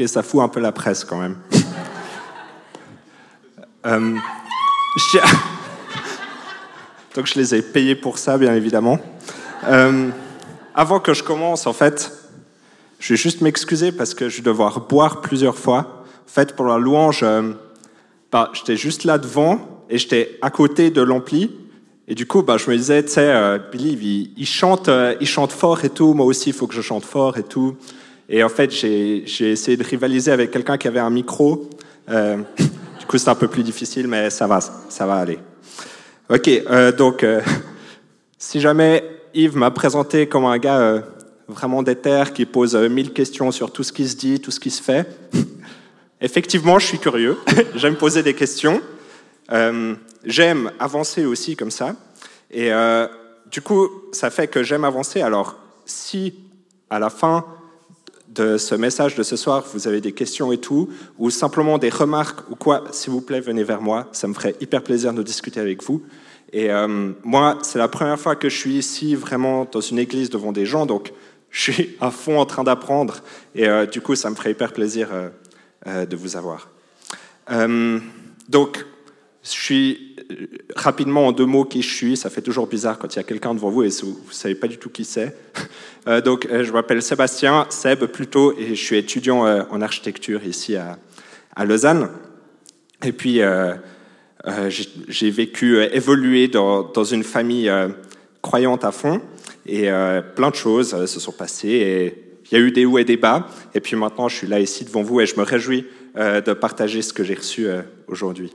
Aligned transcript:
Ok, 0.00 0.08
ça 0.08 0.22
fout 0.22 0.40
un 0.40 0.48
peu 0.48 0.60
la 0.60 0.72
presse 0.72 1.04
quand 1.04 1.18
même. 1.18 1.36
Euh, 3.86 4.14
je 4.98 5.18
Donc 7.16 7.24
je 7.24 7.38
les 7.38 7.54
ai 7.54 7.62
payés 7.62 7.94
pour 7.94 8.18
ça, 8.18 8.36
bien 8.36 8.54
évidemment. 8.54 8.98
Euh, 9.66 10.10
avant 10.74 11.00
que 11.00 11.14
je 11.14 11.22
commence, 11.22 11.66
en 11.66 11.72
fait, 11.72 12.12
je 12.98 13.14
vais 13.14 13.16
juste 13.16 13.40
m'excuser 13.40 13.90
parce 13.90 14.12
que 14.12 14.28
je 14.28 14.36
vais 14.36 14.42
devoir 14.42 14.80
boire 14.80 15.22
plusieurs 15.22 15.56
fois. 15.56 16.04
En 16.26 16.30
fait, 16.30 16.54
pour 16.54 16.66
la 16.66 16.76
louange, 16.76 17.20
euh, 17.22 17.54
bah, 18.30 18.50
j'étais 18.52 18.76
juste 18.76 19.04
là 19.04 19.16
devant 19.16 19.86
et 19.88 19.96
j'étais 19.96 20.38
à 20.42 20.50
côté 20.50 20.90
de 20.90 21.00
l'ampli. 21.00 21.50
Et 22.06 22.14
du 22.14 22.26
coup, 22.26 22.42
bah, 22.42 22.58
je 22.58 22.70
me 22.70 22.76
disais, 22.76 23.02
tu 23.02 23.12
sais, 23.12 23.30
euh, 23.30 23.58
Billy, 23.72 23.96
il, 23.98 24.32
il 24.42 24.46
chante, 24.46 24.90
il 25.22 25.26
chante 25.26 25.52
fort 25.52 25.82
et 25.86 25.90
tout. 25.90 26.12
Moi 26.12 26.26
aussi, 26.26 26.50
il 26.50 26.54
faut 26.54 26.66
que 26.66 26.74
je 26.74 26.82
chante 26.82 27.06
fort 27.06 27.38
et 27.38 27.44
tout. 27.44 27.78
Et 28.32 28.44
en 28.44 28.48
fait, 28.48 28.70
j'ai 28.70 29.50
essayé 29.50 29.76
de 29.76 29.82
rivaliser 29.82 30.30
avec 30.30 30.52
quelqu'un 30.52 30.78
qui 30.78 30.86
avait 30.86 31.00
un 31.00 31.10
micro. 31.10 31.68
Euh, 32.08 32.36
du 33.00 33.06
coup, 33.06 33.18
c'est 33.18 33.28
un 33.28 33.34
peu 33.34 33.48
plus 33.48 33.64
difficile, 33.64 34.06
mais 34.06 34.30
ça 34.30 34.46
va, 34.46 34.60
ça 34.60 35.04
va 35.04 35.14
aller. 35.14 35.40
Ok, 36.28 36.48
euh, 36.48 36.92
donc, 36.92 37.24
euh, 37.24 37.40
si 38.38 38.60
jamais 38.60 39.02
Yves 39.34 39.56
m'a 39.56 39.72
présenté 39.72 40.28
comme 40.28 40.44
un 40.44 40.58
gars 40.58 40.78
euh, 40.78 41.00
vraiment 41.48 41.82
déter, 41.82 42.22
qui 42.32 42.46
pose 42.46 42.76
euh, 42.76 42.88
mille 42.88 43.12
questions 43.12 43.50
sur 43.50 43.72
tout 43.72 43.82
ce 43.82 43.92
qui 43.92 44.08
se 44.08 44.14
dit, 44.14 44.38
tout 44.38 44.52
ce 44.52 44.60
qui 44.60 44.70
se 44.70 44.80
fait, 44.80 45.08
effectivement, 46.20 46.78
je 46.78 46.86
suis 46.86 46.98
curieux. 47.00 47.36
J'aime 47.74 47.96
poser 47.96 48.22
des 48.22 48.34
questions. 48.34 48.80
Euh, 49.50 49.96
j'aime 50.24 50.70
avancer 50.78 51.24
aussi 51.24 51.56
comme 51.56 51.72
ça. 51.72 51.96
Et 52.52 52.70
du 53.50 53.60
coup, 53.60 53.88
ça 54.12 54.30
fait 54.30 54.46
que 54.46 54.62
j'aime 54.62 54.84
avancer. 54.84 55.20
Alors, 55.22 55.56
si 55.84 56.34
à 56.90 56.98
la 56.98 57.10
fin 57.10 57.44
de 58.30 58.58
ce 58.58 58.74
message 58.74 59.16
de 59.16 59.22
ce 59.22 59.36
soir, 59.36 59.64
vous 59.74 59.88
avez 59.88 60.00
des 60.00 60.12
questions 60.12 60.52
et 60.52 60.58
tout, 60.58 60.88
ou 61.18 61.30
simplement 61.30 61.78
des 61.78 61.90
remarques 61.90 62.48
ou 62.50 62.54
quoi, 62.54 62.84
s'il 62.92 63.12
vous 63.12 63.20
plaît, 63.20 63.40
venez 63.40 63.64
vers 63.64 63.82
moi. 63.82 64.08
Ça 64.12 64.28
me 64.28 64.34
ferait 64.34 64.54
hyper 64.60 64.82
plaisir 64.82 65.12
de 65.12 65.22
discuter 65.22 65.58
avec 65.60 65.82
vous. 65.82 66.02
Et 66.52 66.70
euh, 66.70 67.12
moi, 67.24 67.58
c'est 67.62 67.78
la 67.78 67.88
première 67.88 68.18
fois 68.18 68.36
que 68.36 68.48
je 68.48 68.56
suis 68.56 68.74
ici 68.74 69.14
vraiment 69.14 69.66
dans 69.70 69.80
une 69.80 69.98
église 69.98 70.30
devant 70.30 70.52
des 70.52 70.66
gens, 70.66 70.86
donc 70.86 71.12
je 71.50 71.72
suis 71.72 71.96
à 72.00 72.10
fond 72.10 72.38
en 72.38 72.46
train 72.46 72.62
d'apprendre. 72.62 73.22
Et 73.54 73.68
euh, 73.68 73.86
du 73.86 74.00
coup, 74.00 74.14
ça 74.14 74.30
me 74.30 74.36
ferait 74.36 74.52
hyper 74.52 74.72
plaisir 74.72 75.08
euh, 75.86 76.06
de 76.06 76.16
vous 76.16 76.36
avoir. 76.36 76.68
Donc, 78.48 78.86
je 79.42 79.48
suis 79.48 80.16
euh, 80.30 80.46
rapidement 80.76 81.28
en 81.28 81.32
deux 81.32 81.46
mots 81.46 81.64
qui 81.64 81.82
je 81.82 81.94
suis. 81.94 82.16
Ça 82.16 82.30
fait 82.30 82.42
toujours 82.42 82.66
bizarre 82.66 82.98
quand 82.98 83.14
il 83.14 83.16
y 83.16 83.20
a 83.20 83.24
quelqu'un 83.24 83.54
devant 83.54 83.70
vous 83.70 83.82
et 83.82 83.88
vous 84.02 84.18
ne 84.28 84.32
savez 84.32 84.54
pas 84.54 84.68
du 84.68 84.78
tout 84.78 84.90
qui 84.90 85.04
c'est. 85.04 85.36
Euh, 86.08 86.22
donc, 86.22 86.46
euh, 86.46 86.64
je 86.64 86.72
m'appelle 86.72 87.02
Sébastien, 87.02 87.66
Seb 87.68 88.06
plutôt, 88.06 88.56
et 88.58 88.74
je 88.74 88.82
suis 88.82 88.96
étudiant 88.96 89.44
en 89.44 89.82
architecture 89.82 90.42
ici 90.46 90.74
à, 90.74 90.96
Lausanne. 91.66 92.08
Et 93.04 93.12
puis, 93.12 93.42
j'ai- 95.08 95.30
vécu, 95.30 95.78
évolué 95.92 96.48
dans, 96.48 96.84
dans 96.84 97.04
une 97.04 97.22
famille 97.22 97.70
croyante 98.40 98.82
à 98.86 98.92
fond, 98.92 99.20
et 99.66 99.90
plein 100.36 100.48
de 100.48 100.54
choses 100.54 101.04
se 101.04 101.20
sont 101.20 101.32
passées. 101.32 101.68
Et 101.68 102.24
il 102.50 102.54
y 102.54 102.56
a 102.58 102.64
eu 102.64 102.70
des 102.70 102.86
hauts 102.86 102.96
et 102.96 103.04
des 103.04 103.18
bas. 103.18 103.46
Et 103.74 103.80
puis 103.80 103.94
maintenant, 103.94 104.30
je 104.30 104.36
suis 104.36 104.46
là 104.46 104.58
ici 104.58 104.86
devant 104.86 105.02
vous 105.02 105.20
et 105.20 105.26
je 105.26 105.36
me 105.36 105.42
réjouis 105.42 105.84
de 106.16 106.52
partager 106.54 107.02
ce 107.02 107.12
que 107.12 107.24
j'ai 107.24 107.34
reçu 107.34 107.66
aujourd'hui. 108.08 108.54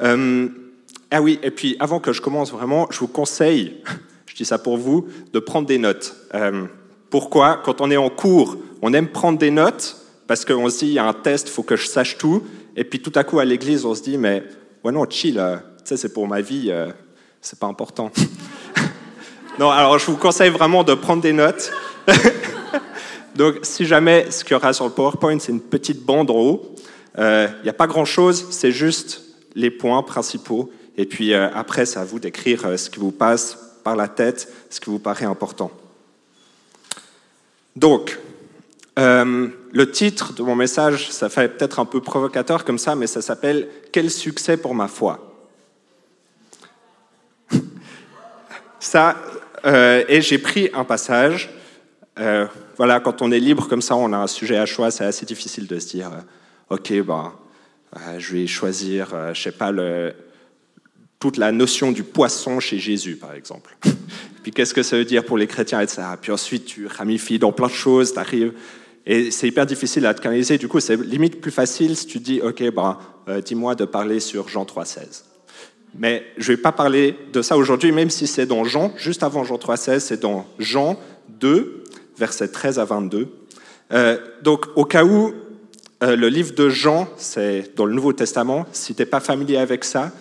Euh, 0.00 0.48
ah 1.10 1.22
oui, 1.22 1.38
et 1.42 1.50
puis 1.50 1.76
avant 1.78 2.00
que 2.00 2.12
je 2.12 2.20
commence 2.20 2.50
vraiment, 2.50 2.88
je 2.90 2.98
vous 2.98 3.06
conseille, 3.06 3.74
je 4.26 4.34
dis 4.34 4.44
ça 4.44 4.58
pour 4.58 4.76
vous, 4.76 5.06
de 5.32 5.38
prendre 5.38 5.66
des 5.66 5.78
notes. 5.78 6.16
Euh, 6.34 6.66
pourquoi? 7.10 7.60
Quand 7.64 7.80
on 7.80 7.90
est 7.90 7.96
en 7.96 8.10
cours, 8.10 8.56
on 8.82 8.92
aime 8.92 9.08
prendre 9.08 9.38
des 9.38 9.52
notes 9.52 9.96
parce 10.26 10.44
qu'on 10.44 10.68
se 10.68 10.80
dit, 10.80 10.86
il 10.86 10.92
y 10.94 10.98
a 10.98 11.06
un 11.06 11.12
test, 11.12 11.48
il 11.48 11.52
faut 11.52 11.62
que 11.62 11.76
je 11.76 11.86
sache 11.86 12.18
tout. 12.18 12.42
Et 12.76 12.82
puis 12.82 13.00
tout 13.00 13.12
à 13.14 13.22
coup, 13.22 13.38
à 13.38 13.44
l'église, 13.44 13.84
on 13.84 13.94
se 13.94 14.02
dit, 14.02 14.18
mais 14.18 14.42
ouais, 14.82 14.90
non, 14.90 15.08
chill, 15.08 15.38
euh, 15.38 15.56
tu 15.56 15.62
sais, 15.84 15.96
c'est 15.96 16.12
pour 16.12 16.26
ma 16.26 16.40
vie, 16.40 16.66
euh, 16.70 16.88
c'est 17.40 17.60
pas 17.60 17.68
important. 17.68 18.10
non, 19.60 19.70
alors 19.70 19.98
je 19.98 20.06
vous 20.06 20.16
conseille 20.16 20.50
vraiment 20.50 20.82
de 20.82 20.94
prendre 20.94 21.22
des 21.22 21.32
notes. 21.32 21.70
Donc, 23.36 23.58
si 23.62 23.84
jamais 23.84 24.30
ce 24.30 24.42
qu'il 24.42 24.52
y 24.52 24.56
aura 24.56 24.72
sur 24.72 24.84
le 24.84 24.90
PowerPoint, 24.90 25.38
c'est 25.38 25.52
une 25.52 25.60
petite 25.60 26.04
bande 26.04 26.30
en 26.30 26.38
haut, 26.38 26.74
il 27.16 27.62
n'y 27.62 27.68
a 27.68 27.72
pas 27.72 27.86
grand-chose, 27.86 28.48
c'est 28.50 28.72
juste 28.72 29.23
les 29.54 29.70
points 29.70 30.02
principaux. 30.02 30.72
Et 30.96 31.06
puis 31.06 31.32
euh, 31.32 31.48
après, 31.54 31.86
c'est 31.86 31.98
à 31.98 32.04
vous 32.04 32.18
d'écrire 32.18 32.66
euh, 32.66 32.76
ce 32.76 32.90
qui 32.90 32.98
vous 32.98 33.12
passe 33.12 33.58
par 33.82 33.96
la 33.96 34.08
tête, 34.08 34.52
ce 34.70 34.80
qui 34.80 34.90
vous 34.90 34.98
paraît 34.98 35.24
important. 35.24 35.70
Donc, 37.76 38.18
euh, 38.98 39.48
le 39.72 39.90
titre 39.90 40.32
de 40.32 40.42
mon 40.42 40.54
message, 40.54 41.10
ça 41.10 41.28
fait 41.28 41.48
peut-être 41.48 41.80
un 41.80 41.84
peu 41.84 42.00
provocateur 42.00 42.64
comme 42.64 42.78
ça, 42.78 42.94
mais 42.94 43.08
ça 43.08 43.20
s'appelle 43.20 43.68
Quel 43.90 44.10
succès 44.10 44.56
pour 44.56 44.74
ma 44.74 44.88
foi? 44.88 45.32
Ça, 48.78 49.16
et 50.08 50.20
j'ai 50.20 50.36
pris 50.36 50.68
un 50.74 50.84
passage. 50.84 51.50
Voilà, 52.76 53.00
quand 53.00 53.22
on 53.22 53.32
est 53.32 53.40
libre 53.40 53.66
comme 53.66 53.80
ça, 53.80 53.96
on 53.96 54.12
a 54.12 54.18
un 54.18 54.26
sujet 54.26 54.58
à 54.58 54.66
choix, 54.66 54.90
c'est 54.90 55.06
assez 55.06 55.24
difficile 55.24 55.66
de 55.66 55.78
se 55.78 55.88
dire, 55.88 56.10
ok, 56.68 56.92
ben, 57.00 57.32
je 58.18 58.32
vais 58.32 58.46
choisir, 58.46 59.14
euh, 59.14 59.34
je 59.34 59.42
sais 59.42 59.52
pas, 59.52 59.72
toute 61.18 61.36
la 61.36 61.52
notion 61.52 61.92
du 61.92 62.02
poisson 62.02 62.60
chez 62.60 62.78
Jésus, 62.78 63.16
par 63.16 63.34
exemple. 63.34 63.76
Puis 64.42 64.52
qu'est-ce 64.52 64.74
que 64.74 64.82
ça 64.82 64.96
veut 64.96 65.04
dire 65.04 65.24
pour 65.24 65.38
les 65.38 65.46
chrétiens, 65.46 65.80
etc. 65.80 66.02
Puis 66.20 66.32
ensuite, 66.32 66.66
tu 66.66 66.86
ramifies 66.86 67.38
dans 67.38 67.52
plein 67.52 67.68
de 67.68 67.72
choses, 67.72 68.12
tu 68.12 68.18
arrives. 68.18 68.52
Et 69.06 69.30
c'est 69.30 69.48
hyper 69.48 69.66
difficile 69.66 70.06
à 70.06 70.14
te 70.14 70.20
canaliser. 70.20 70.58
Du 70.58 70.68
coup, 70.68 70.80
c'est 70.80 70.96
limite 70.96 71.40
plus 71.40 71.50
facile 71.50 71.96
si 71.96 72.06
tu 72.06 72.18
dis, 72.18 72.40
OK, 72.40 72.62
ben, 72.74 72.98
euh, 73.28 73.40
dis-moi 73.40 73.74
de 73.74 73.84
parler 73.84 74.20
sur 74.20 74.48
Jean 74.48 74.64
3,16. 74.64 75.24
Mais 75.96 76.24
je 76.36 76.50
ne 76.50 76.56
vais 76.56 76.62
pas 76.62 76.72
parler 76.72 77.16
de 77.32 77.40
ça 77.40 77.56
aujourd'hui, 77.56 77.92
même 77.92 78.10
si 78.10 78.26
c'est 78.26 78.46
dans 78.46 78.64
Jean, 78.64 78.92
juste 78.96 79.22
avant 79.22 79.44
Jean 79.44 79.56
3,16, 79.56 80.00
c'est 80.00 80.20
dans 80.20 80.46
Jean 80.58 80.98
2, 81.28 81.84
versets 82.18 82.48
13 82.48 82.78
à 82.78 82.84
22. 82.84 83.28
Euh, 83.92 84.18
donc, 84.42 84.66
au 84.76 84.84
cas 84.84 85.04
où 85.04 85.34
euh, 86.04 86.16
le 86.16 86.28
livre 86.28 86.54
de 86.54 86.68
Jean, 86.68 87.08
c'est 87.16 87.74
dans 87.76 87.86
le 87.86 87.94
Nouveau 87.94 88.12
Testament, 88.12 88.66
si 88.72 88.94
tu 88.94 89.00
n'es 89.00 89.06
pas 89.06 89.20
familier 89.20 89.56
avec 89.56 89.84
ça, 89.84 90.12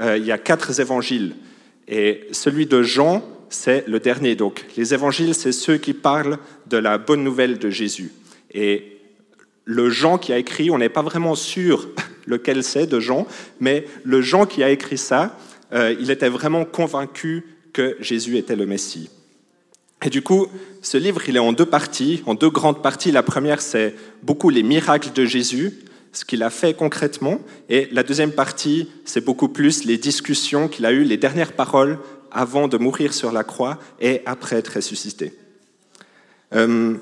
euh, 0.00 0.16
il 0.16 0.24
y 0.24 0.30
a 0.30 0.38
quatre 0.38 0.78
évangiles. 0.78 1.34
Et 1.88 2.28
celui 2.30 2.66
de 2.66 2.82
Jean, 2.82 3.24
c'est 3.50 3.86
le 3.88 3.98
dernier. 3.98 4.36
Donc, 4.36 4.64
les 4.76 4.94
évangiles, 4.94 5.34
c'est 5.34 5.50
ceux 5.50 5.78
qui 5.78 5.94
parlent 5.94 6.38
de 6.68 6.76
la 6.76 6.96
bonne 6.96 7.24
nouvelle 7.24 7.58
de 7.58 7.70
Jésus. 7.70 8.12
Et 8.54 8.98
le 9.64 9.90
Jean 9.90 10.16
qui 10.16 10.32
a 10.32 10.38
écrit, 10.38 10.70
on 10.70 10.78
n'est 10.78 10.88
pas 10.88 11.02
vraiment 11.02 11.34
sûr 11.34 11.88
lequel 12.26 12.62
c'est 12.62 12.86
de 12.86 13.00
Jean, 13.00 13.26
mais 13.58 13.86
le 14.04 14.20
Jean 14.20 14.46
qui 14.46 14.62
a 14.62 14.70
écrit 14.70 14.98
ça, 14.98 15.36
euh, 15.72 15.92
il 15.98 16.12
était 16.12 16.28
vraiment 16.28 16.64
convaincu 16.64 17.44
que 17.72 17.96
Jésus 17.98 18.36
était 18.36 18.56
le 18.56 18.66
Messie. 18.66 19.10
Et 20.04 20.10
du 20.10 20.22
coup, 20.22 20.48
ce 20.82 20.96
livre, 20.96 21.22
il 21.28 21.36
est 21.36 21.40
en 21.40 21.52
deux 21.52 21.66
parties, 21.66 22.22
en 22.26 22.34
deux 22.34 22.50
grandes 22.50 22.82
parties. 22.82 23.12
La 23.12 23.22
première, 23.22 23.60
c'est 23.60 23.94
beaucoup 24.22 24.50
les 24.50 24.62
miracles 24.62 25.12
de 25.12 25.24
Jésus, 25.24 25.72
ce 26.12 26.24
qu'il 26.24 26.42
a 26.42 26.50
fait 26.50 26.74
concrètement. 26.74 27.40
Et 27.68 27.88
la 27.92 28.02
deuxième 28.02 28.32
partie, 28.32 28.88
c'est 29.04 29.24
beaucoup 29.24 29.48
plus 29.48 29.84
les 29.84 29.98
discussions 29.98 30.68
qu'il 30.68 30.86
a 30.86 30.92
eues, 30.92 31.04
les 31.04 31.16
dernières 31.16 31.52
paroles 31.52 31.98
avant 32.32 32.66
de 32.66 32.78
mourir 32.78 33.14
sur 33.14 33.30
la 33.30 33.44
croix 33.44 33.78
et 34.00 34.22
après 34.26 34.56
être 34.56 34.74
ressuscité. 34.76 35.34
Euh, 36.54 36.96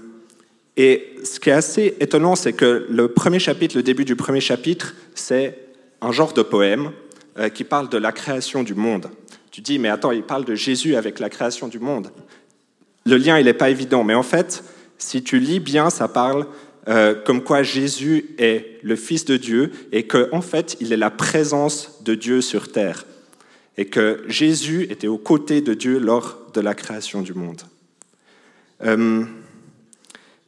et 0.76 1.14
ce 1.24 1.40
qui 1.40 1.50
est 1.50 1.54
assez 1.54 1.96
étonnant, 2.00 2.36
c'est 2.36 2.52
que 2.52 2.86
le 2.88 3.08
premier 3.08 3.38
chapitre, 3.38 3.76
le 3.76 3.82
début 3.82 4.04
du 4.04 4.16
premier 4.16 4.40
chapitre, 4.40 4.94
c'est 5.14 5.58
un 6.00 6.12
genre 6.12 6.32
de 6.32 6.42
poème 6.42 6.92
euh, 7.38 7.48
qui 7.48 7.64
parle 7.64 7.88
de 7.88 7.98
la 7.98 8.12
création 8.12 8.62
du 8.62 8.74
monde. 8.74 9.10
Tu 9.50 9.60
dis, 9.60 9.78
mais 9.78 9.88
attends, 9.88 10.12
il 10.12 10.22
parle 10.22 10.44
de 10.44 10.54
Jésus 10.54 10.94
avec 10.94 11.18
la 11.18 11.28
création 11.28 11.66
du 11.66 11.80
monde. 11.80 12.10
Le 13.10 13.16
lien, 13.16 13.40
il 13.40 13.46
n'est 13.46 13.54
pas 13.54 13.70
évident, 13.70 14.04
mais 14.04 14.14
en 14.14 14.22
fait, 14.22 14.62
si 14.96 15.24
tu 15.24 15.40
lis 15.40 15.58
bien, 15.58 15.90
ça 15.90 16.06
parle 16.06 16.46
euh, 16.86 17.12
comme 17.24 17.42
quoi 17.42 17.64
Jésus 17.64 18.36
est 18.38 18.78
le 18.82 18.94
Fils 18.94 19.24
de 19.24 19.36
Dieu 19.36 19.72
et 19.90 20.06
qu'en 20.06 20.26
en 20.30 20.40
fait, 20.40 20.76
il 20.78 20.92
est 20.92 20.96
la 20.96 21.10
présence 21.10 22.02
de 22.04 22.14
Dieu 22.14 22.40
sur 22.40 22.70
terre. 22.70 23.06
et 23.76 23.86
que 23.86 24.22
Jésus 24.28 24.86
était 24.90 25.06
aux 25.06 25.18
côtés 25.18 25.60
de 25.60 25.74
Dieu 25.74 25.98
lors 25.98 26.38
de 26.54 26.60
la 26.60 26.74
création 26.74 27.22
du 27.22 27.32
monde. 27.34 27.62
Euh, 28.84 29.24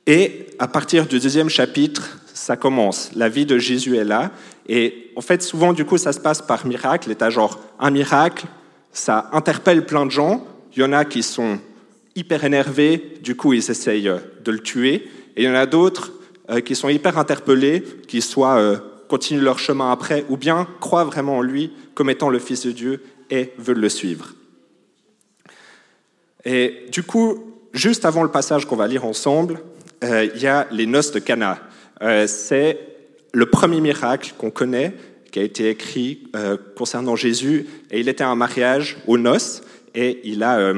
et 0.07 0.47
à 0.59 0.69
partir 0.69 1.07
du 1.07 1.19
deuxième 1.19 1.49
chapitre, 1.49 2.19
ça 2.33 2.57
commence. 2.57 3.11
La 3.17 3.29
vie 3.29 3.47
de 3.47 3.59
Jésus 3.59 3.97
est 3.97 4.05
là. 4.05 4.31
Et 4.69 5.11
en 5.17 5.21
fait, 5.21 5.43
souvent, 5.43 5.73
du 5.73 5.85
coup, 5.85 5.99
ça 5.99 6.13
se 6.13 6.21
passe 6.21 6.43
par 6.43 6.67
miracle. 6.67 7.11
Et 7.11 7.31
genre 7.31 7.59
un 7.81 7.91
miracle, 7.91 8.47
ça 8.93 9.31
interpelle 9.33 9.87
plein 9.87 10.07
de 10.07 10.11
gens. 10.11 10.47
Il 10.77 10.81
y 10.81 10.85
en 10.85 10.93
a 10.93 11.05
qui 11.05 11.23
sont 11.23 11.59
hyper 12.17 12.45
énervés, 12.45 13.15
du 13.23 13.37
coup, 13.37 13.53
ils 13.53 13.71
essayent 13.71 14.13
de 14.45 14.51
le 14.51 14.61
tuer. 14.61 15.09
Et 15.37 15.43
il 15.43 15.45
y 15.45 15.49
en 15.49 15.55
a 15.55 15.67
d'autres 15.67 16.13
euh, 16.51 16.61
qui 16.61 16.75
sont 16.75 16.89
hyper 16.89 17.19
interpellés, 17.19 17.83
qui 18.09 18.21
soit 18.21 18.59
euh, 18.59 18.77
continuent 19.09 19.43
leur 19.43 19.59
chemin 19.59 19.91
après, 19.91 20.25
ou 20.29 20.37
bien 20.37 20.67
croient 20.81 21.05
vraiment 21.05 21.39
en 21.39 21.43
lui 21.43 21.73
comme 21.95 22.11
étant 22.11 22.31
le 22.31 22.39
Fils 22.39 22.67
de 22.67 22.73
Dieu 22.73 23.03
et 23.31 23.53
veulent 23.59 23.81
le 23.81 23.89
suivre. 23.89 24.35
Et 26.45 26.87
du 26.91 27.05
coup, 27.05 27.55
juste 27.73 28.05
avant 28.05 28.23
le 28.23 28.31
passage 28.31 28.67
qu'on 28.67 28.77
va 28.77 28.89
lire 28.89 29.05
ensemble, 29.05 29.61
euh, 30.03 30.29
il 30.35 30.43
y 30.43 30.47
a 30.47 30.67
les 30.73 30.87
noces 30.87 31.13
de 31.13 31.21
Cana. 31.21 31.61
C'est 32.27 32.81
le 33.33 33.47
premier 33.47 33.81
miracle 33.81 34.35
qu'on 34.37 34.51
connaît 34.51 34.93
qui 35.31 35.39
a 35.39 35.43
été 35.45 35.69
écrit 35.69 36.25
concernant 36.77 37.15
Jésus, 37.15 37.69
et 37.93 38.01
il 38.01 38.09
était 38.09 38.25
un 38.25 38.35
mariage 38.35 38.99
aux 39.07 39.17
noces, 39.17 39.63
et 39.95 40.21
il 40.25 40.43
a 40.43 40.75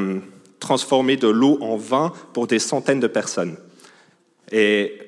transformé 0.64 1.16
de 1.19 1.28
l'eau 1.28 1.58
en 1.61 1.76
vin 1.76 2.11
pour 2.32 2.46
des 2.46 2.58
centaines 2.58 3.00
de 3.00 3.06
personnes. 3.06 3.56
Et 4.50 4.99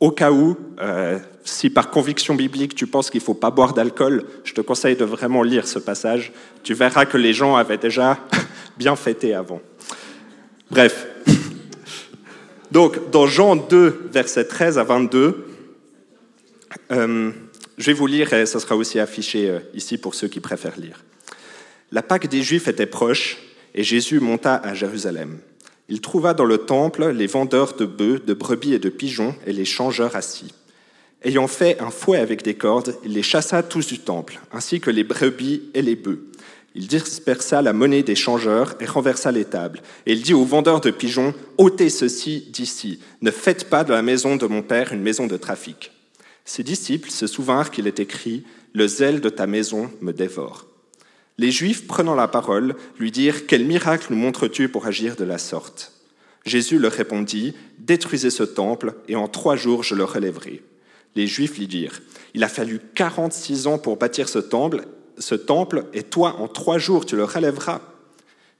au 0.00 0.10
cas 0.10 0.32
où, 0.32 0.56
euh, 0.80 1.18
si 1.44 1.68
par 1.68 1.90
conviction 1.90 2.34
biblique 2.34 2.74
tu 2.74 2.86
penses 2.86 3.10
qu'il 3.10 3.20
ne 3.20 3.24
faut 3.24 3.34
pas 3.34 3.50
boire 3.50 3.74
d'alcool, 3.74 4.24
je 4.44 4.54
te 4.54 4.62
conseille 4.62 4.96
de 4.96 5.04
vraiment 5.04 5.42
lire 5.42 5.68
ce 5.68 5.78
passage. 5.78 6.32
Tu 6.62 6.72
verras 6.72 7.04
que 7.04 7.18
les 7.18 7.34
gens 7.34 7.54
avaient 7.56 7.78
déjà 7.78 8.18
bien 8.78 8.96
fêté 8.96 9.34
avant. 9.34 9.60
Bref. 10.70 11.06
Donc, 12.72 13.10
dans 13.10 13.26
Jean 13.26 13.56
2, 13.56 14.08
versets 14.10 14.46
13 14.46 14.78
à 14.78 14.84
22, 14.84 15.46
euh, 16.92 17.30
je 17.76 17.86
vais 17.86 17.92
vous 17.92 18.06
lire 18.06 18.32
et 18.32 18.46
ce 18.46 18.58
sera 18.58 18.74
aussi 18.74 18.98
affiché 18.98 19.50
euh, 19.50 19.58
ici 19.74 19.98
pour 19.98 20.14
ceux 20.14 20.28
qui 20.28 20.40
préfèrent 20.40 20.80
lire. 20.80 21.04
La 21.92 22.02
Pâque 22.02 22.26
des 22.28 22.42
Juifs 22.42 22.68
était 22.68 22.86
proche 22.86 23.43
et 23.74 23.82
Jésus 23.82 24.20
monta 24.20 24.56
à 24.56 24.74
Jérusalem. 24.74 25.38
Il 25.88 26.00
trouva 26.00 26.32
dans 26.32 26.44
le 26.44 26.58
temple 26.58 27.08
les 27.08 27.26
vendeurs 27.26 27.74
de 27.74 27.84
bœufs, 27.84 28.22
de 28.24 28.34
brebis 28.34 28.74
et 28.74 28.78
de 28.78 28.88
pigeons, 28.88 29.34
et 29.46 29.52
les 29.52 29.64
changeurs 29.64 30.16
assis. 30.16 30.54
Ayant 31.22 31.48
fait 31.48 31.80
un 31.80 31.90
fouet 31.90 32.18
avec 32.18 32.42
des 32.42 32.54
cordes, 32.54 32.96
il 33.04 33.12
les 33.12 33.22
chassa 33.22 33.62
tous 33.62 33.86
du 33.86 33.98
temple, 33.98 34.40
ainsi 34.52 34.80
que 34.80 34.90
les 34.90 35.04
brebis 35.04 35.62
et 35.74 35.82
les 35.82 35.96
bœufs. 35.96 36.22
Il 36.74 36.88
dispersa 36.88 37.62
la 37.62 37.72
monnaie 37.72 38.02
des 38.02 38.16
changeurs 38.16 38.74
et 38.80 38.86
renversa 38.86 39.30
les 39.30 39.44
tables. 39.44 39.80
Et 40.06 40.12
il 40.12 40.22
dit 40.22 40.34
aux 40.34 40.44
vendeurs 40.44 40.80
de 40.80 40.90
pigeons, 40.90 41.32
ôtez 41.56 41.88
ceci 41.88 42.48
d'ici, 42.50 42.98
ne 43.22 43.30
faites 43.30 43.70
pas 43.70 43.84
de 43.84 43.92
la 43.92 44.02
maison 44.02 44.36
de 44.36 44.46
mon 44.46 44.62
père 44.62 44.92
une 44.92 45.02
maison 45.02 45.26
de 45.26 45.36
trafic. 45.36 45.92
Ses 46.44 46.62
disciples 46.62 47.10
se 47.10 47.26
souvinrent 47.26 47.70
qu'il 47.70 47.86
est 47.86 48.00
écrit, 48.00 48.44
Le 48.72 48.88
zèle 48.88 49.20
de 49.20 49.28
ta 49.28 49.46
maison 49.46 49.90
me 50.00 50.12
dévore. 50.12 50.66
Les 51.36 51.50
Juifs, 51.50 51.88
prenant 51.88 52.14
la 52.14 52.28
parole, 52.28 52.76
lui 52.98 53.10
dirent 53.10 53.46
Quel 53.46 53.64
miracle 53.64 54.06
nous 54.10 54.16
montres-tu 54.16 54.68
pour 54.68 54.86
agir 54.86 55.16
de 55.16 55.24
la 55.24 55.38
sorte? 55.38 55.92
Jésus 56.46 56.78
leur 56.78 56.92
répondit 56.92 57.54
Détruisez 57.78 58.30
ce 58.30 58.44
temple, 58.44 58.94
et 59.08 59.16
en 59.16 59.26
trois 59.26 59.56
jours 59.56 59.82
je 59.82 59.96
le 59.96 60.04
relèverai. 60.04 60.62
Les 61.16 61.26
Juifs 61.26 61.58
lui 61.58 61.66
dirent 61.66 62.00
Il 62.34 62.44
a 62.44 62.48
fallu 62.48 62.80
46 62.94 63.66
ans 63.66 63.78
pour 63.78 63.96
bâtir 63.96 64.28
ce 64.28 64.38
temple, 64.38 64.86
ce 65.18 65.34
temple, 65.34 65.86
et 65.92 66.04
toi, 66.04 66.36
en 66.38 66.46
trois 66.46 66.78
jours, 66.78 67.04
tu 67.04 67.16
le 67.16 67.24
relèveras. 67.24 67.80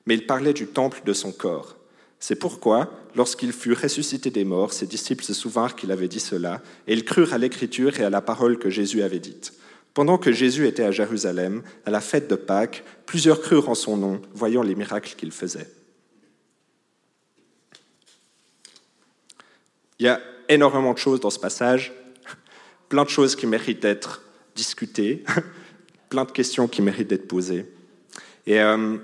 Mais 0.06 0.14
il 0.14 0.26
parlait 0.26 0.52
du 0.52 0.66
temple 0.66 1.02
de 1.04 1.12
son 1.12 1.30
corps. 1.30 1.76
C'est 2.18 2.36
pourquoi, 2.36 2.90
lorsqu'il 3.14 3.52
fut 3.52 3.74
ressuscité 3.74 4.30
des 4.30 4.44
morts, 4.44 4.72
ses 4.72 4.86
disciples 4.86 5.24
se 5.24 5.34
souvinrent 5.34 5.76
qu'il 5.76 5.92
avait 5.92 6.08
dit 6.08 6.20
cela, 6.20 6.60
et 6.88 6.94
ils 6.94 7.04
crurent 7.04 7.34
à 7.34 7.38
l'écriture 7.38 8.00
et 8.00 8.04
à 8.04 8.10
la 8.10 8.20
parole 8.20 8.58
que 8.58 8.70
Jésus 8.70 9.02
avait 9.02 9.20
dite. 9.20 9.52
Pendant 9.94 10.18
que 10.18 10.32
Jésus 10.32 10.66
était 10.66 10.82
à 10.82 10.90
Jérusalem, 10.90 11.62
à 11.86 11.90
la 11.90 12.00
fête 12.00 12.28
de 12.28 12.34
Pâques, 12.34 12.82
plusieurs 13.06 13.40
crurent 13.40 13.68
en 13.68 13.76
son 13.76 13.96
nom, 13.96 14.20
voyant 14.34 14.62
les 14.62 14.74
miracles 14.74 15.14
qu'il 15.16 15.30
faisait. 15.30 15.70
Il 20.00 20.06
y 20.06 20.08
a 20.08 20.20
énormément 20.48 20.92
de 20.92 20.98
choses 20.98 21.20
dans 21.20 21.30
ce 21.30 21.38
passage, 21.38 21.92
plein 22.88 23.04
de 23.04 23.08
choses 23.08 23.36
qui 23.36 23.46
méritent 23.46 23.82
d'être 23.82 24.22
discutées, 24.56 25.24
plein 26.08 26.24
de 26.24 26.32
questions 26.32 26.66
qui 26.66 26.82
méritent 26.82 27.08
d'être 27.08 27.28
posées. 27.28 27.66
Et 28.46 28.60
euh, 28.60 28.96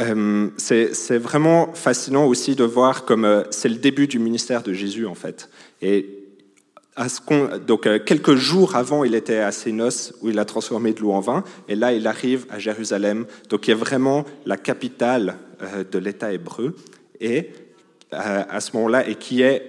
euh, 0.00 0.50
c'est 0.58 1.18
vraiment 1.18 1.72
fascinant 1.74 2.26
aussi 2.26 2.54
de 2.54 2.64
voir 2.64 3.04
comme 3.04 3.24
euh, 3.24 3.44
c'est 3.50 3.68
le 3.68 3.76
début 3.76 4.06
du 4.06 4.18
ministère 4.18 4.62
de 4.62 4.72
Jésus 4.72 5.06
en 5.06 5.14
fait. 5.14 5.48
Donc 7.66 7.86
euh, 7.86 7.98
quelques 7.98 8.36
jours 8.36 8.74
avant, 8.74 9.04
il 9.04 9.14
était 9.14 9.38
à 9.38 9.52
ses 9.52 9.72
noces 9.72 10.14
où 10.22 10.30
il 10.30 10.38
a 10.38 10.46
transformé 10.46 10.94
de 10.94 11.00
l'eau 11.00 11.12
en 11.12 11.20
vin, 11.20 11.44
et 11.68 11.76
là 11.76 11.92
il 11.92 12.06
arrive 12.06 12.46
à 12.48 12.58
Jérusalem, 12.58 13.26
donc 13.50 13.68
il 13.68 13.72
est 13.72 13.74
vraiment 13.74 14.24
la 14.46 14.56
capitale 14.56 15.36
euh, 15.62 15.84
de 15.84 15.98
l'État 15.98 16.32
hébreu, 16.32 16.74
et 17.20 17.50
euh, 18.14 18.44
à 18.48 18.60
ce 18.60 18.74
moment-là, 18.76 19.06
et 19.06 19.16
qui 19.16 19.42
est 19.42 19.68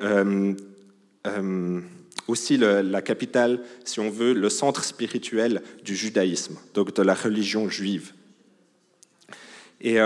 aussi 2.27 2.57
la 2.57 3.01
capitale, 3.01 3.62
si 3.83 4.00
on 4.00 4.09
veut, 4.09 4.33
le 4.33 4.50
centre 4.50 4.83
spirituel 4.83 5.62
du 5.83 5.95
judaïsme, 5.95 6.56
donc 6.73 6.94
de 6.94 7.01
la 7.01 7.13
religion 7.13 7.68
juive. 7.69 8.13
Et 9.81 9.97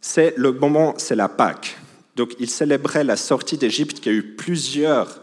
c'est 0.00 0.34
le 0.36 0.52
moment, 0.52 0.94
c'est 0.96 1.16
la 1.16 1.28
Pâque. 1.28 1.78
Donc 2.16 2.34
il 2.40 2.48
célébrait 2.48 3.04
la 3.04 3.16
sortie 3.16 3.58
d'Égypte 3.58 4.00
qui 4.00 4.08
a 4.08 4.12
eu 4.12 4.22
plusieurs 4.22 5.20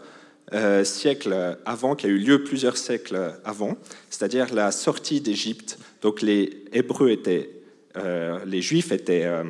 euh, 0.54 1.54
avant, 1.66 1.94
qui 1.94 2.06
a 2.06 2.08
eu 2.08 2.18
lieu 2.18 2.42
plusieurs 2.42 2.76
siècles 2.76 3.34
avant, 3.44 3.76
c'est-à-dire 4.08 4.54
la 4.54 4.72
sortie 4.72 5.20
d'Égypte. 5.20 5.78
Donc 6.02 6.22
les 6.22 6.64
Hébreux 6.72 7.10
étaient, 7.10 7.50
euh, 7.96 8.38
les 8.46 8.62
Juifs 8.62 8.92
étaient 8.92 9.26
euh, 9.26 9.42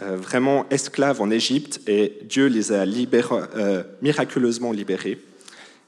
vraiment 0.00 0.66
esclaves 0.70 1.20
en 1.20 1.30
Égypte 1.30 1.80
et 1.86 2.18
Dieu 2.24 2.46
les 2.46 2.72
a 2.72 2.84
miraculeusement 4.02 4.72
libérés. 4.72 5.18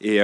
Et 0.01 0.19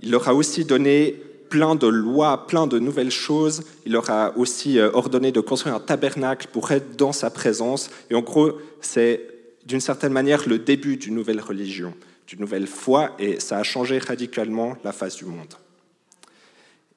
il 0.00 0.10
leur 0.10 0.28
a 0.28 0.34
aussi 0.34 0.64
donné 0.64 1.20
plein 1.50 1.74
de 1.74 1.86
lois, 1.86 2.46
plein 2.46 2.66
de 2.66 2.78
nouvelles 2.78 3.10
choses. 3.10 3.62
Il 3.86 3.92
leur 3.92 4.10
a 4.10 4.36
aussi 4.36 4.80
ordonné 4.80 5.30
de 5.30 5.40
construire 5.40 5.74
un 5.76 5.80
tabernacle 5.80 6.48
pour 6.52 6.72
être 6.72 6.96
dans 6.96 7.12
sa 7.12 7.30
présence. 7.30 7.90
Et 8.10 8.14
en 8.14 8.22
gros, 8.22 8.58
c'est 8.80 9.20
d'une 9.66 9.80
certaine 9.80 10.12
manière 10.12 10.48
le 10.48 10.58
début 10.58 10.96
d'une 10.96 11.14
nouvelle 11.14 11.40
religion 11.40 11.94
d'une 12.26 12.40
nouvelle 12.40 12.66
foi 12.66 13.14
et 13.18 13.40
ça 13.40 13.58
a 13.58 13.62
changé 13.62 13.98
radicalement 13.98 14.76
la 14.84 14.92
face 14.92 15.16
du 15.16 15.24
monde. 15.24 15.54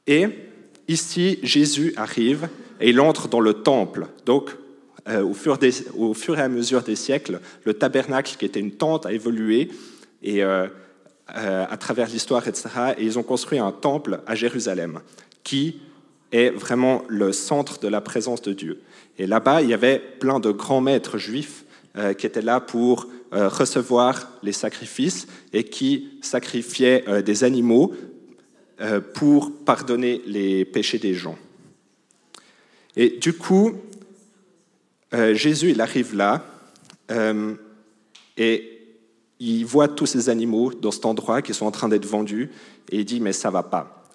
Et 0.05 0.27
ici, 0.87 1.39
Jésus 1.43 1.93
arrive 1.97 2.49
et 2.79 2.89
il 2.89 2.99
entre 2.99 3.27
dans 3.27 3.41
le 3.41 3.53
temple. 3.53 4.07
Donc, 4.25 4.51
euh, 5.09 5.23
au, 5.23 5.33
fur 5.33 6.37
et 6.37 6.41
à 6.41 6.49
mesure 6.49 6.81
des 6.81 6.95
siècles, 6.95 7.39
le 7.63 7.73
tabernacle, 7.73 8.35
qui 8.37 8.45
était 8.45 8.59
une 8.59 8.71
tente, 8.71 9.05
a 9.05 9.13
évolué 9.13 9.69
et, 10.21 10.43
euh, 10.43 10.67
euh, 11.35 11.65
à 11.69 11.77
travers 11.77 12.07
l'histoire, 12.07 12.45
etc. 12.47 12.69
Et 12.97 13.05
ils 13.05 13.17
ont 13.17 13.23
construit 13.23 13.59
un 13.59 13.71
temple 13.71 14.21
à 14.27 14.35
Jérusalem, 14.35 14.99
qui 15.43 15.79
est 16.33 16.49
vraiment 16.49 17.03
le 17.07 17.31
centre 17.31 17.79
de 17.79 17.87
la 17.87 18.01
présence 18.01 18.41
de 18.41 18.51
Dieu. 18.51 18.81
Et 19.17 19.27
là-bas, 19.27 19.61
il 19.61 19.69
y 19.69 19.73
avait 19.73 19.99
plein 19.99 20.39
de 20.39 20.51
grands 20.51 20.81
maîtres 20.81 21.17
juifs 21.17 21.63
qui 22.17 22.27
étaient 22.27 22.41
là 22.41 22.59
pour 22.59 23.07
euh, 23.33 23.49
recevoir 23.49 24.29
les 24.41 24.53
sacrifices 24.53 25.27
et 25.51 25.65
qui 25.65 26.11
sacrifiait 26.21 27.03
euh, 27.09 27.21
des 27.21 27.43
animaux 27.43 27.93
euh, 28.79 29.01
pour 29.01 29.51
pardonner 29.65 30.21
les 30.25 30.63
péchés 30.63 30.97
des 30.97 31.13
gens. 31.13 31.37
Et 32.95 33.09
du 33.09 33.33
coup, 33.33 33.73
Jésus, 35.11 35.71
il 35.71 35.81
arrive 35.81 36.15
là 36.15 36.43
et 38.37 38.81
il 39.39 39.65
voit 39.65 39.87
tous 39.87 40.05
ces 40.05 40.29
animaux 40.29 40.73
dans 40.73 40.91
cet 40.91 41.05
endroit 41.05 41.41
qui 41.41 41.53
sont 41.53 41.65
en 41.65 41.71
train 41.71 41.89
d'être 41.89 42.05
vendus 42.05 42.49
et 42.91 42.99
il 42.99 43.05
dit 43.05 43.19
mais 43.19 43.33
ça 43.33 43.51
va 43.51 43.61
pas. 43.61 44.09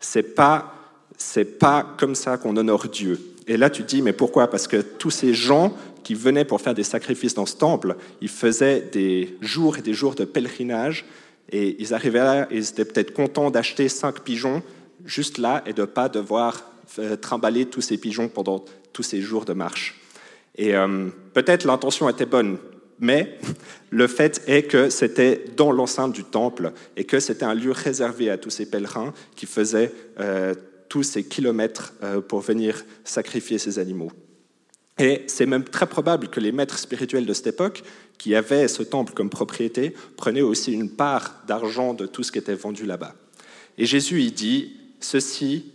c'est 0.00 0.34
pas 0.34 0.74
c'est 1.18 1.58
pas 1.58 1.94
comme 1.98 2.14
ça 2.14 2.38
qu'on 2.38 2.56
honore 2.56 2.88
Dieu. 2.88 3.20
Et 3.46 3.58
là 3.58 3.68
tu 3.68 3.82
te 3.82 3.88
dis 3.88 4.00
mais 4.00 4.14
pourquoi? 4.14 4.48
Parce 4.48 4.66
que 4.66 4.78
tous 4.78 5.10
ces 5.10 5.34
gens 5.34 5.76
qui 6.02 6.14
venaient 6.14 6.44
pour 6.44 6.60
faire 6.60 6.74
des 6.74 6.84
sacrifices 6.84 7.34
dans 7.34 7.46
ce 7.46 7.56
temple, 7.56 7.96
ils 8.20 8.28
faisaient 8.28 8.80
des 8.92 9.36
jours 9.40 9.78
et 9.78 9.82
des 9.82 9.94
jours 9.94 10.14
de 10.14 10.24
pèlerinage, 10.24 11.04
et 11.50 11.76
ils 11.78 11.94
arrivaient 11.94 12.18
là, 12.18 12.48
ils 12.50 12.68
étaient 12.68 12.84
peut-être 12.84 13.12
contents 13.12 13.50
d'acheter 13.50 13.88
cinq 13.88 14.20
pigeons 14.20 14.62
juste 15.04 15.38
là 15.38 15.62
et 15.66 15.72
de 15.72 15.82
ne 15.82 15.86
pas 15.86 16.08
devoir 16.08 16.70
euh, 16.98 17.16
trimballer 17.16 17.66
tous 17.66 17.80
ces 17.80 17.98
pigeons 17.98 18.28
pendant 18.28 18.64
tous 18.92 19.02
ces 19.02 19.20
jours 19.20 19.44
de 19.44 19.52
marche. 19.52 20.00
Et 20.56 20.74
euh, 20.74 21.08
peut-être 21.34 21.64
l'intention 21.64 22.08
était 22.08 22.26
bonne, 22.26 22.58
mais 23.00 23.38
le 23.90 24.06
fait 24.06 24.42
est 24.46 24.64
que 24.64 24.90
c'était 24.90 25.44
dans 25.56 25.72
l'enceinte 25.72 26.12
du 26.12 26.24
temple 26.24 26.72
et 26.96 27.04
que 27.04 27.20
c'était 27.20 27.44
un 27.44 27.54
lieu 27.54 27.72
réservé 27.72 28.30
à 28.30 28.38
tous 28.38 28.50
ces 28.50 28.66
pèlerins 28.66 29.12
qui 29.36 29.46
faisaient 29.46 29.92
euh, 30.20 30.54
tous 30.88 31.02
ces 31.02 31.24
kilomètres 31.24 31.94
pour 32.28 32.40
venir 32.40 32.84
sacrifier 33.02 33.56
ces 33.56 33.78
animaux. 33.78 34.12
Et 34.98 35.22
c'est 35.26 35.46
même 35.46 35.64
très 35.64 35.86
probable 35.86 36.28
que 36.28 36.40
les 36.40 36.52
maîtres 36.52 36.78
spirituels 36.78 37.26
de 37.26 37.32
cette 37.32 37.48
époque, 37.48 37.82
qui 38.18 38.34
avaient 38.34 38.68
ce 38.68 38.82
temple 38.82 39.14
comme 39.14 39.30
propriété, 39.30 39.94
prenaient 40.16 40.42
aussi 40.42 40.72
une 40.72 40.90
part 40.90 41.42
d'argent 41.46 41.94
de 41.94 42.06
tout 42.06 42.22
ce 42.22 42.30
qui 42.30 42.38
était 42.38 42.54
vendu 42.54 42.84
là-bas. 42.84 43.14
Et 43.78 43.86
Jésus, 43.86 44.20
il 44.20 44.32
dit, 44.32 44.76
ceci 45.00 45.72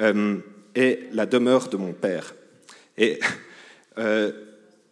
euh, 0.00 0.38
est 0.74 1.08
la 1.12 1.26
demeure 1.26 1.68
de 1.68 1.76
mon 1.76 1.92
Père. 1.92 2.34
Et 2.98 3.20
euh, 3.98 4.32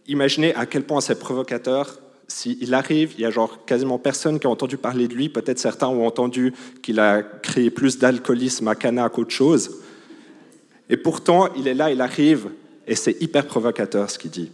imaginez 0.07 0.55
à 0.55 0.67
quel 0.67 0.85
point 0.85 1.01
c'est 1.01 1.19
provocateur. 1.19 1.99
S'il 2.27 2.75
arrive, 2.75 3.15
il 3.17 3.23
y 3.23 3.25
a 3.25 3.31
genre 3.31 3.65
quasiment 3.65 3.99
personne 3.99 4.39
qui 4.39 4.47
a 4.47 4.51
entendu 4.51 4.77
parler 4.77 5.09
de 5.09 5.15
lui. 5.15 5.29
Peut-être 5.29 5.59
certains 5.59 5.89
ont 5.89 6.07
entendu 6.07 6.53
qu'il 6.83 7.01
a 7.01 7.23
créé 7.23 7.71
plus 7.71 7.99
d'alcoolisme 7.99 8.69
à 8.69 8.75
Cana 8.75 9.09
qu'autre 9.09 9.31
chose. 9.31 9.83
Et 10.91 10.97
pourtant, 10.97 11.53
il 11.55 11.69
est 11.69 11.75
là, 11.75 11.91
il 11.91 12.01
arrive, 12.01 12.51
et 12.89 12.97
c'est 12.97 13.21
hyper 13.23 13.47
provocateur 13.47 14.11
ce 14.11 14.19
qu'il 14.19 14.31
dit. 14.31 14.51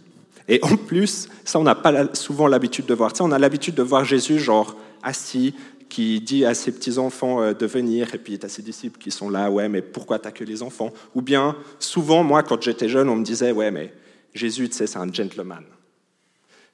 Et 0.47 0.59
en 0.63 0.77
plus, 0.77 1.27
ça, 1.43 1.59
on 1.59 1.63
n'a 1.63 1.73
pas 1.73 2.13
souvent 2.13 2.47
l'habitude 2.47 2.85
de 2.85 2.93
voir. 2.93 3.11
On 3.19 3.31
a 3.31 3.39
l'habitude 3.39 3.73
de 3.73 3.81
voir 3.81 4.05
Jésus, 4.05 4.37
genre, 4.37 4.75
assis, 5.01 5.55
qui 5.89 6.19
dit 6.19 6.45
à 6.45 6.53
ses 6.53 6.71
petits-enfants 6.71 7.41
euh, 7.41 7.53
de 7.53 7.65
venir, 7.65 8.13
et 8.13 8.17
puis 8.17 8.37
tu 8.37 8.45
as 8.45 8.49
ses 8.49 8.61
disciples 8.61 8.99
qui 8.99 9.11
sont 9.11 9.29
là, 9.29 9.49
ouais, 9.49 9.69
mais 9.69 9.81
pourquoi 9.81 10.19
t'as 10.19 10.31
que 10.31 10.43
les 10.43 10.61
enfants? 10.61 10.91
Ou 11.15 11.21
bien, 11.21 11.55
souvent, 11.79 12.23
moi, 12.23 12.43
quand 12.43 12.61
j'étais 12.61 12.89
jeune, 12.89 13.09
on 13.09 13.15
me 13.15 13.23
disait, 13.23 13.51
ouais, 13.51 13.71
mais 13.71 13.93
Jésus, 14.33 14.69
tu 14.69 14.75
sais, 14.75 14.87
c'est 14.87 14.97
un 14.97 15.11
gentleman. 15.11 15.63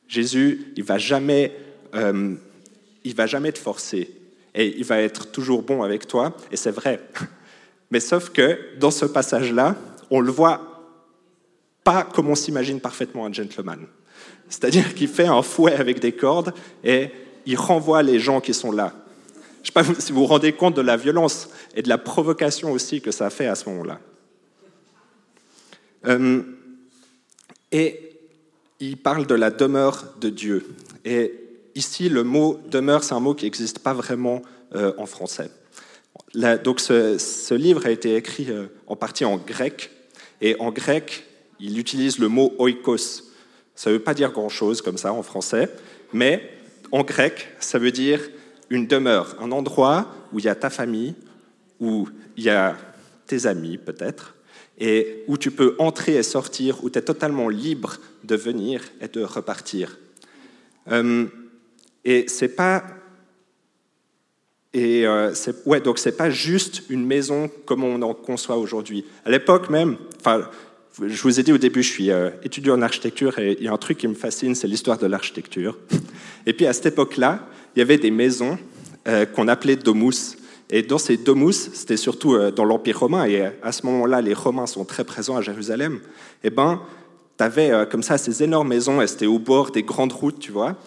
Jésus, 0.07 0.73
il 0.75 0.83
va 0.83 0.97
jamais, 0.97 1.55
euh, 1.93 2.35
il 3.03 3.15
va 3.15 3.27
jamais 3.27 3.51
te 3.51 3.59
forcer, 3.59 4.09
et 4.55 4.75
il 4.77 4.83
va 4.83 4.99
être 5.01 5.31
toujours 5.31 5.61
bon 5.61 5.83
avec 5.83 6.07
toi, 6.07 6.35
et 6.51 6.57
c'est 6.57 6.71
vrai. 6.71 6.99
Mais 7.91 7.99
sauf 7.99 8.29
que 8.29 8.57
dans 8.79 8.91
ce 8.91 9.05
passage-là, 9.05 9.75
on 10.09 10.21
le 10.21 10.31
voit 10.31 10.70
pas 11.83 12.03
comme 12.03 12.29
on 12.29 12.35
s'imagine 12.35 12.79
parfaitement 12.79 13.25
un 13.25 13.33
gentleman. 13.33 13.87
C'est-à-dire 14.49 14.93
qu'il 14.93 15.07
fait 15.07 15.27
un 15.27 15.41
fouet 15.41 15.73
avec 15.73 15.99
des 15.99 16.11
cordes 16.11 16.53
et 16.83 17.09
il 17.45 17.55
renvoie 17.55 18.03
les 18.03 18.19
gens 18.19 18.41
qui 18.41 18.53
sont 18.53 18.71
là. 18.71 18.93
Je 19.63 19.71
ne 19.71 19.83
sais 19.83 19.93
pas 19.93 20.01
si 20.01 20.11
vous 20.11 20.21
vous 20.21 20.25
rendez 20.25 20.53
compte 20.53 20.75
de 20.75 20.81
la 20.81 20.97
violence 20.97 21.49
et 21.75 21.81
de 21.81 21.89
la 21.89 21.97
provocation 21.97 22.71
aussi 22.71 23.01
que 23.01 23.11
ça 23.11 23.29
fait 23.29 23.47
à 23.47 23.55
ce 23.55 23.69
moment-là. 23.69 23.99
Euh, 26.07 26.41
et 27.71 28.11
il 28.79 28.97
parle 28.97 29.27
de 29.27 29.35
la 29.35 29.51
demeure 29.51 30.05
de 30.19 30.29
Dieu. 30.29 30.65
Et 31.05 31.33
ici, 31.75 32.09
le 32.09 32.23
mot 32.23 32.59
demeure, 32.69 33.03
c'est 33.03 33.13
un 33.13 33.19
mot 33.19 33.35
qui 33.35 33.45
n'existe 33.45 33.79
pas 33.79 33.93
vraiment 33.93 34.41
euh, 34.75 34.93
en 34.97 35.05
français. 35.05 35.51
donc 36.63 36.79
ce, 36.79 37.53
livre 37.53 37.85
a 37.85 37.91
été 37.91 38.15
écrit 38.15 38.47
euh, 38.49 38.67
en 38.87 38.95
partie 38.95 39.25
en 39.25 39.37
grec. 39.37 39.91
Et 40.41 40.55
en 40.59 40.71
grec, 40.71 41.23
il 41.61 41.79
utilise 41.79 42.19
le 42.19 42.27
mot 42.27 42.53
oikos. 42.57 43.23
Ça 43.75 43.89
ne 43.89 43.95
veut 43.95 44.01
pas 44.01 44.13
dire 44.13 44.31
grand-chose 44.31 44.81
comme 44.81 44.97
ça 44.97 45.13
en 45.13 45.23
français, 45.23 45.69
mais 46.13 46.49
en 46.91 47.03
grec, 47.03 47.49
ça 47.59 47.79
veut 47.79 47.91
dire 47.91 48.19
une 48.69 48.87
demeure, 48.87 49.35
un 49.39 49.51
endroit 49.51 50.07
où 50.33 50.39
il 50.39 50.45
y 50.45 50.49
a 50.49 50.55
ta 50.55 50.69
famille, 50.69 51.15
où 51.79 52.07
il 52.37 52.43
y 52.43 52.49
a 52.49 52.77
tes 53.27 53.45
amis 53.45 53.77
peut-être, 53.77 54.35
et 54.77 55.23
où 55.27 55.37
tu 55.37 55.51
peux 55.51 55.75
entrer 55.79 56.15
et 56.15 56.23
sortir, 56.23 56.83
où 56.83 56.89
tu 56.89 56.99
es 56.99 57.01
totalement 57.01 57.49
libre 57.49 57.97
de 58.23 58.35
venir 58.35 58.81
et 58.99 59.07
de 59.07 59.23
repartir. 59.23 59.97
Euh, 60.89 61.27
et 62.03 62.25
c'est 62.27 62.55
pas 62.55 62.83
et 64.73 65.05
euh, 65.05 65.33
ouais, 65.65 65.81
donc 65.81 65.99
c'est 65.99 66.15
pas 66.15 66.29
juste 66.29 66.83
une 66.89 67.05
maison 67.05 67.49
comme 67.65 67.83
on 67.83 68.01
en 68.01 68.13
conçoit 68.13 68.55
aujourd'hui. 68.55 69.05
À 69.25 69.29
l'époque 69.29 69.69
même, 69.69 69.97
enfin, 70.19 70.47
je 70.99 71.21
vous 71.23 71.39
ai 71.39 71.43
dit 71.43 71.53
au 71.53 71.57
début, 71.57 71.83
je 71.83 71.89
suis 71.89 72.11
euh, 72.11 72.29
étudiant 72.43 72.77
en 72.77 72.81
architecture 72.81 73.39
et 73.39 73.55
il 73.57 73.63
y 73.63 73.67
a 73.67 73.73
un 73.73 73.77
truc 73.77 73.97
qui 73.97 74.07
me 74.07 74.13
fascine, 74.13 74.55
c'est 74.55 74.67
l'histoire 74.67 74.97
de 74.97 75.07
l'architecture. 75.07 75.77
Et 76.45 76.53
puis 76.53 76.65
à 76.65 76.73
cette 76.73 76.87
époque-là, 76.87 77.47
il 77.75 77.79
y 77.79 77.81
avait 77.81 77.97
des 77.97 78.11
maisons 78.11 78.57
euh, 79.07 79.25
qu'on 79.25 79.47
appelait 79.47 79.77
domus. 79.77 80.37
Et 80.69 80.81
dans 80.81 80.97
ces 80.97 81.17
domus, 81.17 81.69
c'était 81.73 81.97
surtout 81.97 82.33
euh, 82.33 82.51
dans 82.51 82.65
l'Empire 82.65 82.99
romain, 82.99 83.25
et 83.25 83.43
à 83.61 83.71
ce 83.71 83.85
moment-là, 83.85 84.21
les 84.21 84.33
Romains 84.33 84.67
sont 84.67 84.85
très 84.85 85.03
présents 85.03 85.37
à 85.37 85.41
Jérusalem. 85.41 85.99
Et 86.43 86.47
eh 86.47 86.49
ben, 86.49 86.81
tu 87.37 87.43
avais 87.43 87.71
comme 87.89 88.03
ça 88.03 88.17
ces 88.17 88.43
énormes 88.43 88.69
maisons, 88.69 89.01
et 89.01 89.07
c'était 89.07 89.25
au 89.25 89.39
bord 89.39 89.71
des 89.71 89.83
grandes 89.83 90.13
routes, 90.13 90.39
tu 90.39 90.51
vois. 90.51 90.77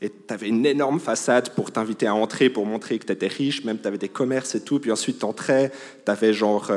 Et 0.00 0.10
tu 0.10 0.34
avais 0.34 0.48
une 0.48 0.64
énorme 0.64 1.00
façade 1.00 1.50
pour 1.50 1.70
t'inviter 1.70 2.06
à 2.06 2.14
entrer, 2.14 2.48
pour 2.50 2.66
montrer 2.66 2.98
que 2.98 3.06
tu 3.06 3.12
étais 3.12 3.28
riche, 3.28 3.64
même 3.64 3.78
tu 3.78 3.86
avais 3.86 3.98
des 3.98 4.08
commerces 4.08 4.54
et 4.54 4.60
tout. 4.60 4.78
Puis 4.78 4.92
ensuite, 4.92 5.18
tu 5.18 5.24
entrais, 5.24 5.72
tu 6.04 6.10
avais 6.10 6.32
genre 6.32 6.70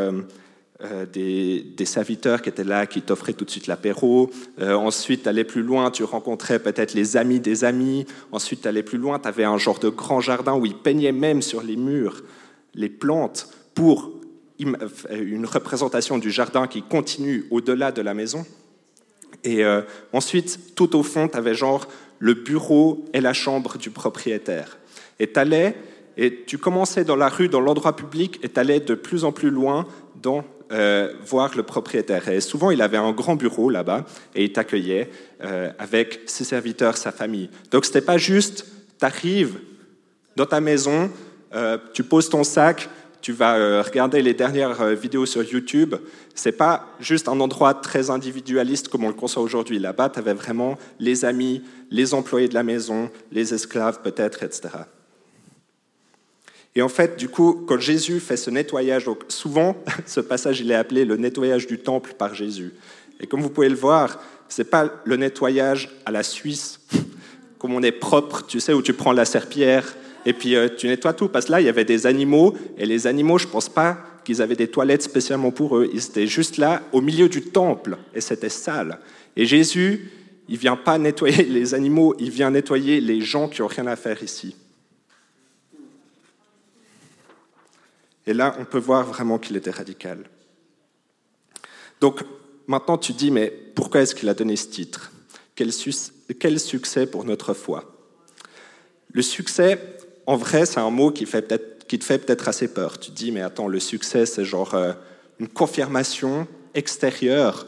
euh, 0.83 1.05
des, 1.05 1.85
serviteurs 1.85 2.41
qui 2.41 2.49
étaient 2.49 2.63
là, 2.63 2.85
qui 2.85 3.01
t'offraient 3.01 3.33
tout 3.33 3.45
de 3.45 3.49
suite 3.49 3.67
l'apéro. 3.67 4.29
Euh, 4.59 4.75
ensuite, 4.75 5.23
tu 5.23 5.29
allais 5.29 5.43
plus 5.43 5.63
loin, 5.63 5.89
tu 5.89 6.03
rencontrais 6.03 6.59
peut-être 6.59 6.93
les 6.93 7.17
amis 7.17 7.39
des 7.39 7.63
amis. 7.63 8.05
Ensuite, 8.31 8.61
tu 8.61 8.67
allais 8.67 8.83
plus 8.83 8.97
loin, 8.97 9.19
tu 9.19 9.27
avais 9.27 9.43
un 9.43 9.57
genre 9.57 9.79
de 9.79 9.89
grand 9.89 10.21
jardin 10.21 10.55
où 10.55 10.65
ils 10.65 10.77
peignaient 10.77 11.11
même 11.11 11.41
sur 11.41 11.63
les 11.63 11.75
murs 11.75 12.23
les 12.75 12.89
plantes 12.89 13.49
pour 13.73 14.11
une 14.59 15.45
représentation 15.45 16.17
du 16.17 16.31
jardin 16.31 16.67
qui 16.67 16.83
continue 16.83 17.45
au-delà 17.49 17.91
de 17.91 18.01
la 18.01 18.13
maison. 18.13 18.45
Et 19.43 19.63
euh, 19.63 19.81
ensuite, 20.13 20.75
tout 20.75 20.95
au 20.95 21.03
fond, 21.03 21.27
tu 21.27 21.37
avais 21.37 21.53
genre 21.53 21.87
le 22.19 22.33
bureau 22.33 23.05
et 23.13 23.21
la 23.21 23.33
chambre 23.33 23.77
du 23.77 23.89
propriétaire. 23.89 24.77
Et 25.19 25.31
tu 25.31 25.39
allais, 25.39 25.75
et 26.17 26.43
tu 26.45 26.57
commençais 26.57 27.03
dans 27.03 27.15
la 27.15 27.29
rue, 27.29 27.49
dans 27.49 27.61
l'endroit 27.61 27.95
public, 27.95 28.39
et 28.43 28.49
tu 28.49 28.59
allais 28.59 28.79
de 28.79 28.95
plus 28.95 29.23
en 29.23 29.31
plus 29.31 29.49
loin 29.49 29.85
dans 30.21 30.43
euh, 30.71 31.13
voir 31.25 31.55
le 31.55 31.63
propriétaire. 31.63 32.27
Et 32.27 32.41
souvent, 32.41 32.71
il 32.71 32.81
avait 32.81 32.97
un 32.97 33.13
grand 33.13 33.35
bureau 33.35 33.69
là-bas 33.69 34.05
et 34.35 34.43
il 34.43 34.51
t'accueillait 34.51 35.09
euh, 35.41 35.71
avec 35.79 36.21
ses 36.25 36.43
serviteurs, 36.43 36.97
sa 36.97 37.13
famille. 37.13 37.49
Donc, 37.71 37.85
ce 37.85 37.89
n'était 37.89 38.01
pas 38.01 38.17
juste, 38.17 38.65
tu 38.99 39.05
arrives 39.05 39.59
dans 40.35 40.45
ta 40.45 40.59
maison, 40.59 41.09
euh, 41.55 41.77
tu 41.93 42.03
poses 42.03 42.29
ton 42.29 42.43
sac, 42.43 42.89
tu 43.21 43.31
vas 43.31 43.81
regarder 43.81 44.21
les 44.21 44.33
dernières 44.33 44.93
vidéos 44.93 45.25
sur 45.25 45.41
YouTube. 45.41 45.95
C'est 46.35 46.51
pas 46.51 46.87
juste 46.99 47.27
un 47.27 47.39
endroit 47.39 47.73
très 47.73 48.09
individualiste 48.09 48.89
comme 48.89 49.05
on 49.05 49.09
le 49.09 49.13
conçoit 49.13 49.41
aujourd'hui. 49.41 49.79
Là-bas, 49.79 50.09
tu 50.09 50.19
avais 50.19 50.33
vraiment 50.33 50.77
les 50.99 51.25
amis, 51.25 51.63
les 51.89 52.13
employés 52.13 52.47
de 52.47 52.53
la 52.53 52.63
maison, 52.63 53.09
les 53.31 53.53
esclaves 53.53 54.01
peut-être, 54.01 54.43
etc. 54.43 54.69
Et 56.77 56.83
en 56.83 56.89
fait, 56.89 57.17
du 57.17 57.27
coup, 57.27 57.63
quand 57.67 57.79
Jésus 57.79 58.19
fait 58.19 58.37
ce 58.37 58.51
nettoyage, 58.51 59.09
souvent, 59.29 59.75
ce 60.05 60.19
passage, 60.19 60.59
il 60.59 60.69
est 60.69 60.75
appelé 60.75 61.05
le 61.05 61.17
nettoyage 61.17 61.65
du 61.65 61.79
temple 61.79 62.13
par 62.15 62.35
Jésus. 62.35 62.71
Et 63.19 63.25
comme 63.25 63.41
vous 63.41 63.49
pouvez 63.49 63.67
le 63.67 63.75
voir, 63.75 64.21
c'est 64.47 64.69
pas 64.69 64.87
le 65.03 65.15
nettoyage 65.15 65.89
à 66.05 66.11
la 66.11 66.21
Suisse, 66.21 66.79
comme 67.57 67.73
on 67.73 67.81
est 67.81 67.91
propre, 67.91 68.45
tu 68.45 68.59
sais, 68.59 68.73
où 68.73 68.83
tu 68.83 68.93
prends 68.93 69.11
la 69.11 69.25
serpillère 69.25 69.95
et 70.27 70.33
puis 70.33 70.55
euh, 70.55 70.69
tu 70.69 70.85
nettoies 70.85 71.13
tout. 71.13 71.29
Parce 71.29 71.45
que 71.45 71.53
là, 71.53 71.61
il 71.61 71.65
y 71.65 71.69
avait 71.69 71.83
des 71.83 72.05
animaux, 72.05 72.53
et 72.77 72.85
les 72.85 73.07
animaux, 73.07 73.39
je 73.39 73.47
pense 73.47 73.69
pas 73.69 73.97
qu'ils 74.23 74.43
avaient 74.43 74.55
des 74.55 74.67
toilettes 74.67 75.01
spécialement 75.01 75.49
pour 75.49 75.77
eux. 75.77 75.89
Ils 75.91 76.05
étaient 76.05 76.27
juste 76.27 76.57
là, 76.57 76.83
au 76.91 77.01
milieu 77.01 77.27
du 77.27 77.41
temple, 77.41 77.97
et 78.13 78.21
c'était 78.21 78.49
sale. 78.49 78.99
Et 79.35 79.47
Jésus, 79.47 80.11
il 80.47 80.57
vient 80.57 80.75
pas 80.75 80.99
nettoyer 80.99 81.43
les 81.49 81.73
animaux, 81.73 82.13
il 82.19 82.29
vient 82.29 82.51
nettoyer 82.51 83.01
les 83.01 83.21
gens 83.21 83.47
qui 83.47 83.63
ont 83.63 83.67
rien 83.67 83.87
à 83.87 83.95
faire 83.95 84.21
ici. 84.21 84.55
Et 88.27 88.33
là, 88.33 88.55
on 88.59 88.65
peut 88.65 88.77
voir 88.77 89.05
vraiment 89.05 89.39
qu'il 89.39 89.55
était 89.55 89.71
radical. 89.71 90.19
Donc 92.01 92.23
maintenant, 92.67 92.97
tu 92.97 93.13
dis, 93.13 93.31
mais 93.31 93.47
pourquoi 93.73 94.01
est-ce 94.01 94.13
qu'il 94.13 94.29
a 94.29 94.33
donné 94.33 94.57
ce 94.57 94.67
titre? 94.67 95.11
Quel, 95.55 95.71
succès 96.59 97.07
pour 97.07 97.23
notre 97.23 97.53
foi? 97.53 97.85
Le 99.11 99.21
succès, 99.21 99.79
en 100.27 100.35
vrai, 100.35 100.65
c'est 100.65 100.79
un 100.79 100.91
mot 100.91 101.09
qui, 101.09 101.25
te 101.25 102.03
fait 102.03 102.19
peut-être 102.19 102.47
assez 102.49 102.67
peur. 102.67 102.99
Tu 102.99 103.11
dis, 103.11 103.31
mais 103.31 103.41
attends, 103.41 103.67
le 103.67 103.79
succès, 103.79 104.25
c'est 104.25 104.45
genre 104.45 104.75
euh, 104.75 104.91
une 105.39 105.47
confirmation 105.47 106.47
extérieure 106.75 107.65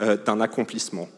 euh, 0.00 0.16
d'un 0.16 0.40
accomplissement. 0.40 1.08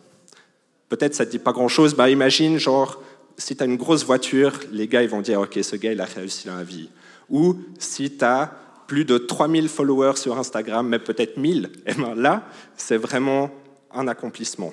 Peut-être 0.88 1.14
ça 1.14 1.24
ne 1.24 1.26
te 1.26 1.32
dit 1.32 1.38
pas 1.40 1.52
grand-chose. 1.52 1.94
Bah, 1.94 2.08
imagine, 2.08 2.58
genre, 2.58 3.02
si 3.36 3.56
tu 3.56 3.62
as 3.62 3.66
une 3.66 3.76
grosse 3.76 4.04
voiture, 4.04 4.52
les 4.70 4.86
gars 4.86 5.02
ils 5.02 5.10
vont 5.10 5.20
dire, 5.20 5.40
OK, 5.40 5.58
ce 5.60 5.74
gars, 5.74 5.92
il 5.92 6.00
a 6.00 6.04
réussi 6.04 6.46
dans 6.46 6.56
la 6.56 6.64
vie. 6.64 6.88
Ou 7.28 7.56
si 7.78 8.16
tu 8.16 8.24
as 8.24 8.52
plus 8.86 9.04
de 9.04 9.18
3000 9.18 9.68
followers 9.68 10.16
sur 10.16 10.38
Instagram, 10.38 10.88
mais 10.88 10.98
peut-être 10.98 11.36
1000, 11.36 11.64
et 11.64 11.68
eh 11.86 11.94
bien 11.94 12.14
là, 12.14 12.44
c'est 12.76 12.96
vraiment 12.96 13.50
un 13.92 14.08
accomplissement. 14.08 14.72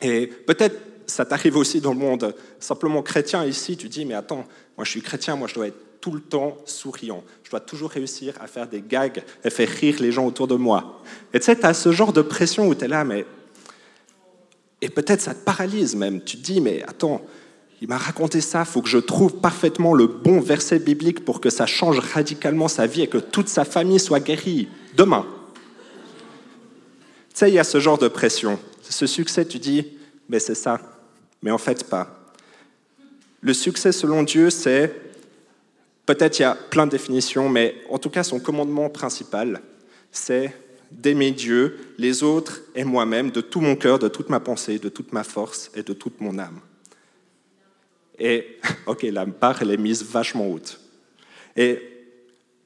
Et 0.00 0.26
peut-être 0.26 0.76
ça 1.06 1.24
t'arrive 1.24 1.56
aussi 1.56 1.80
dans 1.80 1.92
le 1.92 1.98
monde 1.98 2.34
simplement 2.58 3.02
chrétien 3.02 3.44
ici, 3.44 3.76
tu 3.76 3.88
dis, 3.88 4.04
mais 4.04 4.14
attends, 4.14 4.46
moi 4.76 4.84
je 4.84 4.90
suis 4.90 5.02
chrétien, 5.02 5.36
moi 5.36 5.48
je 5.48 5.54
dois 5.54 5.68
être 5.68 6.00
tout 6.00 6.12
le 6.12 6.20
temps 6.20 6.56
souriant, 6.64 7.22
je 7.44 7.50
dois 7.50 7.60
toujours 7.60 7.90
réussir 7.90 8.34
à 8.40 8.46
faire 8.46 8.66
des 8.66 8.82
gags 8.82 9.22
et 9.44 9.50
faire 9.50 9.68
rire 9.68 9.96
les 10.00 10.10
gens 10.10 10.26
autour 10.26 10.48
de 10.48 10.56
moi. 10.56 11.00
Et 11.32 11.38
tu 11.38 11.46
sais, 11.46 11.56
tu 11.56 11.64
as 11.64 11.74
ce 11.74 11.92
genre 11.92 12.12
de 12.12 12.22
pression 12.22 12.68
où 12.68 12.74
tu 12.74 12.84
es 12.84 12.88
là, 12.88 13.04
mais... 13.04 13.24
Et 14.80 14.88
peut-être 14.88 15.20
ça 15.20 15.32
te 15.32 15.44
paralyse 15.44 15.94
même, 15.94 16.22
tu 16.24 16.38
te 16.38 16.42
dis, 16.42 16.60
mais 16.60 16.82
attends, 16.82 17.22
il 17.82 17.88
m'a 17.88 17.98
raconté 17.98 18.40
ça, 18.40 18.60
il 18.60 18.66
faut 18.66 18.80
que 18.80 18.88
je 18.88 18.98
trouve 18.98 19.34
parfaitement 19.38 19.92
le 19.92 20.06
bon 20.06 20.38
verset 20.38 20.78
biblique 20.78 21.24
pour 21.24 21.40
que 21.40 21.50
ça 21.50 21.66
change 21.66 21.98
radicalement 21.98 22.68
sa 22.68 22.86
vie 22.86 23.02
et 23.02 23.08
que 23.08 23.18
toute 23.18 23.48
sa 23.48 23.64
famille 23.64 23.98
soit 23.98 24.20
guérie 24.20 24.68
demain. 24.96 25.26
Tu 27.30 27.40
sais, 27.40 27.50
il 27.50 27.54
y 27.54 27.58
a 27.58 27.64
ce 27.64 27.80
genre 27.80 27.98
de 27.98 28.06
pression. 28.06 28.60
Ce 28.88 29.08
succès, 29.08 29.44
tu 29.44 29.58
dis, 29.58 29.84
mais 30.28 30.38
c'est 30.38 30.54
ça. 30.54 30.80
Mais 31.42 31.50
en 31.50 31.58
fait, 31.58 31.82
pas. 31.82 32.24
Le 33.40 33.52
succès 33.52 33.90
selon 33.90 34.22
Dieu, 34.22 34.50
c'est, 34.50 34.94
peut-être 36.06 36.38
il 36.38 36.42
y 36.42 36.44
a 36.44 36.54
plein 36.54 36.86
de 36.86 36.92
définitions, 36.92 37.48
mais 37.48 37.74
en 37.90 37.98
tout 37.98 38.10
cas, 38.10 38.22
son 38.22 38.38
commandement 38.38 38.90
principal, 38.90 39.60
c'est 40.12 40.56
d'aimer 40.92 41.32
Dieu, 41.32 41.78
les 41.98 42.22
autres 42.22 42.60
et 42.76 42.84
moi-même 42.84 43.32
de 43.32 43.40
tout 43.40 43.60
mon 43.60 43.74
cœur, 43.74 43.98
de 43.98 44.06
toute 44.06 44.28
ma 44.28 44.38
pensée, 44.38 44.78
de 44.78 44.88
toute 44.88 45.12
ma 45.12 45.24
force 45.24 45.72
et 45.74 45.82
de 45.82 45.92
toute 45.92 46.20
mon 46.20 46.38
âme. 46.38 46.60
Et, 48.18 48.58
ok, 48.86 49.02
la 49.04 49.24
barre, 49.24 49.62
elle 49.62 49.70
est 49.70 49.76
mise 49.76 50.04
vachement 50.04 50.48
haute. 50.50 50.80
Et 51.56 51.80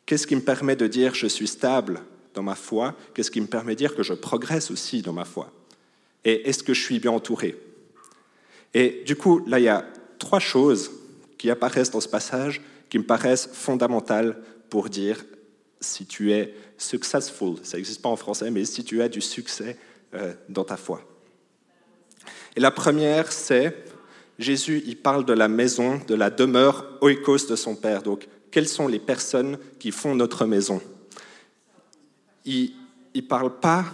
qu'est-ce 0.05 0.27
qui 0.27 0.37
me 0.37 0.41
permet 0.41 0.77
de 0.77 0.87
dire 0.87 1.15
je 1.15 1.27
suis 1.27 1.47
stable 1.47 2.01
dans 2.35 2.43
ma 2.43 2.55
foi? 2.55 2.95
Qu'est-ce 3.15 3.31
qui 3.31 3.41
me 3.41 3.47
permet 3.47 3.75
de 3.75 3.79
dire 3.79 3.95
que 3.95 4.03
je 4.03 4.13
progresse 4.13 4.71
aussi 4.71 5.03
dans 5.03 5.13
ma 5.13 5.25
foi? 5.25 5.53
Et 6.25 6.49
est-ce 6.49 6.63
que 6.63 6.75
je 6.75 6.83
suis 6.83 6.99
bien 6.99 7.13
entouré? 7.13 7.57
Et 8.75 9.03
du 9.07 9.17
coup, 9.17 9.45
là, 9.47 9.59
il 9.59 9.65
y 9.65 9.69
a 9.69 9.87
trois 10.19 10.41
choses 10.41 10.91
qui 11.39 11.51
apparaissent 11.51 11.91
dans 11.91 12.01
ce 12.01 12.09
passage 12.09 12.61
qui 12.89 12.99
me 12.99 13.05
paraissent 13.05 13.49
fondamentales 13.53 14.37
pour 14.71 14.89
dire 14.89 15.25
si 15.81 16.07
tu 16.07 16.33
es 16.33 16.55
successful, 16.79 17.57
ça 17.63 17.77
n'existe 17.77 18.03
pas 18.03 18.09
en 18.09 18.17
français, 18.17 18.51
mais 18.51 18.65
si 18.65 18.85
tu 18.85 19.03
as 19.03 19.09
du 19.09 19.21
succès 19.21 19.77
euh, 20.15 20.35
dans 20.49 20.65
ta 20.65 20.77
foi. 20.77 21.03
Et 22.55 22.61
la 22.61 22.71
première, 22.71 23.33
c'est 23.33 23.86
Jésus, 24.39 24.83
il 24.87 24.97
parle 24.97 25.25
de 25.25 25.33
la 25.33 25.49
maison, 25.49 26.01
de 26.07 26.15
la 26.15 26.31
demeure 26.31 26.85
oikos 27.01 27.47
de 27.49 27.57
son 27.57 27.75
Père. 27.75 28.03
Donc, 28.03 28.29
quelles 28.51 28.69
sont 28.69 28.89
les 28.89 28.99
personnes 28.99 29.59
qui 29.79 29.91
font 29.91 30.15
notre 30.15 30.45
maison? 30.47 30.81
Il 32.45 32.73
ne 33.15 33.21
parle 33.23 33.59
pas 33.59 33.85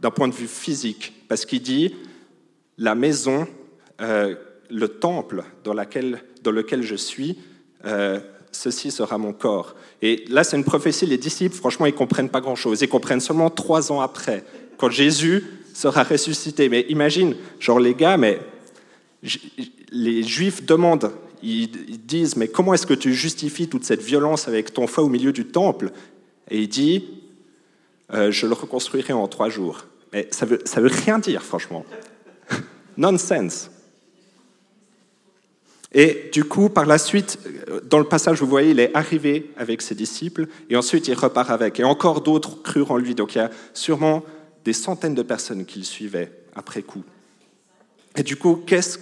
d'un 0.00 0.10
point 0.10 0.28
de 0.28 0.34
vue 0.34 0.48
physique, 0.48 1.12
parce 1.28 1.46
qu'il 1.46 1.62
dit 1.62 1.94
la 2.78 2.94
maison, 2.94 3.46
euh, 4.00 4.34
le 4.68 4.88
temple 4.88 5.44
dans, 5.62 5.72
lequel 5.72 6.82
je 6.82 6.96
suis, 6.96 7.38
euh, 7.84 8.18
ceci 8.50 8.90
sera 8.90 9.18
mon 9.18 9.32
corps. 9.32 9.76
Et 10.02 10.24
là, 10.28 10.42
c'est 10.42 10.56
une 10.56 10.64
prophétie. 10.64 11.06
Les 11.06 11.18
disciples, 11.18 11.54
franchement, 11.54 11.86
ils 11.86 11.94
comprennent 11.94 12.28
pas 12.28 12.40
grand-chose. 12.40 12.82
Ils 12.82 12.88
comprennent 12.88 13.20
seulement 13.20 13.50
trois 13.50 13.92
ans 13.92 14.00
après, 14.00 14.44
quand 14.76 14.90
Jésus 14.90 15.44
sera 15.74 16.02
ressuscité. 16.02 16.68
Mais 16.68 16.84
imagine, 16.88 17.36
genre 17.60 17.78
les 17.78 17.94
gars, 17.94 18.16
mais 18.16 18.40
les 19.92 20.22
Juifs 20.22 20.64
demandent, 20.64 21.12
ils, 21.42 21.68
disent, 22.06 22.36
mais 22.36 22.48
comment 22.48 22.74
est-ce 22.74 22.86
que 22.86 22.94
tu 22.94 23.14
justifies 23.14 23.68
toute 23.68 23.84
cette 23.84 24.02
violence 24.02 24.48
avec 24.48 24.72
ton 24.72 24.86
foi 24.86 25.04
au 25.04 25.08
milieu 25.08 25.32
du 25.32 25.46
temple? 25.46 25.90
Et 26.50 26.60
il 26.62 26.68
dit, 26.68 27.04
euh, 28.12 28.30
je 28.30 28.46
le 28.46 28.54
reconstruirai 28.54 29.12
en 29.12 29.28
trois 29.28 29.48
jours. 29.48 29.86
Mais 30.12 30.28
ça 30.30 30.46
veut, 30.46 30.60
ça 30.64 30.80
veut 30.80 30.90
rien 30.90 31.18
dire, 31.18 31.42
franchement. 31.42 31.84
Nonsense. 32.96 33.70
Et 35.94 36.30
du 36.32 36.44
coup, 36.44 36.70
par 36.70 36.86
la 36.86 36.96
suite, 36.96 37.38
dans 37.84 37.98
le 37.98 38.04
passage, 38.04 38.40
vous 38.40 38.46
voyez, 38.46 38.70
il 38.70 38.80
est 38.80 38.94
arrivé 38.94 39.50
avec 39.56 39.82
ses 39.82 39.94
disciples, 39.94 40.46
et 40.70 40.76
ensuite 40.76 41.06
il 41.08 41.14
repart 41.14 41.50
avec. 41.50 41.80
Et 41.80 41.84
encore 41.84 42.22
d'autres 42.22 42.62
crurent 42.62 42.92
en 42.92 42.96
lui. 42.96 43.14
Donc 43.14 43.34
il 43.34 43.38
y 43.38 43.42
a 43.42 43.50
sûrement 43.74 44.24
des 44.64 44.72
centaines 44.72 45.14
de 45.14 45.22
personnes 45.22 45.66
qui 45.66 45.80
le 45.80 45.84
suivaient 45.84 46.32
après 46.54 46.82
coup. 46.82 47.04
Et 48.16 48.22
du 48.22 48.36
coup, 48.36 48.62
qu'est-ce 48.66 48.98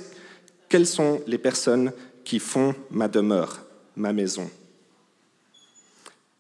quelles 0.70 0.86
sont 0.86 1.20
les 1.26 1.36
personnes 1.36 1.92
qui 2.24 2.38
font 2.38 2.74
ma 2.90 3.08
demeure, 3.08 3.60
ma 3.96 4.14
maison 4.14 4.48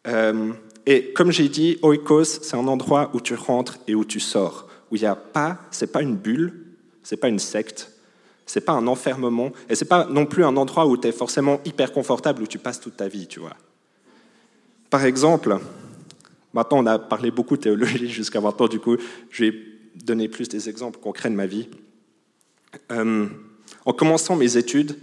euh, 0.06 0.52
Et 0.86 1.12
comme 1.12 1.32
j'ai 1.32 1.48
dit, 1.48 1.78
oikos, 1.82 2.24
c'est 2.24 2.56
un 2.56 2.68
endroit 2.68 3.10
où 3.12 3.20
tu 3.20 3.34
rentres 3.34 3.78
et 3.86 3.94
où 3.94 4.04
tu 4.04 4.20
sors, 4.20 4.68
où 4.90 4.96
il 4.96 5.02
n'y 5.02 5.06
a 5.06 5.16
pas, 5.16 5.58
c'est 5.70 5.92
pas 5.92 6.00
une 6.00 6.16
bulle, 6.16 6.64
c'est 7.02 7.16
pas 7.16 7.28
une 7.28 7.40
secte, 7.40 7.90
c'est 8.46 8.60
pas 8.60 8.72
un 8.72 8.86
enfermement, 8.86 9.50
et 9.68 9.74
c'est 9.74 9.84
pas 9.84 10.06
non 10.06 10.26
plus 10.26 10.44
un 10.44 10.56
endroit 10.56 10.86
où 10.86 10.96
tu 10.96 11.08
es 11.08 11.12
forcément 11.12 11.60
hyper 11.64 11.92
confortable, 11.92 12.42
où 12.42 12.46
tu 12.46 12.58
passes 12.58 12.80
toute 12.80 12.96
ta 12.96 13.08
vie, 13.08 13.26
tu 13.26 13.40
vois. 13.40 13.56
Par 14.90 15.04
exemple, 15.04 15.58
maintenant 16.52 16.78
on 16.78 16.86
a 16.86 16.98
parlé 17.00 17.32
beaucoup 17.32 17.56
de 17.56 17.62
théologie 17.62 18.08
jusqu'à 18.20 18.40
maintenant, 18.40 18.68
du 18.68 18.78
coup, 18.78 18.96
je 19.30 19.44
vais 19.44 19.54
donner 19.96 20.28
plus 20.28 20.48
des 20.48 20.68
exemples 20.68 21.00
concrets 21.00 21.30
de 21.30 21.34
ma 21.34 21.46
vie. 21.46 21.68
Euh, 22.92 23.26
en 23.84 23.92
commençant 23.92 24.36
mes 24.36 24.56
études 24.56 24.96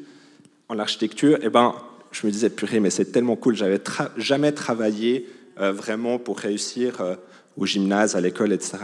en 0.70 0.80
architecture, 0.80 1.38
eh 1.42 1.50
ben, 1.50 1.76
je 2.12 2.26
me 2.26 2.32
disais, 2.32 2.50
purée, 2.50 2.80
mais 2.80 2.90
c'est 2.90 3.12
tellement 3.12 3.36
cool, 3.36 3.56
j'avais 3.56 3.82
jamais 4.18 4.52
travaillé 4.52 5.28
euh, 5.60 5.72
vraiment 5.72 6.20
pour 6.20 6.40
réussir 6.40 7.02
euh, 7.02 7.16
au 7.58 7.66
gymnase, 7.66 8.16
à 8.16 8.22
l'école, 8.22 8.54
etc. 8.54 8.78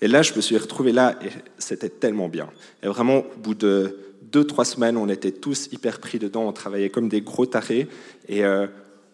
Et 0.00 0.08
là, 0.08 0.22
je 0.22 0.34
me 0.34 0.40
suis 0.40 0.58
retrouvé 0.58 0.92
là 0.92 1.18
et 1.24 1.30
c'était 1.58 1.88
tellement 1.88 2.28
bien. 2.28 2.48
Et 2.82 2.88
vraiment, 2.88 3.18
au 3.18 3.38
bout 3.38 3.54
de 3.54 3.96
deux, 4.22 4.44
trois 4.44 4.64
semaines, 4.64 4.96
on 4.96 5.08
était 5.08 5.30
tous 5.30 5.68
hyper 5.72 5.98
pris 6.00 6.18
dedans, 6.18 6.46
on 6.46 6.52
travaillait 6.52 6.90
comme 6.90 7.08
des 7.08 7.22
gros 7.22 7.46
tarés. 7.46 7.88
Et 8.28 8.44
euh, 8.44 8.66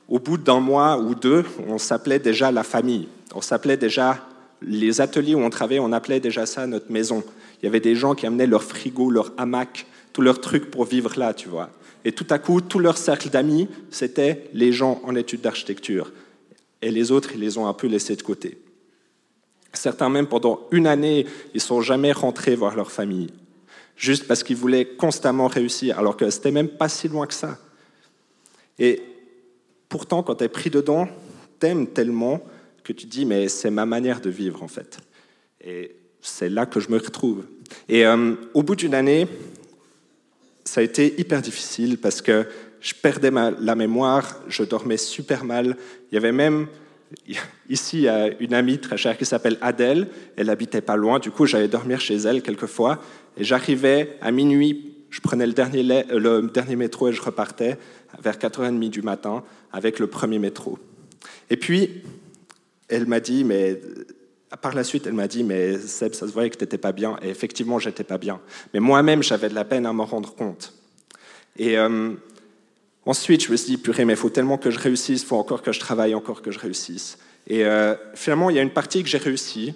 au 0.08 0.18
bout 0.18 0.38
d'un 0.38 0.60
mois 0.60 0.98
ou 0.98 1.14
deux, 1.14 1.44
on 1.68 1.78
s'appelait 1.78 2.18
déjà 2.18 2.50
la 2.50 2.64
famille. 2.64 3.08
On 3.34 3.40
s'appelait 3.40 3.76
déjà 3.76 4.26
les 4.60 5.00
ateliers 5.00 5.34
où 5.34 5.40
on 5.40 5.50
travaillait, 5.50 5.80
on 5.80 5.92
appelait 5.92 6.20
déjà 6.20 6.46
ça 6.46 6.66
notre 6.66 6.90
maison. 6.90 7.22
Il 7.60 7.66
y 7.66 7.68
avait 7.68 7.80
des 7.80 7.94
gens 7.94 8.14
qui 8.14 8.26
amenaient 8.26 8.46
leur 8.46 8.64
frigo, 8.64 9.10
leur 9.10 9.32
hamac, 9.36 9.86
tous 10.12 10.22
leurs 10.22 10.40
trucs 10.40 10.70
pour 10.70 10.84
vivre 10.84 11.12
là, 11.16 11.34
tu 11.34 11.48
vois. 11.48 11.70
Et 12.04 12.12
tout 12.12 12.26
à 12.30 12.38
coup, 12.38 12.60
tout 12.60 12.78
leur 12.78 12.98
cercle 12.98 13.30
d'amis, 13.30 13.68
c'était 13.90 14.50
les 14.52 14.72
gens 14.72 15.00
en 15.04 15.14
études 15.14 15.40
d'architecture. 15.40 16.12
Et 16.80 16.90
les 16.90 17.12
autres, 17.12 17.30
ils 17.34 17.40
les 17.40 17.58
ont 17.58 17.66
un 17.66 17.74
peu 17.74 17.86
laissés 17.86 18.16
de 18.16 18.22
côté. 18.22 18.58
Certains 19.72 20.08
même, 20.08 20.26
pendant 20.26 20.66
une 20.72 20.86
année, 20.86 21.26
ils 21.54 21.60
sont 21.60 21.80
jamais 21.80 22.12
rentrés 22.12 22.56
voir 22.56 22.76
leur 22.76 22.90
famille, 22.90 23.30
juste 23.96 24.26
parce 24.26 24.42
qu'ils 24.42 24.56
voulaient 24.56 24.84
constamment 24.84 25.46
réussir, 25.46 25.98
alors 25.98 26.16
que 26.16 26.28
c'était 26.28 26.50
même 26.50 26.68
pas 26.68 26.88
si 26.88 27.08
loin 27.08 27.26
que 27.26 27.34
ça. 27.34 27.58
Et 28.78 29.02
pourtant, 29.88 30.22
quand 30.22 30.34
tu 30.34 30.44
es 30.44 30.48
pris 30.48 30.70
dedans, 30.70 31.08
t'aimes 31.58 31.86
tellement 31.86 32.42
que 32.82 32.92
tu 32.92 33.06
dis, 33.06 33.24
mais 33.24 33.48
c'est 33.48 33.70
ma 33.70 33.86
manière 33.86 34.20
de 34.20 34.28
vivre, 34.28 34.62
en 34.62 34.68
fait. 34.68 34.98
Et 35.64 35.94
c'est 36.20 36.48
là 36.48 36.66
que 36.66 36.80
je 36.80 36.90
me 36.90 36.98
retrouve. 36.98 37.44
Et 37.88 38.04
euh, 38.04 38.34
au 38.54 38.62
bout 38.62 38.76
d'une 38.76 38.94
année, 38.94 39.26
ça 40.64 40.80
a 40.80 40.84
été 40.84 41.20
hyper 41.20 41.42
difficile 41.42 41.98
parce 41.98 42.22
que 42.22 42.46
je 42.80 42.94
perdais 42.94 43.30
la 43.30 43.74
mémoire, 43.74 44.40
je 44.48 44.64
dormais 44.64 44.96
super 44.96 45.44
mal. 45.44 45.76
Il 46.10 46.14
y 46.14 46.18
avait 46.18 46.32
même 46.32 46.66
ici 47.68 48.06
une 48.40 48.54
amie 48.54 48.78
très 48.78 48.96
chère 48.96 49.16
qui 49.16 49.24
s'appelle 49.24 49.58
Adèle. 49.60 50.08
Elle 50.36 50.50
habitait 50.50 50.80
pas 50.80 50.96
loin, 50.96 51.18
du 51.18 51.30
coup 51.30 51.46
j'allais 51.46 51.68
dormir 51.68 52.00
chez 52.00 52.16
elle 52.16 52.42
quelquefois. 52.42 53.02
Et 53.36 53.44
j'arrivais 53.44 54.16
à 54.20 54.30
minuit, 54.30 54.94
je 55.10 55.20
prenais 55.20 55.46
le 55.46 55.52
dernier, 55.52 55.82
le 55.82 56.50
dernier 56.52 56.76
métro 56.76 57.08
et 57.08 57.12
je 57.12 57.22
repartais 57.22 57.78
vers 58.22 58.36
4h30 58.36 58.90
du 58.90 59.02
matin 59.02 59.42
avec 59.72 59.98
le 59.98 60.06
premier 60.06 60.38
métro. 60.38 60.78
Et 61.50 61.56
puis, 61.56 62.02
elle 62.88 63.06
m'a 63.06 63.20
dit, 63.20 63.44
mais 63.44 63.80
par 64.60 64.74
la 64.74 64.84
suite, 64.84 65.06
elle 65.06 65.14
m'a 65.14 65.28
dit, 65.28 65.44
mais 65.44 65.78
Seb, 65.78 66.14
ça 66.14 66.26
se 66.26 66.32
voyait 66.32 66.50
que 66.50 66.56
tu 66.56 66.64
n'étais 66.64 66.78
pas 66.78 66.92
bien. 66.92 67.16
Et 67.22 67.28
effectivement, 67.28 67.78
j'étais 67.78 68.04
pas 68.04 68.18
bien. 68.18 68.40
Mais 68.74 68.80
moi-même, 68.80 69.22
j'avais 69.22 69.48
de 69.48 69.54
la 69.54 69.64
peine 69.64 69.86
à 69.86 69.92
m'en 69.92 70.04
rendre 70.04 70.34
compte. 70.34 70.72
Et 71.56 71.78
euh, 71.78 72.10
ensuite, 73.06 73.44
je 73.44 73.52
me 73.52 73.56
suis 73.56 73.72
dit, 73.72 73.76
purée, 73.78 74.04
mais 74.04 74.14
il 74.14 74.18
faut 74.18 74.30
tellement 74.30 74.58
que 74.58 74.70
je 74.70 74.78
réussisse, 74.78 75.22
il 75.22 75.26
faut 75.26 75.36
encore 75.36 75.62
que 75.62 75.72
je 75.72 75.80
travaille, 75.80 76.14
encore 76.14 76.42
que 76.42 76.50
je 76.50 76.58
réussisse. 76.58 77.18
Et 77.46 77.64
euh, 77.64 77.94
finalement, 78.14 78.50
il 78.50 78.56
y 78.56 78.58
a 78.58 78.62
une 78.62 78.70
partie 78.70 79.02
que 79.02 79.08
j'ai 79.08 79.18
réussi, 79.18 79.74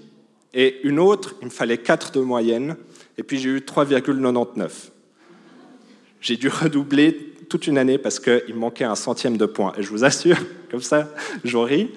et 0.55 0.81
une 0.85 0.99
autre, 0.99 1.35
il 1.43 1.47
me 1.47 1.51
fallait 1.51 1.79
4 1.79 2.13
de 2.13 2.21
moyenne, 2.21 2.77
et 3.19 3.23
puis 3.23 3.39
j'ai 3.39 3.51
eu 3.51 3.59
3,99. 3.59 4.71
J'ai 6.21 6.37
dû 6.37 6.49
redoubler 6.49 7.35
toute 7.49 7.67
une 7.67 7.79
année 7.79 7.99
parce 7.99 8.19
qu'il 8.19 8.55
me 8.55 8.59
manquait 8.59 8.85
un 8.85 8.95
centième 8.95 9.37
de 9.37 9.47
point. 9.47 9.73
Et 9.77 9.83
je 9.83 9.91
vous 9.91 10.05
assure, 10.05 10.39
comme 10.71 10.83
ça, 10.83 11.13
j'en 11.45 11.63
ris, 11.63 11.91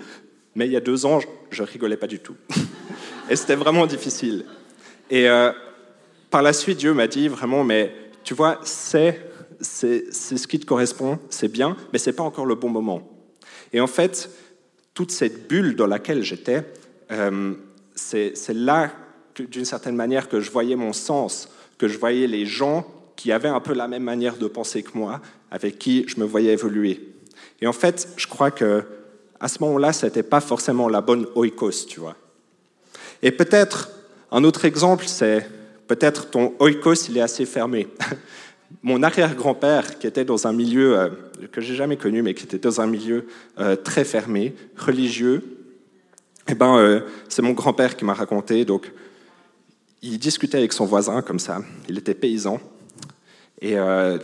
mais 0.55 0.65
il 0.65 0.71
y 0.71 0.77
a 0.77 0.81
deux 0.81 1.05
ans, 1.05 1.19
je 1.51 1.63
rigolais 1.63 1.97
pas 1.97 2.07
du 2.07 2.19
tout. 2.19 2.35
Et 3.29 3.35
c'était 3.35 3.55
vraiment 3.55 3.85
difficile. 3.85 4.45
Et 5.09 5.29
euh, 5.29 5.51
par 6.29 6.41
la 6.41 6.53
suite, 6.53 6.79
Dieu 6.79 6.93
m'a 6.93 7.07
dit 7.07 7.27
vraiment, 7.27 7.63
mais 7.63 7.93
tu 8.23 8.33
vois, 8.33 8.59
c'est 8.63 9.21
ce 9.61 10.47
qui 10.47 10.59
te 10.59 10.65
correspond, 10.65 11.19
c'est 11.29 11.47
bien, 11.47 11.77
mais 11.93 11.99
c'est 11.99 12.13
pas 12.13 12.23
encore 12.23 12.45
le 12.45 12.55
bon 12.55 12.69
moment. 12.69 13.07
Et 13.71 13.81
en 13.81 13.87
fait, 13.87 14.29
toute 14.93 15.11
cette 15.11 15.47
bulle 15.47 15.75
dans 15.75 15.87
laquelle 15.87 16.23
j'étais, 16.23 16.63
euh, 17.11 17.53
c'est 17.95 18.33
là, 18.49 18.91
d'une 19.37 19.65
certaine 19.65 19.95
manière, 19.95 20.27
que 20.27 20.39
je 20.39 20.49
voyais 20.51 20.75
mon 20.75 20.93
sens, 20.93 21.49
que 21.77 21.87
je 21.87 21.97
voyais 21.97 22.27
les 22.27 22.45
gens 22.45 22.85
qui 23.15 23.31
avaient 23.31 23.49
un 23.49 23.59
peu 23.59 23.73
la 23.73 23.87
même 23.87 24.03
manière 24.03 24.37
de 24.37 24.47
penser 24.47 24.81
que 24.81 24.97
moi, 24.97 25.21
avec 25.51 25.77
qui 25.77 26.05
je 26.07 26.19
me 26.19 26.25
voyais 26.25 26.53
évoluer. 26.53 27.13
Et 27.61 27.67
en 27.67 27.73
fait, 27.73 28.09
je 28.15 28.27
crois 28.27 28.49
que 28.49 28.83
à 29.39 29.47
ce 29.47 29.61
moment-là, 29.61 29.93
ce 29.93 30.05
n'était 30.05 30.23
pas 30.23 30.41
forcément 30.41 30.89
la 30.89 31.01
bonne 31.01 31.25
oikos, 31.35 31.85
tu 31.87 31.99
vois. 31.99 32.15
Et 33.21 33.31
peut-être, 33.31 33.89
un 34.31 34.43
autre 34.43 34.65
exemple, 34.65 35.05
c'est 35.07 35.47
peut-être 35.87 36.29
ton 36.29 36.53
oikos, 36.59 37.09
il 37.09 37.17
est 37.17 37.21
assez 37.21 37.45
fermé. 37.45 37.87
mon 38.83 39.03
arrière-grand-père, 39.03 39.99
qui 39.99 40.07
était 40.07 40.25
dans 40.25 40.47
un 40.47 40.53
milieu 40.53 40.97
euh, 40.97 41.09
que 41.51 41.61
j'ai 41.61 41.75
jamais 41.75 41.97
connu, 41.97 42.21
mais 42.21 42.33
qui 42.33 42.45
était 42.45 42.59
dans 42.59 42.81
un 42.81 42.87
milieu 42.87 43.27
euh, 43.59 43.75
très 43.75 44.05
fermé, 44.05 44.55
religieux, 44.77 45.43
eh 46.47 46.55
ben, 46.55 46.77
euh, 46.77 47.01
c'est 47.27 47.41
mon 47.41 47.51
grand-père 47.51 47.95
qui 47.95 48.05
m'a 48.05 48.13
raconté. 48.13 48.65
Donc, 48.65 48.91
il 50.01 50.17
discutait 50.17 50.57
avec 50.57 50.73
son 50.73 50.85
voisin 50.85 51.21
comme 51.21 51.39
ça. 51.39 51.59
Il 51.87 51.97
était 51.97 52.13
paysan. 52.13 52.59
Et 53.61 53.75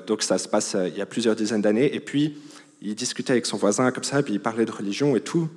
donc, 0.07 0.23
ça 0.23 0.37
se 0.37 0.47
passe 0.47 0.77
il 0.87 0.97
y 0.97 1.01
a 1.01 1.05
plusieurs 1.05 1.35
dizaines 1.35 1.61
d'années. 1.61 1.93
Et 1.93 1.99
puis, 1.99 2.37
il 2.81 2.95
discutait 2.95 3.33
avec 3.33 3.45
son 3.45 3.57
voisin 3.57 3.91
comme 3.91 4.05
ça, 4.05 4.23
puis 4.23 4.35
il 4.35 4.39
parlait 4.39 4.63
de 4.63 4.71
religion 4.71 5.17
et 5.17 5.19
tout. 5.19 5.49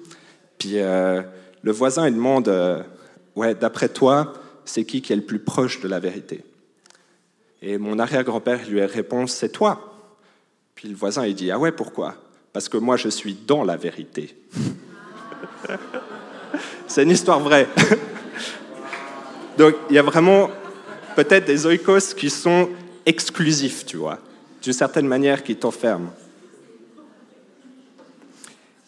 Puis, 0.58 0.72
le 0.72 1.72
voisin, 1.72 2.08
il 2.08 2.14
demande 2.16 2.48
Ouais, 3.38 3.54
d'après 3.54 3.88
toi, 3.88 4.32
c'est 4.64 4.84
qui 4.84 5.00
qui 5.00 5.12
est 5.12 5.16
le 5.16 5.22
plus 5.22 5.38
proche 5.38 5.78
de 5.78 5.86
la 5.86 6.00
vérité? 6.00 6.42
Et 7.62 7.78
mon 7.78 8.00
arrière-grand-père 8.00 8.68
lui 8.68 8.84
répond, 8.84 9.28
c'est 9.28 9.50
toi. 9.50 9.94
Puis 10.74 10.88
le 10.88 10.96
voisin, 10.96 11.24
il 11.24 11.36
dit, 11.36 11.52
ah 11.52 11.56
ouais, 11.56 11.70
pourquoi? 11.70 12.16
Parce 12.52 12.68
que 12.68 12.76
moi, 12.76 12.96
je 12.96 13.08
suis 13.08 13.34
dans 13.34 13.62
la 13.62 13.76
vérité. 13.76 14.34
c'est 16.88 17.04
une 17.04 17.12
histoire 17.12 17.38
vraie. 17.38 17.68
Donc, 19.56 19.76
il 19.88 19.94
y 19.94 20.00
a 20.00 20.02
vraiment 20.02 20.50
peut-être 21.14 21.44
des 21.44 21.64
oikos 21.64 22.14
qui 22.16 22.30
sont 22.30 22.68
exclusifs, 23.06 23.86
tu 23.86 23.98
vois, 23.98 24.18
d'une 24.60 24.72
certaine 24.72 25.06
manière 25.06 25.44
qui 25.44 25.54
t'enferment. 25.54 26.12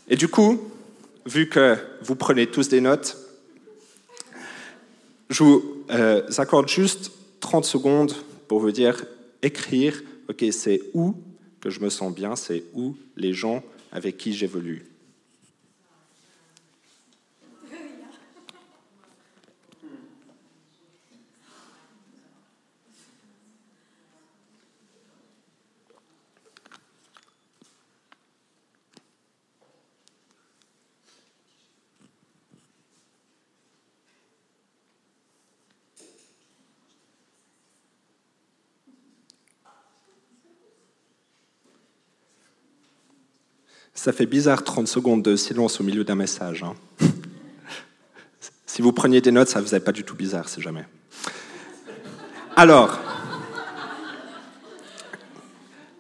Et 0.09 0.17
du 0.17 0.27
coup, 0.27 0.61
vu 1.25 1.49
que 1.49 1.77
vous 2.03 2.17
prenez 2.17 2.49
tous 2.49 2.69
des 2.69 2.81
notes, 2.81 3.17
je 5.31 5.45
vous 5.45 5.85
euh, 5.91 6.23
accorde 6.37 6.69
juste 6.69 7.13
30 7.41 7.65
secondes 7.65 8.13
pour 8.49 8.61
vous 8.61 8.73
dire 8.73 9.05
écrire, 9.43 10.03
ok, 10.29 10.45
c'est 10.51 10.83
où 10.93 11.15
que 11.61 11.71
je 11.71 11.81
me 11.81 11.89
sens 11.89 12.15
bien, 12.15 12.37
c'est 12.37 12.65
où 12.75 12.97
les 13.17 13.33
gens 13.33 13.63
avec 13.93 14.19
qui 14.19 14.33
j'évolue. 14.33 14.90
Ça 43.95 44.13
fait 44.13 44.27
bizarre 44.27 44.65
30 44.65 44.89
secondes 44.89 45.23
de 45.23 45.37
silence 45.37 45.81
au 45.81 45.85
milieu 45.85 46.05
d'un 46.05 46.15
message. 46.15 46.63
Hein. 46.63 46.75
si 48.67 48.83
vous 48.83 48.93
preniez 48.93 49.21
des 49.21 49.33
notes, 49.33 49.49
ça 49.49 49.61
ne 49.61 49.65
faisait 49.65 49.81
pas 49.81 49.93
du 49.93 50.05
tout 50.05 50.15
bizarre, 50.15 50.49
c'est 50.49 50.63
jamais. 50.63 50.85
Alors, 52.57 52.99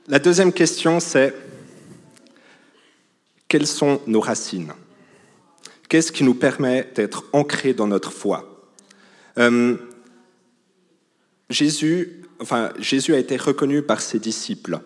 la 0.08 0.18
deuxième 0.18 0.52
question, 0.52 1.00
c'est 1.00 1.34
quelles 3.48 3.66
sont 3.66 4.00
nos 4.06 4.20
racines? 4.20 4.72
Qu'est-ce 5.88 6.12
qui 6.12 6.22
nous 6.22 6.34
permet 6.34 6.90
d'être 6.94 7.24
ancrés 7.32 7.74
dans 7.74 7.88
notre 7.88 8.12
foi? 8.12 8.68
Euh, 9.38 9.76
Jésus 11.50 12.24
a 12.40 13.18
été 13.18 13.36
reconnu 13.36 13.82
par 13.82 14.00
ses 14.00 14.18
disciples 14.18 14.80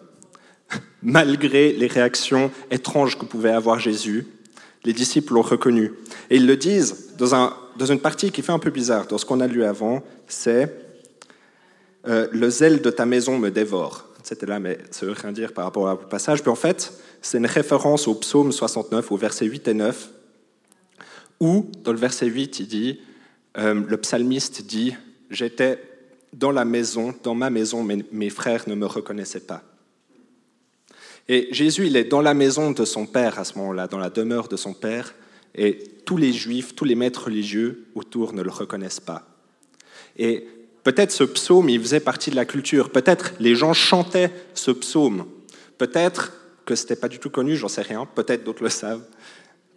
malgré 1.03 1.73
les 1.73 1.87
réactions 1.87 2.51
étranges 2.71 3.19
que 3.19 3.25
pouvait 3.25 3.53
avoir 3.53 3.79
Jésus. 3.79 4.27
Les 4.85 4.93
disciples 4.93 5.35
l'ont 5.35 5.43
reconnu. 5.43 5.93
Et 6.31 6.37
ils 6.37 6.47
le 6.47 6.57
disent 6.57 7.15
dans, 7.19 7.35
un, 7.35 7.57
dans, 7.77 7.87
une 7.87 8.01
partie 8.01 8.31
qui 8.31 8.43
fait 8.43 8.53
un 8.53 8.59
peu 8.59 8.71
bizarre, 8.71 9.07
dans 9.07 9.19
ce 9.19 9.25
qu'on 9.25 9.41
a 9.41 9.47
lu 9.47 9.65
avant, 9.65 10.03
c'est 10.27 10.75
euh, 12.07 12.29
Le 12.33 12.51
zèle 12.51 12.83
de 12.83 12.91
ta 12.91 13.07
maison 13.07 13.39
me 13.39 13.51
dévore. 13.51 14.09
C'était 14.23 14.47
là, 14.47 14.59
mais 14.59 14.79
ça 14.91 15.07
veut 15.07 15.13
rien 15.13 15.33
dire 15.33 15.53
par 15.53 15.65
rapport 15.65 15.85
au 15.85 15.97
passage. 16.07 16.43
Puis 16.43 16.51
en 16.51 16.55
fait, 16.55 16.93
c'est 17.21 17.39
une 17.39 17.47
référence 17.47 18.09
au 18.09 18.15
psaume 18.15 18.53
69, 18.53 19.13
au 19.13 19.17
verset 19.17 19.47
8 19.47 19.69
et 19.69 19.75
9, 19.75 20.09
où, 21.41 21.71
dans 21.83 21.93
le 21.93 21.99
verset 21.99 22.27
8, 22.27 22.61
il 22.61 22.67
dit, 22.67 23.01
euh, 23.59 23.83
le 23.87 23.97
psalmiste 23.99 24.63
dit, 24.63 24.95
J'étais 25.31 25.79
dans 26.33 26.53
la 26.53 26.65
maison, 26.65 27.15
dans 27.23 27.35
ma 27.35 27.51
maison, 27.51 27.83
mais 27.83 27.99
mes 28.13 28.31
frères 28.31 28.69
ne 28.69 28.75
me 28.75 28.87
reconnaissaient 28.87 29.41
pas. 29.41 29.63
Et 31.29 31.49
Jésus, 31.53 31.87
il 31.87 31.97
est 31.97 32.05
dans 32.05 32.21
la 32.21 32.35
maison 32.35 32.71
de 32.71 32.85
son 32.85 33.07
Père 33.07 33.39
à 33.39 33.45
ce 33.45 33.57
moment-là, 33.59 33.87
dans 33.87 33.99
la 33.99 34.11
demeure 34.11 34.49
de 34.49 34.57
son 34.57 34.75
Père, 34.75 35.15
et 35.55 35.79
tous 36.05 36.17
les 36.17 36.33
Juifs, 36.33 36.75
tous 36.75 36.85
les 36.85 36.95
maîtres 36.95 37.25
religieux 37.25 37.87
autour 37.95 38.33
ne 38.33 38.43
le 38.43 38.51
reconnaissent 38.51 39.01
pas. 39.01 39.27
Et 40.19 40.47
peut-être 40.83 41.13
ce 41.13 41.25
psaume, 41.25 41.69
il 41.69 41.81
faisait 41.81 42.01
partie 42.01 42.31
de 42.31 42.37
la 42.37 42.45
culture, 42.45 42.91
peut-être 42.91 43.33
les 43.41 43.55
gens 43.55 43.73
chantaient 43.73 44.31
ce 44.53 44.71
psaume, 44.71 45.27
peut-être 45.79 46.33
que 46.67 46.75
ce 46.75 46.83
n'était 46.83 46.97
pas 46.97 47.09
du 47.09 47.19
tout 47.19 47.31
connu, 47.31 47.57
j'en 47.57 47.69
sais 47.69 47.83
rien, 47.83 48.07
peut-être 48.07 48.45
d'autres 48.45 48.63
le 48.63 48.71
savent, 48.71 49.05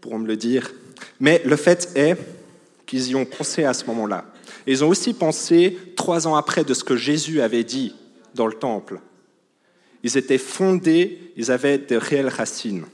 pourront 0.02 0.20
me 0.20 0.28
le 0.28 0.38
dire. 0.38 0.72
Mais 1.20 1.42
le 1.46 1.56
fait 1.56 1.90
est 1.96 2.18
qu'ils 2.86 3.10
y 3.10 3.16
ont 3.16 3.26
pensé 3.26 3.64
à 3.64 3.74
ce 3.74 3.86
moment-là. 3.86 4.26
Ils 4.66 4.84
ont 4.84 4.90
aussi 4.90 5.14
pensé, 5.14 5.78
trois 5.96 6.28
ans 6.28 6.36
après, 6.36 6.64
de 6.64 6.74
ce 6.74 6.84
que 6.84 6.96
Jésus 6.96 7.42
avait 7.42 7.64
dit 7.64 7.96
dans 8.36 8.48
le 8.48 8.54
temple. 8.54 9.00
Ils 10.08 10.18
étaient 10.18 10.38
fondés, 10.38 11.34
ils 11.36 11.52
avaient 11.52 11.80
de 11.80 11.98
réelles 11.98 12.30
racines. 12.30 12.86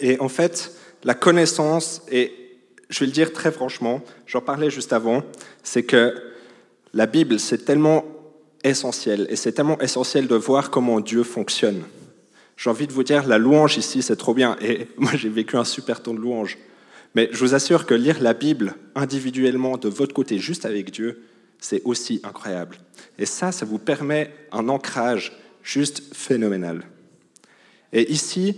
Et 0.00 0.18
en 0.20 0.30
fait, 0.30 0.72
la 1.04 1.12
connaissance, 1.12 2.00
et 2.10 2.32
je 2.88 3.00
vais 3.00 3.06
le 3.06 3.12
dire 3.12 3.34
très 3.34 3.52
franchement, 3.52 4.02
j'en 4.26 4.40
parlais 4.40 4.70
juste 4.70 4.94
avant, 4.94 5.22
c'est 5.62 5.82
que 5.82 6.14
la 6.94 7.04
Bible, 7.04 7.38
c'est 7.38 7.66
tellement 7.66 8.06
essentiel, 8.64 9.26
et 9.28 9.36
c'est 9.36 9.52
tellement 9.52 9.78
essentiel 9.82 10.26
de 10.28 10.34
voir 10.36 10.70
comment 10.70 11.00
Dieu 11.00 11.24
fonctionne. 11.24 11.82
J'ai 12.56 12.70
envie 12.70 12.86
de 12.86 12.92
vous 12.94 13.04
dire, 13.04 13.26
la 13.26 13.36
louange 13.36 13.76
ici, 13.76 14.00
c'est 14.00 14.16
trop 14.16 14.32
bien, 14.32 14.56
et 14.62 14.88
moi 14.96 15.10
j'ai 15.14 15.28
vécu 15.28 15.58
un 15.58 15.64
super 15.64 16.02
temps 16.02 16.14
de 16.14 16.20
louange. 16.20 16.56
Mais 17.14 17.28
je 17.32 17.38
vous 17.40 17.54
assure 17.54 17.84
que 17.84 17.92
lire 17.92 18.22
la 18.22 18.32
Bible 18.32 18.76
individuellement 18.94 19.76
de 19.76 19.90
votre 19.90 20.14
côté, 20.14 20.38
juste 20.38 20.64
avec 20.64 20.90
Dieu, 20.90 21.22
c'est 21.60 21.82
aussi 21.84 22.20
incroyable. 22.22 22.78
Et 23.18 23.26
ça, 23.26 23.52
ça 23.52 23.64
vous 23.64 23.78
permet 23.78 24.32
un 24.52 24.68
ancrage 24.68 25.36
juste 25.62 26.14
phénoménal. 26.14 26.84
Et 27.92 28.10
ici, 28.12 28.56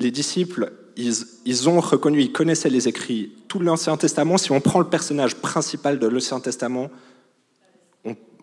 les 0.00 0.10
disciples, 0.10 0.72
ils, 0.96 1.68
ont 1.68 1.80
reconnu, 1.80 2.20
ils 2.20 2.32
connaissaient 2.32 2.70
les 2.70 2.88
écrits. 2.88 3.32
Tout 3.46 3.60
l'Ancien 3.60 3.96
Testament, 3.96 4.36
si 4.36 4.50
on 4.52 4.60
prend 4.60 4.80
le 4.80 4.88
personnage 4.88 5.36
principal 5.36 5.98
de 5.98 6.06
l'Ancien 6.06 6.40
Testament, 6.40 6.90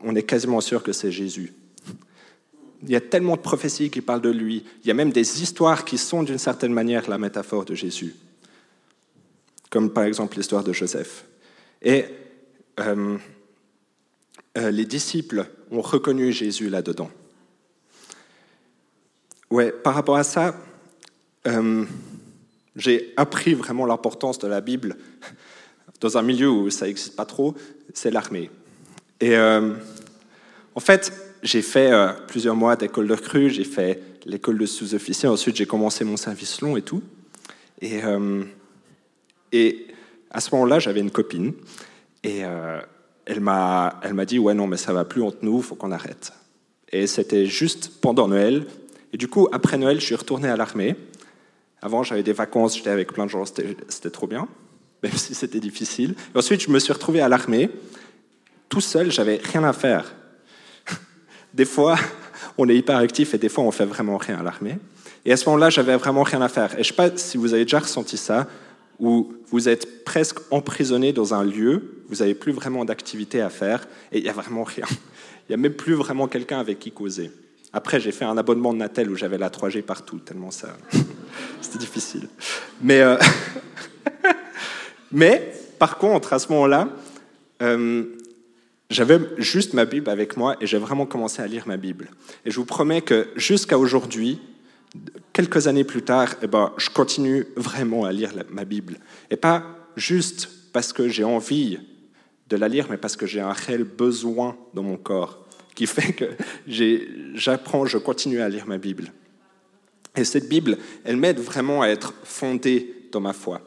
on, 0.02 0.16
est 0.16 0.24
quasiment 0.24 0.62
sûr 0.62 0.84
que 0.84 0.94
c'est 0.94 1.12
Jésus. 1.12 1.54
Il 2.84 2.92
y 2.92 2.96
a 2.96 3.02
tellement 3.02 3.36
de 3.36 3.42
prophéties 3.42 3.90
qui 3.90 4.02
parlent 4.02 4.22
de 4.22 4.30
lui. 4.30 4.64
Il 4.84 4.88
y 4.88 4.92
a 4.92 4.94
même 4.94 5.12
des 5.12 5.42
histoires 5.42 5.86
qui 5.86 5.98
sont 5.98 6.24
d'une 6.24 6.38
certaine 6.38 6.74
manière 6.74 7.10
la 7.10 7.18
métaphore 7.18 7.66
de 7.66 7.74
Jésus. 7.74 8.16
Comme 9.70 9.92
par 9.92 10.04
exemple 10.04 10.38
l'histoire 10.38 10.64
de 10.64 10.72
Joseph. 10.72 11.26
Et 11.82 12.06
euh, 12.80 13.18
euh, 14.58 14.72
les 14.72 14.86
disciples 14.86 15.46
ont 15.72 15.82
reconnu 15.82 16.32
Jésus 16.32 16.70
là-dedans. 16.70 17.10
Ouais, 19.50 19.72
par 19.72 19.94
rapport 19.94 20.16
à 20.16 20.24
ça, 20.24 20.56
euh, 21.48 21.86
j'ai 22.76 23.14
appris 23.18 23.54
vraiment 23.54 23.86
l'importance 23.86 24.40
de 24.40 24.48
la 24.48 24.62
Bible 24.62 24.98
dans 26.02 26.18
un 26.18 26.22
milieu 26.22 26.50
où 26.50 26.70
ça 26.70 26.86
n'existe 26.86 27.16
pas 27.16 27.26
trop, 27.26 27.56
c'est 27.94 28.12
l'armée. 28.12 28.50
Et 29.22 29.38
en 29.38 30.80
fait, 30.82 31.14
j'ai 31.42 31.62
fait 31.62 31.90
plusieurs 32.28 32.56
mois 32.56 32.76
d'école 32.76 33.08
de 33.08 33.14
recrue, 33.14 33.50
j'ai 33.50 33.64
fait 33.64 34.02
l'école 34.26 34.58
de 34.58 34.66
sous-officier, 34.66 35.30
ensuite 35.30 35.56
j'ai 35.56 35.66
commencé 35.66 36.04
mon 36.04 36.18
service 36.18 36.60
long 36.60 36.76
et 36.76 36.82
tout. 36.82 37.02
Et, 37.82 38.02
et 39.54 39.88
à 40.32 40.42
ce 40.42 40.54
moment-là, 40.54 40.80
j'avais 40.80 41.00
une 41.00 41.12
copine. 41.12 41.54
Et 42.24 42.44
euh, 43.30 43.90
elle 44.02 44.14
m'a 44.14 44.26
dit 44.26 44.40
Ouais, 44.40 44.54
non, 44.54 44.68
mais 44.68 44.78
ça 44.78 44.94
va 44.94 45.06
plus 45.06 45.24
entre 45.24 45.40
nous, 45.42 45.62
faut 45.62 45.76
qu'on 45.76 45.92
arrête. 45.92 46.34
Et 46.92 47.08
c'était 47.08 47.46
juste 47.46 47.92
pendant 48.02 48.28
Noël. 48.28 48.66
Et 49.14 49.18
du 49.18 49.28
coup, 49.28 49.48
après 49.52 49.78
Noël, 49.78 50.00
je 50.00 50.06
suis 50.06 50.16
retourné 50.16 50.50
à 50.50 50.56
l'armée. 50.56 50.96
Avant, 51.82 52.04
j'avais 52.04 52.24
des 52.24 52.34
vacances, 52.34 52.78
j'étais 52.78 52.90
avec 52.90 53.14
plein 53.14 53.26
de 53.26 53.30
gens, 53.30 53.46
c'était 53.46 54.10
trop 54.10 54.28
bien, 54.28 54.48
même 55.04 55.14
si 55.14 55.36
c'était 55.36 55.60
difficile. 55.60 56.16
Et 56.34 56.38
ensuite, 56.38 56.62
je 56.62 56.70
me 56.70 56.80
suis 56.80 56.94
retrouvé 56.94 57.22
à 57.22 57.30
l'armée. 57.30 57.70
Tout 58.70 58.82
seul, 58.82 59.12
j'avais 59.12 59.40
rien 59.44 59.64
à 59.64 59.74
faire. 59.74 60.16
Des 61.54 61.66
fois, 61.66 61.98
on 62.58 62.68
est 62.70 62.76
hyper 62.76 62.98
actif 62.98 63.34
et 63.34 63.38
des 63.38 63.50
fois, 63.50 63.64
on 63.64 63.72
fait 63.72 63.86
vraiment 63.86 64.18
rien 64.18 64.40
à 64.40 64.44
l'armée. 64.44 64.78
Et 65.26 65.32
à 65.32 65.38
ce 65.38 65.46
moment-là, 65.46 65.70
j'avais 65.70 65.96
vraiment 65.96 66.24
rien 66.24 66.42
à 66.42 66.50
faire. 66.50 66.78
Et 66.78 66.84
je 66.84 66.90
sais 66.90 66.94
pas 66.94 67.16
si 67.16 67.38
vous 67.38 67.54
avez 67.54 67.64
déjà 67.64 67.80
ressenti 67.80 68.18
ça, 68.18 68.48
où 69.00 69.34
vous 69.48 69.70
êtes 69.70 70.04
presque 70.04 70.40
emprisonné 70.52 71.14
dans 71.14 71.34
un 71.34 71.44
lieu, 71.44 72.04
vous 72.08 72.18
n'avez 72.18 72.36
plus 72.36 72.52
vraiment 72.52 72.86
d'activité 72.86 73.42
à 73.42 73.50
faire, 73.50 73.88
et 74.12 74.18
il 74.18 74.24
n'y 74.24 74.30
a 74.30 74.34
vraiment 74.34 74.64
rien. 74.64 74.86
Il 74.90 75.50
n'y 75.50 75.54
a 75.56 75.58
même 75.58 75.74
plus 75.74 75.94
vraiment 75.94 76.28
quelqu'un 76.28 76.60
avec 76.60 76.80
qui 76.80 76.92
causer. 76.92 77.32
Après, 77.74 78.00
j'ai 78.00 78.12
fait 78.12 78.26
un 78.26 78.38
abonnement 78.38 78.74
de 78.74 78.80
Natel 78.80 79.10
où 79.12 79.16
j'avais 79.16 79.38
la 79.38 79.50
3G 79.50 79.82
partout, 79.82 80.20
tellement 80.20 80.52
ça... 80.52 80.78
C'était 81.62 81.80
difficile. 81.80 82.30
Mais, 82.82 83.02
euh, 83.02 83.18
Mais, 85.12 85.54
par 85.80 85.98
contre, 85.98 86.34
à 86.34 86.40
ce 86.40 86.52
moment-là, 86.52 86.90
euh, 87.62 88.04
j'avais 88.90 89.20
juste 89.38 89.74
ma 89.74 89.86
Bible 89.86 90.10
avec 90.10 90.38
moi 90.38 90.56
et 90.62 90.68
j'ai 90.68 90.78
vraiment 90.78 91.06
commencé 91.06 91.42
à 91.42 91.48
lire 91.48 91.68
ma 91.68 91.78
Bible. 91.78 92.10
Et 92.46 92.52
je 92.52 92.56
vous 92.58 92.66
promets 92.66 93.02
que 93.02 93.28
jusqu'à 93.36 93.78
aujourd'hui, 93.78 94.40
quelques 95.34 95.68
années 95.68 95.84
plus 95.84 96.02
tard, 96.02 96.36
eh 96.42 96.48
ben, 96.48 96.72
je 96.78 96.90
continue 96.90 97.46
vraiment 97.56 98.06
à 98.06 98.12
lire 98.12 98.32
ma 98.50 98.66
Bible. 98.66 98.98
Et 99.30 99.36
pas 99.36 99.64
juste 99.96 100.50
parce 100.74 100.94
que 100.94 101.08
j'ai 101.08 101.24
envie 101.24 101.80
de 102.50 102.58
la 102.58 102.68
lire, 102.68 102.88
mais 102.90 102.98
parce 102.98 103.16
que 103.16 103.26
j'ai 103.26 103.42
un 103.42 103.54
réel 103.54 103.84
besoin 103.84 104.58
dans 104.74 104.84
mon 104.84 104.98
corps, 104.98 105.46
qui 105.74 105.88
fait 105.88 106.14
que 106.14 106.26
j'apprends, 107.34 107.86
je 107.86 107.98
continue 107.98 108.42
à 108.42 108.50
lire 108.50 108.68
ma 108.68 108.78
Bible. 108.78 109.12
Et 110.16 110.24
cette 110.24 110.48
Bible, 110.48 110.78
elle 111.04 111.18
m'aide 111.18 111.40
vraiment 111.40 111.82
à 111.82 111.88
être 111.88 112.14
fondée 112.24 113.08
dans 113.12 113.20
ma 113.20 113.34
foi. 113.34 113.62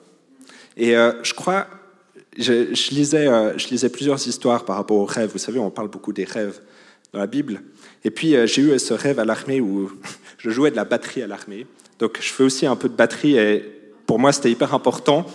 Et 0.77 0.97
euh, 0.97 1.13
je 1.23 1.35
crois, 1.35 1.67
je, 2.39 2.95
lisais, 2.95 3.27
euh, 3.27 3.59
je 3.59 3.69
lisais 3.69 3.91
plusieurs 3.91 4.27
histoires 4.27 4.65
par 4.65 4.77
rapport 4.77 4.97
aux 4.97 5.05
rêves. 5.05 5.31
Vous 5.33 5.39
savez, 5.39 5.59
on 5.59 5.71
parle 5.71 5.89
beaucoup 5.89 6.13
des 6.13 6.25
rêves 6.25 6.61
dans 7.13 7.19
la 7.19 7.27
Bible. 7.27 7.63
Et 8.05 8.11
puis, 8.11 8.37
euh, 8.37 8.47
j'ai 8.47 8.63
eu 8.63 8.79
ce 8.79 8.95
rêve 8.95 9.19
à 9.19 9.25
l'armée 9.25 9.61
où 9.61 9.91
je 10.39 10.51
jouais 10.51 10.71
de 10.71 10.77
la 10.77 10.85
batterie 10.85 11.23
à 11.23 11.27
l'armée. 11.27 11.67
Donc, 11.99 12.19
je 12.21 12.33
fais 12.33 12.45
aussi 12.45 12.67
un 12.67 12.77
peu 12.77 12.89
de 12.89 12.95
batterie 12.95 13.37
et 13.37 13.65
pour 14.07 14.19
moi, 14.19 14.33
c'était 14.33 14.51
hyper 14.51 14.73
important 14.73 15.27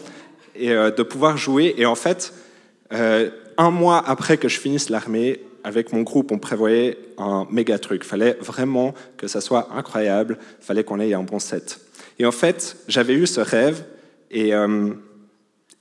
et, 0.55 0.69
de 0.69 1.03
pouvoir 1.03 1.37
jouer. 1.37 1.75
Et 1.77 1.85
en 1.85 1.95
fait, 1.95 2.33
un 2.89 3.69
mois 3.69 4.03
après 4.07 4.37
que 4.37 4.47
je 4.47 4.59
finisse 4.59 4.89
l'armée, 4.89 5.41
avec 5.63 5.93
mon 5.93 6.01
groupe, 6.01 6.31
on 6.31 6.39
prévoyait 6.39 6.97
un 7.17 7.47
méga 7.49 7.79
truc. 7.79 8.03
Fallait 8.03 8.37
vraiment 8.39 8.93
que 9.17 9.27
ça 9.27 9.41
soit 9.41 9.69
incroyable. 9.73 10.37
Fallait 10.59 10.83
qu'on 10.83 10.99
ait 10.99 11.13
un 11.13 11.23
bon 11.23 11.39
set. 11.39 11.79
Et 12.19 12.25
en 12.25 12.31
fait, 12.31 12.77
j'avais 12.87 13.13
eu 13.13 13.25
ce 13.25 13.39
rêve 13.39 13.85
et, 14.29 14.53
euh, 14.53 14.89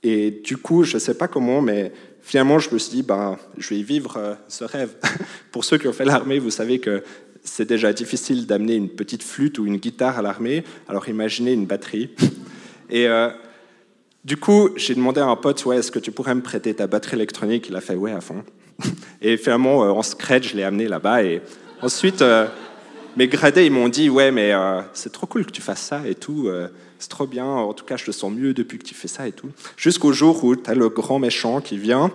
et 0.01 0.31
du 0.31 0.57
coup, 0.57 0.83
je 0.83 0.95
ne 0.95 0.99
sais 0.99 1.13
pas 1.13 1.27
comment, 1.27 1.61
mais 1.61 1.91
finalement, 2.21 2.59
je 2.59 2.73
me 2.73 2.79
suis 2.79 2.91
dit, 2.91 3.03
ben, 3.03 3.37
je 3.57 3.73
vais 3.73 3.81
vivre 3.81 4.17
euh, 4.17 4.33
ce 4.47 4.63
rêve. 4.63 4.93
Pour 5.51 5.65
ceux 5.65 5.77
qui 5.77 5.87
ont 5.87 5.93
fait 5.93 6.05
l'armée, 6.05 6.39
vous 6.39 6.49
savez 6.49 6.79
que 6.79 7.03
c'est 7.43 7.65
déjà 7.65 7.93
difficile 7.93 8.45
d'amener 8.45 8.75
une 8.75 8.89
petite 8.89 9.23
flûte 9.23 9.59
ou 9.59 9.65
une 9.65 9.77
guitare 9.77 10.19
à 10.19 10.21
l'armée. 10.21 10.63
Alors 10.87 11.09
imaginez 11.09 11.53
une 11.53 11.65
batterie. 11.65 12.09
Et 12.89 13.07
euh, 13.07 13.29
du 14.23 14.37
coup, 14.37 14.69
j'ai 14.77 14.95
demandé 14.95 15.19
à 15.19 15.25
un 15.25 15.35
pote, 15.35 15.65
ouais, 15.65 15.77
est-ce 15.77 15.91
que 15.91 15.99
tu 15.99 16.11
pourrais 16.11 16.35
me 16.35 16.41
prêter 16.41 16.73
ta 16.73 16.87
batterie 16.87 17.15
électronique? 17.15 17.67
Il 17.69 17.75
a 17.75 17.81
fait, 17.81 17.95
ouais, 17.95 18.11
à 18.11 18.21
fond. 18.21 18.43
Et 19.21 19.37
finalement, 19.37 19.83
euh, 19.83 19.89
en 19.89 20.03
scratch, 20.03 20.51
je 20.51 20.57
l'ai 20.57 20.63
amené 20.63 20.87
là-bas. 20.87 21.23
Et 21.23 21.41
ensuite, 21.81 22.21
euh, 22.21 22.47
mes 23.17 23.27
gradés, 23.27 23.65
ils 23.65 23.71
m'ont 23.71 23.89
dit 23.89 24.09
Ouais, 24.09 24.31
mais 24.31 24.53
c'est 24.93 25.11
trop 25.11 25.27
cool 25.27 25.45
que 25.45 25.51
tu 25.51 25.61
fasses 25.61 25.83
ça 25.83 26.01
et 26.07 26.15
tout. 26.15 26.49
c'est 26.97 27.09
trop 27.09 27.27
bien. 27.27 27.45
En 27.45 27.73
tout 27.73 27.85
cas, 27.85 27.95
je 27.95 28.05
te 28.05 28.11
sens 28.11 28.31
mieux 28.33 28.53
depuis 28.53 28.79
que 28.79 28.85
tu 28.85 28.95
fais 28.95 29.07
ça 29.07 29.27
et 29.27 29.31
tout. 29.31 29.49
Jusqu'au 29.77 30.13
jour 30.13 30.43
où 30.43 30.55
tu 30.55 30.67
as 30.69 30.73
le 30.73 30.89
grand 30.89 31.19
méchant 31.19 31.61
qui 31.61 31.77
vient. 31.77 32.11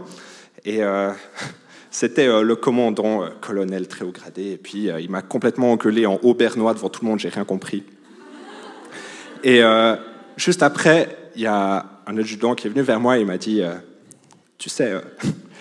Et 0.64 0.80
c'était 1.90 2.26
le 2.42 2.56
commandant, 2.56 3.24
colonel 3.40 3.88
très 3.88 4.04
haut 4.04 4.12
gradé. 4.12 4.52
Et 4.52 4.56
puis, 4.56 4.88
il 5.00 5.10
m'a 5.10 5.22
complètement 5.22 5.72
engueulé 5.72 6.06
en 6.06 6.18
haut 6.22 6.34
bernois 6.34 6.74
devant 6.74 6.88
tout 6.88 7.04
le 7.04 7.10
monde. 7.10 7.18
J'ai 7.18 7.28
rien 7.28 7.44
compris. 7.44 7.82
Et 9.42 9.62
juste 10.36 10.62
après, 10.62 11.16
il 11.34 11.42
y 11.42 11.46
a 11.46 12.02
un 12.06 12.16
adjudant 12.18 12.54
qui 12.54 12.66
est 12.66 12.70
venu 12.70 12.82
vers 12.82 13.00
moi 13.00 13.18
et 13.18 13.20
il 13.20 13.26
m'a 13.26 13.38
dit 13.38 13.62
Tu 14.58 14.68
sais, 14.68 14.92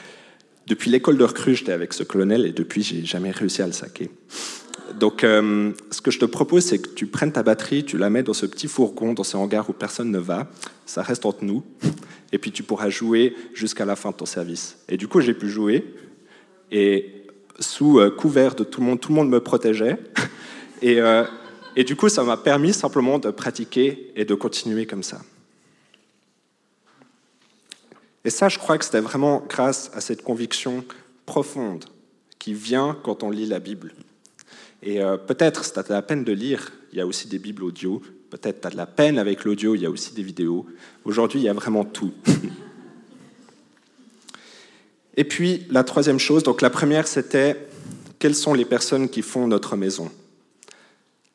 depuis 0.67 0.89
l'école 0.89 1.17
de 1.17 1.23
recrue, 1.23 1.55
j'étais 1.55 1.71
avec 1.71 1.93
ce 1.93 2.03
colonel 2.03 2.45
et 2.45 2.51
depuis, 2.51 2.83
j'ai 2.83 3.05
jamais 3.05 3.31
réussi 3.31 3.61
à 3.61 3.67
le 3.67 3.73
saquer. 3.73 4.11
Donc, 4.99 5.23
euh, 5.23 5.71
ce 5.91 6.01
que 6.01 6.11
je 6.11 6.19
te 6.19 6.25
propose, 6.25 6.65
c'est 6.65 6.79
que 6.79 6.89
tu 6.89 7.07
prennes 7.07 7.31
ta 7.31 7.43
batterie, 7.43 7.83
tu 7.83 7.97
la 7.97 8.09
mets 8.09 8.23
dans 8.23 8.33
ce 8.33 8.45
petit 8.45 8.67
fourgon, 8.67 9.13
dans 9.13 9.23
ce 9.23 9.37
hangar 9.37 9.69
où 9.69 9.73
personne 9.73 10.11
ne 10.11 10.19
va. 10.19 10.47
Ça 10.85 11.01
reste 11.01 11.25
entre 11.25 11.43
nous. 11.43 11.63
Et 12.31 12.37
puis, 12.37 12.51
tu 12.51 12.63
pourras 12.63 12.89
jouer 12.89 13.35
jusqu'à 13.53 13.85
la 13.85 13.95
fin 13.95 14.11
de 14.11 14.15
ton 14.15 14.25
service. 14.25 14.77
Et 14.89 14.97
du 14.97 15.07
coup, 15.07 15.21
j'ai 15.21 15.33
pu 15.33 15.49
jouer. 15.49 15.85
Et 16.71 17.25
sous 17.59 17.99
euh, 17.99 18.09
couvert 18.09 18.55
de 18.55 18.63
tout 18.63 18.81
le 18.81 18.87
monde, 18.87 18.99
tout 18.99 19.09
le 19.09 19.15
monde 19.15 19.29
me 19.29 19.39
protégeait. 19.39 19.97
Et, 20.83 21.01
euh, 21.01 21.23
et 21.75 21.83
du 21.83 21.95
coup, 21.95 22.07
ça 22.07 22.23
m'a 22.23 22.37
permis 22.37 22.71
simplement 22.71 23.17
de 23.17 23.31
pratiquer 23.31 24.11
et 24.15 24.25
de 24.25 24.35
continuer 24.35 24.85
comme 24.85 25.01
ça. 25.01 25.21
Et 28.23 28.29
ça, 28.29 28.47
je 28.47 28.59
crois 28.59 28.77
que 28.77 28.85
c'était 28.85 28.99
vraiment 28.99 29.43
grâce 29.49 29.89
à 29.95 30.01
cette 30.01 30.21
conviction 30.21 30.83
profonde 31.25 31.85
qui 32.37 32.53
vient 32.53 32.95
quand 33.03 33.23
on 33.23 33.31
lit 33.31 33.47
la 33.47 33.59
Bible. 33.59 33.93
Et 34.83 35.01
euh, 35.01 35.17
peut-être, 35.17 35.65
si 35.65 35.73
tu 35.73 35.79
as 35.79 35.83
de 35.83 35.93
la 35.93 36.01
peine 36.01 36.23
de 36.23 36.33
lire, 36.33 36.71
il 36.91 36.97
y 36.97 37.01
a 37.01 37.07
aussi 37.07 37.27
des 37.27 37.39
Bibles 37.39 37.63
audio. 37.63 38.01
Peut-être 38.29 38.61
tu 38.61 38.67
as 38.67 38.71
de 38.71 38.77
la 38.77 38.85
peine 38.85 39.17
avec 39.17 39.43
l'audio, 39.43 39.75
il 39.75 39.81
y 39.81 39.85
a 39.85 39.89
aussi 39.89 40.13
des 40.13 40.23
vidéos. 40.23 40.65
Aujourd'hui, 41.05 41.39
il 41.39 41.43
y 41.43 41.49
a 41.49 41.53
vraiment 41.53 41.85
tout. 41.85 42.13
Et 45.17 45.23
puis, 45.23 45.65
la 45.69 45.83
troisième 45.83 46.19
chose, 46.19 46.43
donc 46.43 46.61
la 46.61 46.69
première, 46.69 47.07
c'était 47.07 47.57
quelles 48.19 48.35
sont 48.35 48.53
les 48.53 48.65
personnes 48.65 49.09
qui 49.09 49.23
font 49.23 49.47
notre 49.47 49.75
maison? 49.75 50.11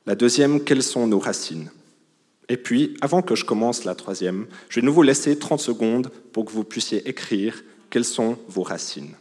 La 0.07 0.15
deuxième, 0.15 0.63
quelles 0.63 0.83
sont 0.83 1.07
nos 1.07 1.19
racines? 1.19 1.71
Et 2.49 2.57
puis, 2.57 2.97
avant 3.01 3.23
que 3.23 3.35
je 3.35 3.45
commence 3.45 3.85
la 3.85 3.95
troisième, 3.95 4.47
je 4.69 4.81
vais 4.81 4.87
nous 4.87 4.93
vous 4.93 5.03
laisser 5.03 5.39
30 5.39 5.61
secondes 5.61 6.11
pour 6.33 6.45
que 6.45 6.53
vous 6.53 6.65
puissiez 6.65 7.09
écrire 7.09 7.63
quelles 7.91 8.05
sont 8.05 8.39
vos 8.49 8.63
racines. 8.63 9.15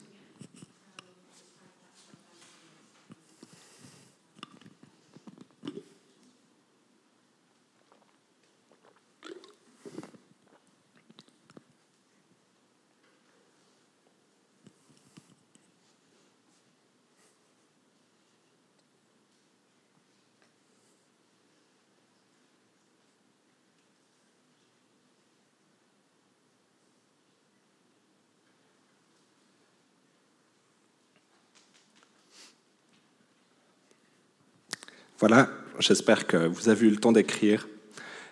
Voilà, 35.22 35.52
j'espère 35.78 36.26
que 36.26 36.48
vous 36.48 36.68
avez 36.68 36.88
eu 36.88 36.90
le 36.90 36.98
temps 36.98 37.12
d'écrire. 37.12 37.68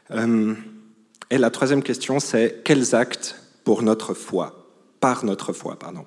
Euh, 0.10 0.56
et 1.30 1.38
la 1.38 1.52
troisième 1.52 1.84
question, 1.84 2.20
c'est 2.20 2.62
quels 2.66 2.96
actes 2.96 3.36
pour 3.64 3.84
notre 3.84 4.16
foi 4.16 4.68
Par 5.00 5.24
notre 5.24 5.54
foi, 5.54 5.78
pardon. 5.78 6.04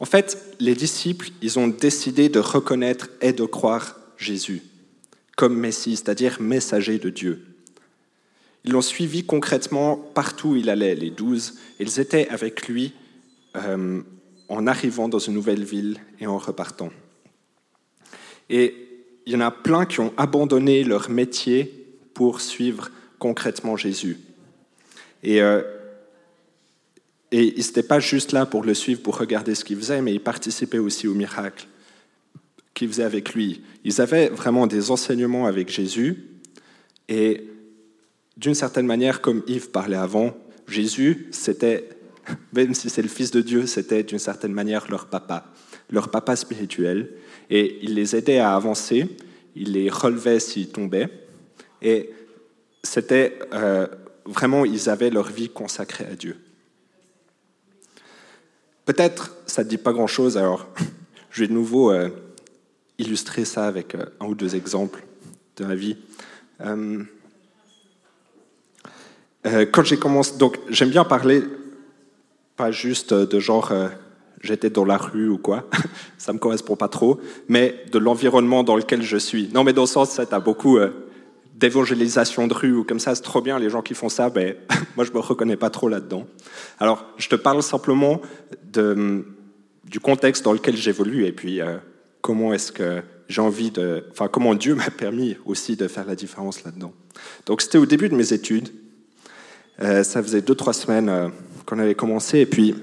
En 0.00 0.04
fait, 0.04 0.54
les 0.60 0.74
disciples, 0.74 1.30
ils 1.40 1.58
ont 1.58 1.68
décidé 1.68 2.28
de 2.28 2.40
reconnaître 2.40 3.08
et 3.22 3.32
de 3.32 3.44
croire 3.46 3.96
Jésus 4.18 4.62
comme 5.34 5.56
Messie, 5.58 5.96
c'est-à-dire 5.96 6.42
messager 6.42 6.98
de 6.98 7.08
Dieu. 7.08 7.46
Ils 8.64 8.72
l'ont 8.72 8.82
suivi 8.82 9.24
concrètement 9.24 9.96
partout 9.96 10.50
où 10.50 10.56
il 10.56 10.68
allait, 10.68 10.94
les 10.94 11.10
douze. 11.10 11.54
Ils 11.80 12.00
étaient 12.00 12.28
avec 12.28 12.68
lui 12.68 12.92
euh, 13.56 14.02
en 14.50 14.66
arrivant 14.66 15.08
dans 15.08 15.18
une 15.18 15.32
nouvelle 15.32 15.64
ville 15.64 15.96
et 16.20 16.26
en 16.26 16.36
repartant. 16.36 16.90
Et 18.50 18.81
il 19.26 19.32
y 19.32 19.36
en 19.36 19.40
a 19.40 19.50
plein 19.50 19.86
qui 19.86 20.00
ont 20.00 20.12
abandonné 20.16 20.84
leur 20.84 21.10
métier 21.10 21.86
pour 22.14 22.40
suivre 22.40 22.90
concrètement 23.18 23.76
Jésus. 23.76 24.18
Et, 25.22 25.40
euh, 25.40 25.62
et 27.30 27.54
ils 27.56 27.64
n'étaient 27.64 27.82
pas 27.82 28.00
juste 28.00 28.32
là 28.32 28.46
pour 28.46 28.64
le 28.64 28.74
suivre, 28.74 29.00
pour 29.02 29.18
regarder 29.18 29.54
ce 29.54 29.64
qu'il 29.64 29.76
faisait, 29.76 30.02
mais 30.02 30.12
ils 30.12 30.20
participaient 30.20 30.78
aussi 30.78 31.06
au 31.06 31.14
miracle 31.14 31.66
qu'il 32.74 32.88
faisait 32.88 33.04
avec 33.04 33.34
lui. 33.34 33.62
Ils 33.84 34.00
avaient 34.00 34.28
vraiment 34.28 34.66
des 34.66 34.90
enseignements 34.90 35.46
avec 35.46 35.68
Jésus. 35.70 36.28
Et 37.08 37.48
d'une 38.36 38.54
certaine 38.54 38.86
manière, 38.86 39.20
comme 39.20 39.42
Yves 39.46 39.70
parlait 39.70 39.96
avant, 39.96 40.36
Jésus, 40.66 41.28
c'était, 41.30 41.88
même 42.52 42.74
si 42.74 42.90
c'est 42.90 43.02
le 43.02 43.08
Fils 43.08 43.30
de 43.30 43.40
Dieu, 43.40 43.66
c'était 43.66 44.02
d'une 44.02 44.18
certaine 44.18 44.52
manière 44.52 44.90
leur 44.90 45.06
papa, 45.06 45.52
leur 45.92 46.08
papa 46.08 46.34
spirituel. 46.34 47.10
Et 47.50 47.78
il 47.82 47.94
les 47.94 48.16
aidait 48.16 48.38
à 48.38 48.56
avancer, 48.56 49.06
il 49.54 49.72
les 49.72 49.88
relevait 49.90 50.40
s'ils 50.40 50.70
tombaient. 50.70 51.08
Et 51.82 52.10
c'était 52.82 53.38
euh, 53.52 53.86
vraiment, 54.24 54.64
ils 54.64 54.88
avaient 54.88 55.10
leur 55.10 55.28
vie 55.28 55.50
consacrée 55.50 56.06
à 56.06 56.14
Dieu. 56.14 56.36
Peut-être 58.84 59.36
ça 59.46 59.62
ne 59.62 59.68
dit 59.68 59.78
pas 59.78 59.92
grand-chose, 59.92 60.36
alors 60.36 60.66
je 61.30 61.42
vais 61.42 61.48
de 61.48 61.52
nouveau 61.52 61.92
euh, 61.92 62.08
illustrer 62.98 63.44
ça 63.44 63.66
avec 63.66 63.94
euh, 63.94 64.06
un 64.18 64.26
ou 64.26 64.34
deux 64.34 64.56
exemples 64.56 65.04
de 65.56 65.64
ma 65.66 65.74
vie. 65.74 65.98
quand 69.72 69.84
j'ai 69.84 69.98
commencé, 69.98 70.38
donc 70.38 70.58
j'aime 70.70 70.88
bien 70.90 71.04
parler, 71.04 71.42
pas 72.56 72.70
juste 72.70 73.12
de 73.12 73.40
genre 73.40 73.72
j'étais 74.42 74.70
dans 74.70 74.84
la 74.84 74.96
rue 74.96 75.28
ou 75.28 75.38
quoi, 75.38 75.68
ça 76.18 76.32
me 76.32 76.38
correspond 76.38 76.76
pas 76.76 76.88
trop, 76.88 77.20
mais 77.48 77.84
de 77.90 77.98
l'environnement 77.98 78.62
dans 78.64 78.76
lequel 78.76 79.02
je 79.02 79.16
suis. 79.16 79.48
Non, 79.54 79.64
mais 79.64 79.72
dans 79.72 79.82
le 79.82 79.86
sens, 79.86 80.10
ça, 80.10 80.26
t'as 80.26 80.40
beaucoup 80.40 80.78
euh, 80.78 80.90
d'évangélisation 81.54 82.46
de 82.46 82.54
rue 82.54 82.74
ou 82.74 82.84
comme 82.84 83.00
ça, 83.00 83.14
c'est 83.14 83.22
trop 83.22 83.40
bien 83.40 83.58
les 83.58 83.70
gens 83.70 83.82
qui 83.82 83.94
font 83.94 84.08
ça, 84.08 84.30
mais 84.34 84.58
moi 84.96 85.04
je 85.04 85.12
me 85.12 85.18
reconnais 85.18 85.56
pas 85.56 85.70
trop 85.70 85.88
là-dedans. 85.88 86.26
Alors, 86.78 87.04
je 87.16 87.28
te 87.28 87.36
parle 87.36 87.62
simplement 87.62 88.20
de, 88.72 89.24
du 89.84 90.00
contexte 90.00 90.44
dans 90.44 90.52
lequel 90.52 90.76
j'évolue 90.76 91.24
et 91.24 91.32
puis 91.32 91.60
comment 92.20 92.52
est-ce 92.52 92.72
que 92.72 93.02
j'ai 93.28 93.40
envie 93.40 93.70
de, 93.70 94.04
enfin 94.10 94.28
comment 94.28 94.54
Dieu 94.54 94.74
m'a 94.74 94.90
permis 94.90 95.36
aussi 95.46 95.76
de 95.76 95.88
faire 95.88 96.06
la 96.06 96.14
différence 96.14 96.64
là-dedans. 96.64 96.92
Donc 97.46 97.62
c'était 97.62 97.78
au 97.78 97.86
début 97.86 98.08
de 98.08 98.14
mes 98.14 98.32
études. 98.32 98.68
Euh, 99.80 100.02
ça 100.02 100.22
faisait 100.22 100.42
deux 100.42 100.54
trois 100.54 100.74
semaines 100.74 101.08
euh, 101.08 101.28
qu'on 101.66 101.78
avait 101.78 101.94
commencé 101.94 102.40
et 102.40 102.46
puis 102.46 102.74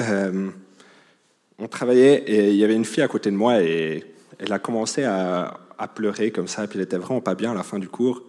euh, 0.00 0.50
on 1.58 1.68
travaillait 1.68 2.24
et 2.26 2.50
il 2.50 2.56
y 2.56 2.64
avait 2.64 2.74
une 2.74 2.84
fille 2.84 3.02
à 3.02 3.08
côté 3.08 3.30
de 3.30 3.36
moi 3.36 3.62
et 3.62 4.04
elle 4.38 4.52
a 4.52 4.58
commencé 4.58 5.04
à, 5.04 5.60
pleurer 5.94 6.30
comme 6.30 6.48
ça 6.48 6.66
puis 6.66 6.78
elle 6.78 6.84
était 6.84 6.96
vraiment 6.96 7.20
pas 7.20 7.34
bien 7.34 7.50
à 7.50 7.54
la 7.54 7.62
fin 7.62 7.78
du 7.78 7.88
cours. 7.88 8.22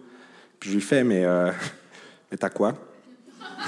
Puis 0.60 0.70
je 0.70 0.74
lui 0.74 0.82
fais 0.82 1.02
mais 1.04 1.24
mais 2.30 2.36
t'as 2.36 2.50
quoi? 2.50 2.74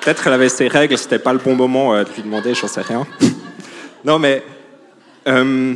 Peut-être 0.00 0.22
qu'elle 0.22 0.32
avait 0.32 0.48
ses 0.48 0.68
règles, 0.68 0.96
c'était 0.96 1.18
pas 1.18 1.32
le 1.32 1.40
bon 1.40 1.56
moment 1.56 1.94
de 2.02 2.08
lui 2.14 2.22
demander, 2.22 2.54
j'en 2.54 2.68
sais 2.68 2.82
rien. 2.82 3.04
non 4.04 4.20
mais 4.20 4.44
euh, 5.28 5.74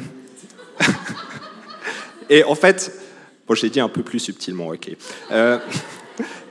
et 2.30 2.44
en 2.44 2.54
fait, 2.54 2.92
bon, 3.46 3.54
j'ai 3.54 3.70
dit 3.70 3.80
un 3.80 3.88
peu 3.88 4.02
plus 4.02 4.18
subtilement, 4.18 4.68
ok. 4.68 4.90
Euh, 5.30 5.58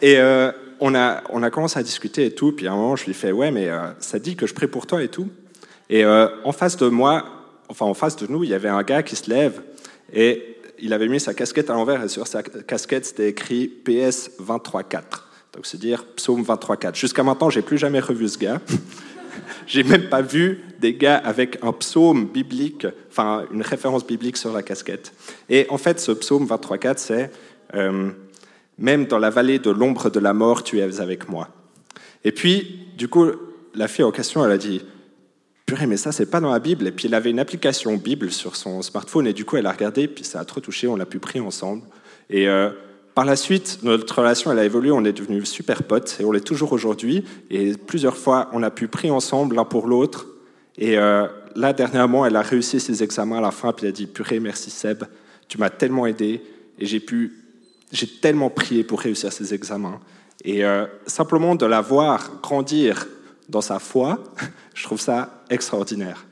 et 0.01 0.17
euh, 0.17 0.51
on, 0.81 0.93
a, 0.95 1.23
on 1.29 1.43
a 1.43 1.49
commencé 1.49 1.79
à 1.79 1.83
discuter 1.83 2.25
et 2.25 2.35
tout, 2.35 2.51
puis 2.51 2.67
à 2.67 2.73
un 2.73 2.75
moment, 2.75 2.95
je 2.97 3.05
lui 3.05 3.13
fais, 3.13 3.31
ouais, 3.31 3.51
mais 3.51 3.69
ça 3.99 4.19
dit 4.19 4.35
que 4.35 4.45
je 4.45 4.53
prie 4.53 4.67
pour 4.67 4.87
toi 4.87 5.01
et 5.01 5.07
tout? 5.07 5.29
Et 5.89 6.05
en 6.05 6.51
face 6.51 6.75
de 6.75 6.87
moi, 6.87 7.25
enfin 7.69 7.85
en 7.85 7.93
face 7.93 8.15
de 8.17 8.27
nous, 8.27 8.43
il 8.43 8.49
y 8.49 8.53
avait 8.53 8.69
un 8.69 8.83
gars 8.83 9.03
qui 9.03 9.15
se 9.15 9.29
lève 9.29 9.61
et 10.11 10.57
il 10.81 10.93
avait 10.93 11.07
mis 11.07 11.19
sa 11.19 11.33
casquette 11.33 11.69
à 11.69 11.73
l'envers 11.73 12.03
et 12.03 12.09
sur 12.09 12.27
sa 12.27 12.43
casquette, 12.43 13.05
c'était 13.05 13.29
écrit 13.29 13.67
PS 13.67 14.31
23.4. 14.39 15.01
Donc, 15.53 15.65
c'est 15.65 15.77
dire 15.77 16.05
psaume 16.15 16.43
23.4. 16.43 16.95
Jusqu'à 16.95 17.23
maintenant, 17.23 17.49
j'ai 17.49 17.61
plus 17.61 17.77
jamais 17.77 17.99
revu 17.99 18.27
ce 18.27 18.37
gars. 18.37 18.59
J'ai 19.67 19.83
même 19.83 20.09
pas 20.09 20.21
vu 20.21 20.61
des 20.79 20.93
gars 20.93 21.17
avec 21.17 21.57
un 21.61 21.71
psaume 21.71 22.25
biblique, 22.25 22.85
enfin 23.09 23.45
une 23.53 23.61
référence 23.61 24.05
biblique 24.05 24.35
sur 24.35 24.51
la 24.51 24.61
casquette. 24.61 25.13
Et 25.49 25.67
en 25.69 25.77
fait, 25.77 25.99
ce 25.99 26.11
psaume 26.11 26.45
23.4, 26.45 26.97
c'est 26.97 27.31
euh, 27.75 28.09
Même 28.77 29.05
dans 29.05 29.19
la 29.19 29.29
vallée 29.29 29.59
de 29.59 29.69
l'ombre 29.69 30.09
de 30.09 30.19
la 30.19 30.33
mort, 30.33 30.63
tu 30.63 30.79
es 30.79 30.99
avec 30.99 31.29
moi. 31.29 31.49
Et 32.23 32.31
puis, 32.31 32.87
du 32.97 33.07
coup, 33.07 33.27
la 33.75 33.87
fille 33.87 34.05
en 34.05 34.11
question, 34.11 34.43
elle 34.45 34.51
a 34.51 34.57
dit 34.57 34.81
Purée, 35.65 35.87
mais 35.87 35.97
ça, 35.97 36.11
c'est 36.11 36.25
pas 36.25 36.39
dans 36.39 36.51
la 36.51 36.59
Bible. 36.59 36.87
Et 36.87 36.91
puis, 36.91 37.07
elle 37.07 37.13
avait 37.13 37.29
une 37.29 37.39
application 37.39 37.95
Bible 37.95 38.31
sur 38.31 38.55
son 38.55 38.81
smartphone, 38.81 39.27
et 39.27 39.33
du 39.33 39.45
coup, 39.45 39.57
elle 39.57 39.67
a 39.67 39.71
regardé, 39.71 40.07
puis 40.07 40.23
ça 40.23 40.39
a 40.39 40.45
trop 40.45 40.59
touché, 40.59 40.87
on 40.87 40.95
l'a 40.95 41.05
pu 41.05 41.19
prier 41.19 41.43
ensemble. 41.43 41.83
Et 42.29 42.47
euh, 42.47 42.71
par 43.13 43.25
la 43.25 43.35
suite, 43.35 43.79
notre 43.83 44.19
relation 44.19 44.51
elle 44.51 44.59
a 44.59 44.63
évolué, 44.63 44.91
on 44.91 45.03
est 45.03 45.11
devenus 45.11 45.49
super 45.49 45.83
potes 45.83 46.17
et 46.19 46.25
on 46.25 46.31
l'est 46.31 46.45
toujours 46.45 46.71
aujourd'hui. 46.71 47.25
Et 47.49 47.73
plusieurs 47.73 48.15
fois, 48.15 48.49
on 48.53 48.63
a 48.63 48.71
pu 48.71 48.87
prier 48.87 49.11
ensemble 49.11 49.55
l'un 49.57 49.65
pour 49.65 49.87
l'autre. 49.87 50.27
Et 50.77 50.97
euh, 50.97 51.27
là, 51.55 51.73
dernièrement, 51.73 52.25
elle 52.25 52.37
a 52.37 52.41
réussi 52.41 52.79
ses 52.79 53.03
examens 53.03 53.39
à 53.39 53.41
la 53.41 53.51
fin, 53.51 53.73
puis 53.73 53.85
elle 53.85 53.89
a 53.89 53.93
dit 53.93 54.07
Purée, 54.07 54.39
merci 54.39 54.69
Seb, 54.69 55.03
tu 55.49 55.57
m'as 55.57 55.69
tellement 55.69 56.07
aidé 56.07 56.41
et 56.79 56.85
j'ai 56.85 57.01
pu, 57.01 57.40
j'ai 57.91 58.07
tellement 58.07 58.49
prié 58.49 58.83
pour 58.83 58.99
réussir 58.99 59.31
ses 59.31 59.53
examens. 59.53 59.99
Et 60.43 60.65
euh, 60.65 60.85
simplement 61.05 61.55
de 61.55 61.65
la 61.65 61.81
voir 61.81 62.39
grandir 62.41 63.07
dans 63.49 63.61
sa 63.61 63.79
foi, 63.79 64.23
je 64.73 64.83
trouve 64.83 64.99
ça 64.99 65.43
extraordinaire. 65.49 66.25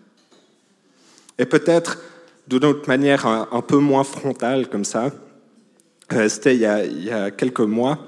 Et 1.37 1.45
peut-être 1.45 1.99
d'une 2.47 2.65
autre 2.65 2.87
manière 2.87 3.25
un 3.27 3.61
peu 3.61 3.77
moins 3.77 4.03
frontale 4.03 4.67
comme 4.69 4.83
ça, 4.83 5.11
euh, 6.11 6.27
c'était 6.27 6.55
il, 6.55 6.61
y 7.03 7.11
a 7.11 7.31
quelques 7.31 7.59
mois. 7.59 7.99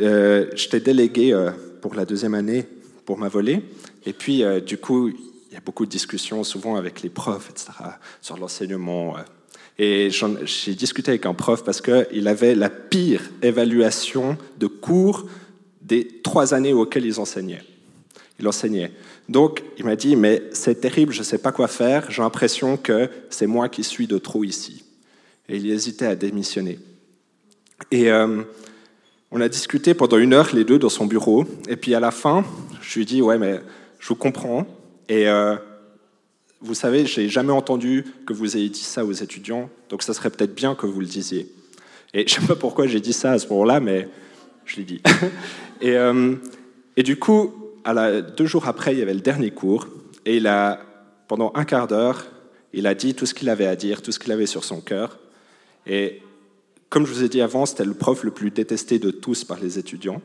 Euh, 0.00 0.46
J'étais 0.54 0.80
délégué 0.80 1.32
euh, 1.32 1.50
pour 1.80 1.94
la 1.94 2.04
deuxième 2.04 2.34
année 2.34 2.66
pour 3.04 3.18
ma 3.18 3.28
volée. 3.28 3.62
Et 4.06 4.12
puis, 4.12 4.42
du 4.64 4.78
coup, 4.78 5.08
il 5.08 5.54
y 5.54 5.56
a 5.56 5.60
beaucoup 5.60 5.84
de 5.86 5.90
discussions, 5.90 6.42
souvent 6.44 6.76
avec 6.76 7.02
les 7.02 7.08
profs, 7.08 7.50
etc., 7.50 7.72
sur 8.20 8.36
l'enseignement. 8.36 9.16
Et 9.78 10.10
j'ai 10.10 10.74
discuté 10.74 11.10
avec 11.10 11.26
un 11.26 11.34
prof 11.34 11.64
parce 11.64 11.80
qu'il 11.80 12.28
avait 12.28 12.54
la 12.54 12.70
pire 12.70 13.22
évaluation 13.42 14.36
de 14.58 14.66
cours 14.66 15.26
des 15.80 16.06
trois 16.22 16.54
années 16.54 16.72
auxquelles 16.72 17.06
il 17.06 17.18
enseignait. 17.18 17.62
Il 18.38 18.46
enseignait. 18.46 18.92
Donc, 19.28 19.62
il 19.78 19.84
m'a 19.84 19.96
dit, 19.96 20.16
mais 20.16 20.42
c'est 20.52 20.80
terrible, 20.80 21.12
je 21.12 21.20
ne 21.20 21.24
sais 21.24 21.38
pas 21.38 21.52
quoi 21.52 21.68
faire, 21.68 22.10
j'ai 22.10 22.22
l'impression 22.22 22.76
que 22.76 23.08
c'est 23.30 23.46
moi 23.46 23.68
qui 23.68 23.84
suis 23.84 24.06
de 24.06 24.18
trop 24.18 24.44
ici. 24.44 24.84
Et 25.48 25.56
il 25.56 25.70
hésitait 25.70 26.06
à 26.06 26.16
démissionner. 26.16 26.78
Et 27.90 28.10
euh, 28.10 28.42
on 29.30 29.40
a 29.40 29.48
discuté 29.48 29.94
pendant 29.94 30.18
une 30.18 30.34
heure, 30.34 30.50
les 30.54 30.64
deux, 30.64 30.78
dans 30.78 30.88
son 30.88 31.06
bureau. 31.06 31.46
Et 31.68 31.76
puis 31.76 31.94
à 31.94 32.00
la 32.00 32.10
fin, 32.10 32.44
je 32.80 32.94
lui 32.94 33.02
ai 33.02 33.04
dit, 33.04 33.22
ouais, 33.22 33.38
mais 33.38 33.60
je 33.98 34.08
vous 34.08 34.14
comprends. 34.14 34.66
Et 35.08 35.28
euh, 35.28 35.56
vous 36.62 36.74
savez, 36.74 37.06
j'ai 37.06 37.28
jamais 37.28 37.52
entendu 37.52 38.04
que 38.26 38.32
vous 38.32 38.56
ayez 38.56 38.68
dit 38.68 38.80
ça 38.80 39.04
aux 39.04 39.12
étudiants, 39.12 39.68
donc 39.88 40.02
ça 40.02 40.14
serait 40.14 40.30
peut-être 40.30 40.54
bien 40.54 40.74
que 40.74 40.86
vous 40.86 41.00
le 41.00 41.06
disiez. 41.06 41.52
Et 42.14 42.26
je 42.26 42.34
sais 42.34 42.46
pas 42.46 42.56
pourquoi 42.56 42.86
j'ai 42.86 43.00
dit 43.00 43.12
ça 43.12 43.32
à 43.32 43.38
ce 43.38 43.48
moment-là, 43.48 43.80
mais 43.80 44.08
je 44.64 44.76
l'ai 44.76 44.84
dit. 44.84 45.02
et, 45.80 45.96
euh, 45.96 46.34
et, 46.96 47.02
du 47.02 47.18
coup, 47.18 47.52
deux 48.36 48.46
jours 48.46 48.68
après, 48.68 48.94
il 48.94 48.98
y 48.98 49.02
avait 49.02 49.14
le 49.14 49.20
dernier 49.20 49.50
cours, 49.50 49.88
et 50.24 50.36
il 50.36 50.46
a, 50.46 50.80
pendant 51.26 51.52
un 51.54 51.64
quart 51.64 51.88
d'heure, 51.88 52.26
il 52.72 52.86
a 52.86 52.94
dit 52.94 53.14
tout 53.14 53.26
ce 53.26 53.34
qu'il 53.34 53.48
avait 53.48 53.66
à 53.66 53.76
dire, 53.76 54.00
tout 54.00 54.12
ce 54.12 54.18
qu'il 54.18 54.32
avait 54.32 54.46
sur 54.46 54.64
son 54.64 54.80
cœur. 54.80 55.18
Et 55.86 56.22
comme 56.88 57.06
je 57.06 57.12
vous 57.12 57.24
ai 57.24 57.28
dit 57.28 57.40
avant, 57.40 57.66
c'était 57.66 57.84
le 57.84 57.94
prof 57.94 58.22
le 58.22 58.30
plus 58.30 58.50
détesté 58.50 58.98
de 58.98 59.10
tous 59.10 59.44
par 59.44 59.58
les 59.58 59.78
étudiants. 59.78 60.22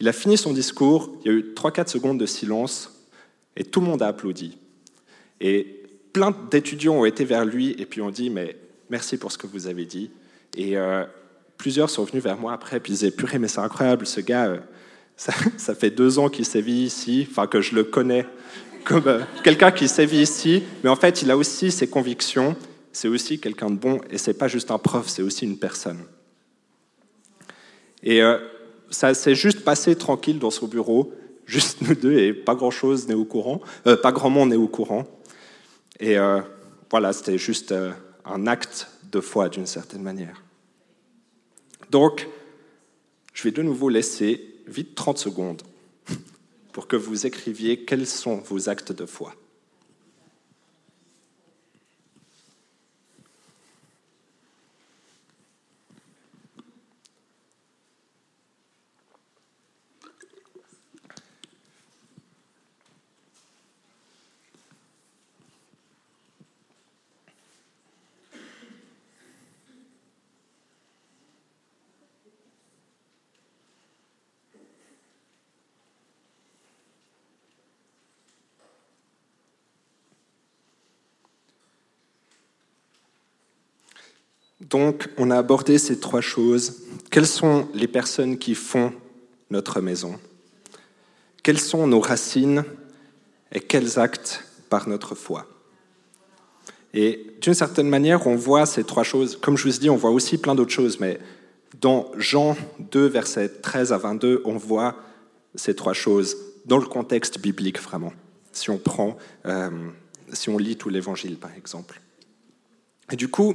Il 0.00 0.08
a 0.08 0.12
fini 0.12 0.38
son 0.38 0.52
discours, 0.52 1.10
il 1.24 1.26
y 1.26 1.34
a 1.34 1.36
eu 1.36 1.54
3-4 1.56 1.88
secondes 1.88 2.18
de 2.18 2.26
silence, 2.26 2.94
et 3.56 3.64
tout 3.64 3.80
le 3.80 3.86
monde 3.86 4.02
a 4.02 4.06
applaudi. 4.06 4.56
Et 5.40 5.84
plein 6.12 6.34
d'étudiants 6.50 6.94
ont 6.94 7.04
été 7.04 7.24
vers 7.24 7.44
lui 7.44 7.74
et 7.78 7.86
puis 7.86 8.00
ont 8.00 8.10
dit 8.10 8.30
Mais 8.30 8.56
merci 8.90 9.16
pour 9.16 9.32
ce 9.32 9.38
que 9.38 9.46
vous 9.46 9.66
avez 9.66 9.84
dit. 9.84 10.10
Et 10.56 10.76
euh, 10.76 11.04
plusieurs 11.56 11.90
sont 11.90 12.04
venus 12.04 12.22
vers 12.22 12.38
moi 12.38 12.52
après 12.52 12.80
puis 12.80 12.92
ils 12.92 12.96
disaient 12.96 13.10
Purée, 13.10 13.38
mais 13.38 13.48
c'est 13.48 13.60
incroyable, 13.60 14.06
ce 14.06 14.20
gars, 14.20 14.46
euh, 14.46 14.58
ça, 15.16 15.32
ça, 15.56 15.74
fait 15.74 15.90
deux 15.90 16.18
ans 16.18 16.28
qu'il 16.28 16.44
sévit 16.44 16.84
ici, 16.84 17.26
enfin 17.28 17.46
que 17.46 17.60
je 17.60 17.74
le 17.74 17.84
connais 17.84 18.24
comme 18.84 19.06
euh, 19.06 19.20
quelqu'un 19.42 19.70
qui 19.70 19.88
sévit 19.88 20.22
ici, 20.22 20.62
mais 20.82 20.90
en 20.90 20.96
fait, 20.96 21.22
il 21.22 21.30
a 21.30 21.36
aussi 21.36 21.70
ses 21.70 21.88
convictions 21.88 22.56
c'est 22.92 23.08
aussi 23.08 23.38
quelqu'un 23.38 23.70
de 23.70 23.76
bon, 23.76 24.00
et 24.10 24.18
c'est 24.18 24.34
pas 24.34 24.48
juste 24.48 24.70
un 24.72 24.78
prof, 24.78 25.08
c'est 25.08 25.22
aussi 25.22 25.44
une 25.44 25.58
personne. 25.58 26.00
Et 28.02 28.20
ça 28.90 29.14
s'est 29.14 29.34
juste 29.34 29.62
passé 29.64 29.94
tranquille 29.94 30.38
dans 30.38 30.50
son 30.50 30.66
bureau, 30.66 31.12
juste 31.46 31.80
nous 31.82 31.94
deux, 31.94 32.18
et 32.18 32.32
pas 32.32 32.54
grand-chose 32.56 33.06
n'est 33.06 33.14
au 33.14 33.24
courant, 33.24 33.60
pas 33.84 34.10
grand 34.10 34.30
monde 34.30 34.50
n'est 34.50 34.56
au 34.56 34.66
courant. 34.66 35.04
Et 36.00 36.16
euh, 36.18 36.40
voilà, 36.90 37.12
c'était 37.12 37.38
juste 37.38 37.74
un 38.24 38.46
acte 38.46 38.88
de 39.10 39.20
foi 39.20 39.48
d'une 39.48 39.66
certaine 39.66 40.02
manière. 40.02 40.42
Donc, 41.90 42.28
je 43.32 43.42
vais 43.44 43.50
de 43.50 43.62
nouveau 43.62 43.88
laisser 43.88 44.62
vite 44.66 44.94
30 44.94 45.18
secondes 45.18 45.62
pour 46.72 46.86
que 46.86 46.96
vous 46.96 47.26
écriviez 47.26 47.84
quels 47.84 48.06
sont 48.06 48.36
vos 48.36 48.68
actes 48.68 48.92
de 48.92 49.06
foi. 49.06 49.34
Donc, 84.60 85.08
on 85.16 85.30
a 85.30 85.38
abordé 85.38 85.78
ces 85.78 86.00
trois 86.00 86.20
choses. 86.20 86.82
Quelles 87.10 87.26
sont 87.26 87.68
les 87.74 87.88
personnes 87.88 88.38
qui 88.38 88.54
font 88.54 88.92
notre 89.50 89.80
maison? 89.80 90.18
Quelles 91.42 91.60
sont 91.60 91.86
nos 91.86 92.00
racines? 92.00 92.64
Et 93.52 93.60
quels 93.60 93.98
actes 93.98 94.44
par 94.68 94.88
notre 94.88 95.14
foi? 95.14 95.46
Et 96.92 97.26
d'une 97.40 97.54
certaine 97.54 97.88
manière, 97.88 98.26
on 98.26 98.34
voit 98.34 98.66
ces 98.66 98.84
trois 98.84 99.04
choses. 99.04 99.38
Comme 99.40 99.56
je 99.56 99.68
vous 99.68 99.78
dit, 99.78 99.90
on 99.90 99.96
voit 99.96 100.10
aussi 100.10 100.38
plein 100.38 100.54
d'autres 100.54 100.72
choses, 100.72 101.00
mais 101.00 101.18
Dans 101.80 102.10
Jean 102.16 102.56
2, 102.90 103.06
versets 103.06 103.48
13 103.48 103.92
à 103.92 103.98
22, 103.98 104.42
on 104.44 104.56
voit 104.56 104.96
ces 105.54 105.74
trois 105.74 105.92
choses 105.92 106.36
dans 106.64 106.78
le 106.78 106.86
contexte 106.86 107.38
biblique 107.38 107.80
vraiment. 107.80 108.12
Si 108.52 108.70
on 108.70 108.78
prend, 108.78 109.16
euh, 109.46 109.70
si 110.32 110.48
on 110.48 110.58
lit 110.58 110.76
tout 110.76 110.88
l'Évangile 110.88 111.36
par 111.36 111.52
exemple. 111.54 112.00
Et 113.12 113.16
du 113.16 113.28
coup, 113.28 113.54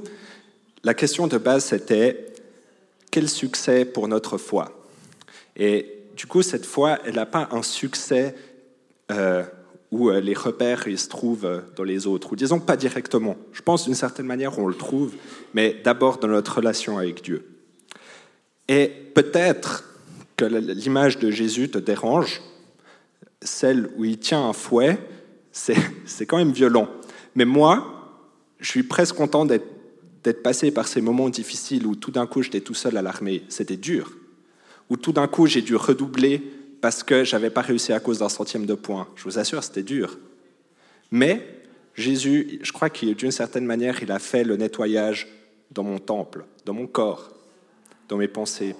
la 0.83 0.93
question 0.93 1.27
de 1.27 1.37
base 1.37 1.65
c'était 1.65 2.33
quel 3.11 3.29
succès 3.29 3.85
pour 3.85 4.07
notre 4.07 4.37
foi? 4.37 4.85
Et 5.55 6.03
du 6.15 6.25
coup, 6.25 6.41
cette 6.41 6.65
foi, 6.65 6.99
elle 7.05 7.15
n'a 7.15 7.25
pas 7.25 7.47
un 7.51 7.63
succès 7.63 8.35
euh, 9.11 9.43
où 9.91 10.09
euh, 10.09 10.19
les 10.19 10.33
repères 10.33 10.83
se 10.83 11.07
trouvent 11.07 11.63
dans 11.75 11.83
les 11.83 12.07
autres, 12.07 12.33
ou 12.33 12.35
disons 12.35 12.59
pas 12.59 12.75
directement. 12.75 13.37
Je 13.51 13.61
pense 13.61 13.85
d'une 13.85 13.95
certaine 13.95 14.25
manière 14.25 14.57
on 14.59 14.67
le 14.67 14.75
trouve, 14.75 15.13
mais 15.53 15.79
d'abord 15.83 16.17
dans 16.17 16.27
notre 16.27 16.57
relation 16.57 16.97
avec 16.97 17.23
Dieu. 17.23 17.47
Et 18.67 18.87
peut-être 19.13 19.83
que 20.37 20.45
l'image 20.45 21.19
de 21.19 21.29
Jésus 21.29 21.69
te 21.69 21.77
dérange, 21.77 22.41
celle 23.41 23.89
où 23.97 24.05
il 24.05 24.17
tient 24.17 24.43
un 24.43 24.53
fouet, 24.53 24.97
c'est 25.51 25.75
quand 26.25 26.37
même 26.37 26.51
violent. 26.51 26.89
Mais 27.35 27.45
moi, 27.45 28.15
je 28.59 28.69
suis 28.69 28.83
presque 28.83 29.15
content 29.15 29.45
d'être 29.45 29.67
passé 30.31 30.71
par 30.71 30.87
ces 30.87 31.01
moments 31.01 31.29
difficiles 31.29 31.85
où 31.85 31.95
tout 31.95 32.11
d'un 32.11 32.25
coup 32.27 32.41
j'étais 32.41 32.61
tout 32.61 32.73
seul 32.73 32.95
à 32.95 33.01
l'armée. 33.01 33.43
C'était 33.49 33.75
dur. 33.75 34.13
Où 34.89 34.95
tout 34.95 35.11
d'un 35.11 35.27
coup 35.27 35.47
j'ai 35.47 35.61
dû 35.61 35.75
redoubler 35.75 36.41
parce 36.79 37.03
que 37.03 37.25
j'avais 37.25 37.49
pas 37.49 37.61
réussi 37.61 37.91
à 37.91 37.99
cause 37.99 38.19
d'un 38.19 38.29
centième 38.29 38.65
de 38.65 38.73
point. 38.73 39.07
Je 39.15 39.23
vous 39.25 39.37
assure, 39.37 39.63
c'était 39.63 39.83
dur. 39.83 40.17
Mais 41.11 41.45
Jésus, 41.95 42.59
je 42.61 42.71
crois 42.71 42.89
qu'il 42.89 43.13
d'une 43.15 43.31
certaine 43.31 43.65
manière, 43.65 44.01
il 44.01 44.11
a 44.11 44.19
fait 44.19 44.43
le 44.43 44.55
nettoyage 44.55 45.27
dans 45.71 45.83
mon 45.83 45.99
temple, 45.99 46.45
dans 46.65 46.73
mon 46.73 46.87
corps, 46.87 47.31
dans 48.07 48.17
mes 48.17 48.27
pensées. 48.27 48.75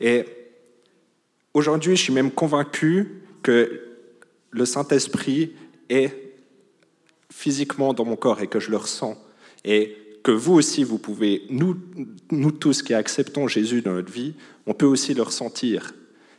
Et 0.00 0.24
aujourd'hui, 1.54 1.96
je 1.96 2.02
suis 2.02 2.12
même 2.12 2.30
convaincu 2.30 3.22
que 3.42 3.82
le 4.50 4.64
Saint-Esprit 4.64 5.52
est 5.88 6.34
physiquement 7.32 7.92
dans 7.92 8.04
mon 8.04 8.16
corps 8.16 8.40
et 8.40 8.46
que 8.46 8.60
je 8.60 8.70
le 8.70 8.76
ressens. 8.76 9.16
Et 9.64 9.96
que 10.22 10.30
vous 10.30 10.54
aussi, 10.54 10.84
vous 10.84 10.98
pouvez, 10.98 11.42
nous, 11.50 11.76
nous 12.30 12.52
tous 12.52 12.82
qui 12.82 12.94
acceptons 12.94 13.48
Jésus 13.48 13.82
dans 13.82 13.92
notre 13.92 14.12
vie, 14.12 14.34
on 14.66 14.74
peut 14.74 14.86
aussi 14.86 15.14
le 15.14 15.22
ressentir. 15.22 15.92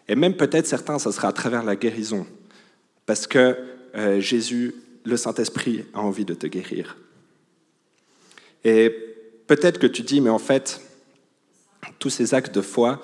Et 0.07 0.15
même 0.15 0.35
peut-être 0.35 0.67
certains, 0.67 0.99
ça 0.99 1.11
sera 1.11 1.29
à 1.29 1.33
travers 1.33 1.63
la 1.63 1.75
guérison. 1.75 2.25
Parce 3.05 3.27
que 3.27 3.57
euh, 3.95 4.19
Jésus, 4.19 4.75
le 5.03 5.17
Saint-Esprit, 5.17 5.85
a 5.93 5.99
envie 5.99 6.25
de 6.25 6.33
te 6.33 6.47
guérir. 6.47 6.97
Et 8.63 8.93
peut-être 9.47 9.79
que 9.79 9.87
tu 9.87 10.03
dis, 10.03 10.21
mais 10.21 10.29
en 10.29 10.39
fait, 10.39 10.81
tous 11.99 12.09
ces 12.09 12.33
actes 12.33 12.53
de 12.53 12.61
foi, 12.61 13.01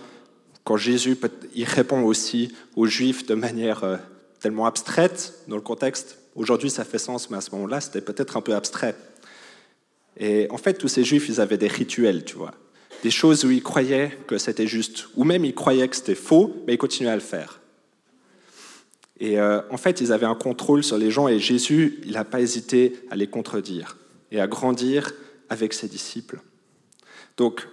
quand 0.63 0.77
Jésus 0.77 1.17
il 1.55 1.63
répond 1.63 2.03
aussi 2.03 2.53
aux 2.75 2.85
Juifs 2.85 3.25
de 3.25 3.35
manière 3.35 3.83
euh, 3.83 3.97
tellement 4.39 4.65
abstraite 4.65 5.33
dans 5.47 5.55
le 5.55 5.61
contexte, 5.61 6.17
aujourd'hui 6.35 6.69
ça 6.69 6.83
fait 6.83 6.99
sens, 6.99 7.29
mais 7.29 7.37
à 7.37 7.41
ce 7.41 7.51
moment-là, 7.51 7.81
c'était 7.81 8.01
peut-être 8.01 8.37
un 8.37 8.41
peu 8.41 8.53
abstrait. 8.53 8.95
Et 10.19 10.47
en 10.49 10.57
fait, 10.57 10.73
tous 10.73 10.87
ces 10.87 11.03
Juifs, 11.03 11.29
ils 11.29 11.39
avaient 11.39 11.57
des 11.57 11.67
rituels, 11.67 12.23
tu 12.25 12.35
vois, 12.35 12.53
des 13.03 13.11
choses 13.11 13.45
où 13.45 13.51
ils 13.51 13.63
croyaient 13.63 14.17
que 14.27 14.37
c'était 14.37 14.67
juste, 14.67 15.07
ou 15.15 15.23
même 15.23 15.45
ils 15.45 15.53
croyaient 15.53 15.87
que 15.87 15.95
c'était 15.95 16.15
faux, 16.15 16.63
mais 16.65 16.73
ils 16.73 16.77
continuaient 16.77 17.11
à 17.11 17.15
le 17.15 17.21
faire. 17.21 17.59
Et 19.19 19.39
euh, 19.39 19.61
en 19.69 19.77
fait, 19.77 20.01
ils 20.01 20.11
avaient 20.11 20.25
un 20.25 20.35
contrôle 20.35 20.83
sur 20.83 20.97
les 20.97 21.11
gens, 21.11 21.27
et 21.27 21.39
Jésus, 21.39 21.99
il 22.05 22.13
n'a 22.13 22.23
pas 22.23 22.41
hésité 22.41 22.99
à 23.09 23.15
les 23.15 23.27
contredire 23.27 23.97
et 24.31 24.39
à 24.39 24.47
grandir 24.47 25.11
avec 25.49 25.73
ses 25.73 25.87
disciples. 25.87 26.39
Donc, 27.37 27.67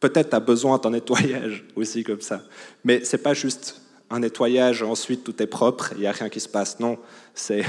peut-être 0.00 0.30
tu 0.30 0.36
as 0.36 0.40
besoin 0.40 0.78
d'un 0.78 0.90
nettoyage 0.90 1.64
aussi 1.76 2.04
comme 2.04 2.20
ça. 2.20 2.42
Mais 2.84 3.04
ce 3.04 3.16
n'est 3.16 3.22
pas 3.22 3.34
juste 3.34 3.80
un 4.10 4.20
nettoyage, 4.20 4.82
ensuite 4.82 5.24
tout 5.24 5.42
est 5.42 5.48
propre, 5.48 5.90
il 5.94 6.00
n'y 6.00 6.06
a 6.06 6.12
rien 6.12 6.28
qui 6.28 6.40
se 6.40 6.48
passe. 6.48 6.78
Non, 6.78 6.98
c'est 7.34 7.64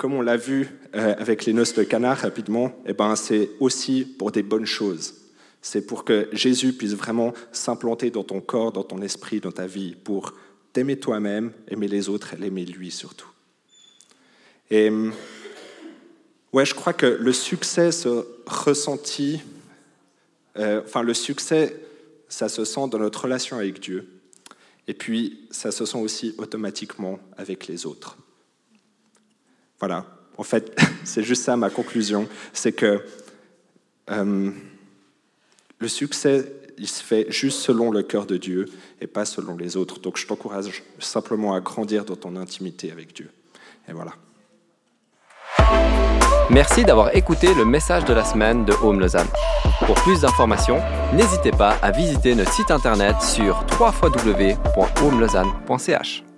comme 0.00 0.14
on 0.14 0.22
l'a 0.22 0.38
vu 0.38 0.70
euh, 0.94 1.14
avec 1.18 1.44
les 1.44 1.52
noces 1.52 1.74
de 1.74 1.82
canard 1.82 2.16
rapidement, 2.16 2.72
eh 2.86 2.94
ben, 2.94 3.14
c'est 3.16 3.50
aussi 3.60 4.06
pour 4.06 4.32
des 4.32 4.42
bonnes 4.42 4.64
choses. 4.64 5.14
C'est 5.60 5.86
pour 5.86 6.06
que 6.06 6.26
Jésus 6.32 6.72
puisse 6.72 6.94
vraiment 6.94 7.34
s'implanter 7.52 8.08
dans 8.08 8.24
ton 8.24 8.40
corps, 8.40 8.72
dans 8.72 8.82
ton 8.82 9.02
esprit, 9.02 9.40
dans 9.40 9.52
ta 9.52 9.66
vie, 9.66 9.94
pour 10.02 10.32
t'aimer 10.72 10.98
toi-même, 10.98 11.52
aimer 11.68 11.86
les 11.86 12.08
autres 12.08 12.34
l'aimer 12.38 12.64
lui 12.64 12.90
surtout. 12.90 13.28
Et 14.70 14.90
ouais, 16.54 16.64
je 16.64 16.74
crois 16.74 16.94
que 16.94 17.04
le 17.04 17.32
succès 17.34 17.92
se 17.92 18.24
ressentit 18.46 19.42
euh, 20.56 20.80
enfin, 20.82 21.02
le 21.02 21.12
succès, 21.12 21.76
ça 22.30 22.48
se 22.48 22.64
sent 22.64 22.88
dans 22.90 22.98
notre 22.98 23.24
relation 23.24 23.58
avec 23.58 23.80
Dieu. 23.80 24.08
Et 24.88 24.94
puis, 24.94 25.46
ça 25.50 25.70
se 25.70 25.84
sent 25.84 25.98
aussi 25.98 26.34
automatiquement 26.38 27.18
avec 27.36 27.66
les 27.66 27.84
autres. 27.84 28.16
Voilà. 29.80 30.04
En 30.36 30.42
fait, 30.42 30.78
c'est 31.04 31.22
juste 31.22 31.42
ça 31.42 31.56
ma 31.56 31.70
conclusion. 31.70 32.28
C'est 32.52 32.72
que 32.72 33.02
euh, 34.10 34.50
le 35.78 35.88
succès, 35.88 36.52
il 36.78 36.88
se 36.88 37.02
fait 37.02 37.26
juste 37.30 37.60
selon 37.60 37.90
le 37.90 38.02
cœur 38.02 38.26
de 38.26 38.36
Dieu 38.36 38.66
et 39.00 39.06
pas 39.06 39.24
selon 39.24 39.56
les 39.56 39.76
autres. 39.76 40.00
Donc, 40.00 40.16
je 40.16 40.26
t'encourage 40.26 40.82
simplement 40.98 41.54
à 41.54 41.60
grandir 41.60 42.04
dans 42.04 42.16
ton 42.16 42.36
intimité 42.36 42.92
avec 42.92 43.14
Dieu. 43.14 43.30
Et 43.88 43.92
voilà. 43.92 44.12
Merci 46.50 46.84
d'avoir 46.84 47.14
écouté 47.14 47.54
le 47.54 47.64
message 47.64 48.04
de 48.04 48.12
la 48.12 48.24
semaine 48.24 48.64
de 48.64 48.72
Home 48.82 48.98
Lausanne. 48.98 49.28
Pour 49.86 49.94
plus 49.96 50.22
d'informations, 50.22 50.80
n'hésitez 51.14 51.52
pas 51.52 51.76
à 51.80 51.92
visiter 51.92 52.34
notre 52.34 52.52
site 52.52 52.72
internet 52.72 53.22
sur 53.22 53.64
www.homelausanne.ch. 53.78 56.29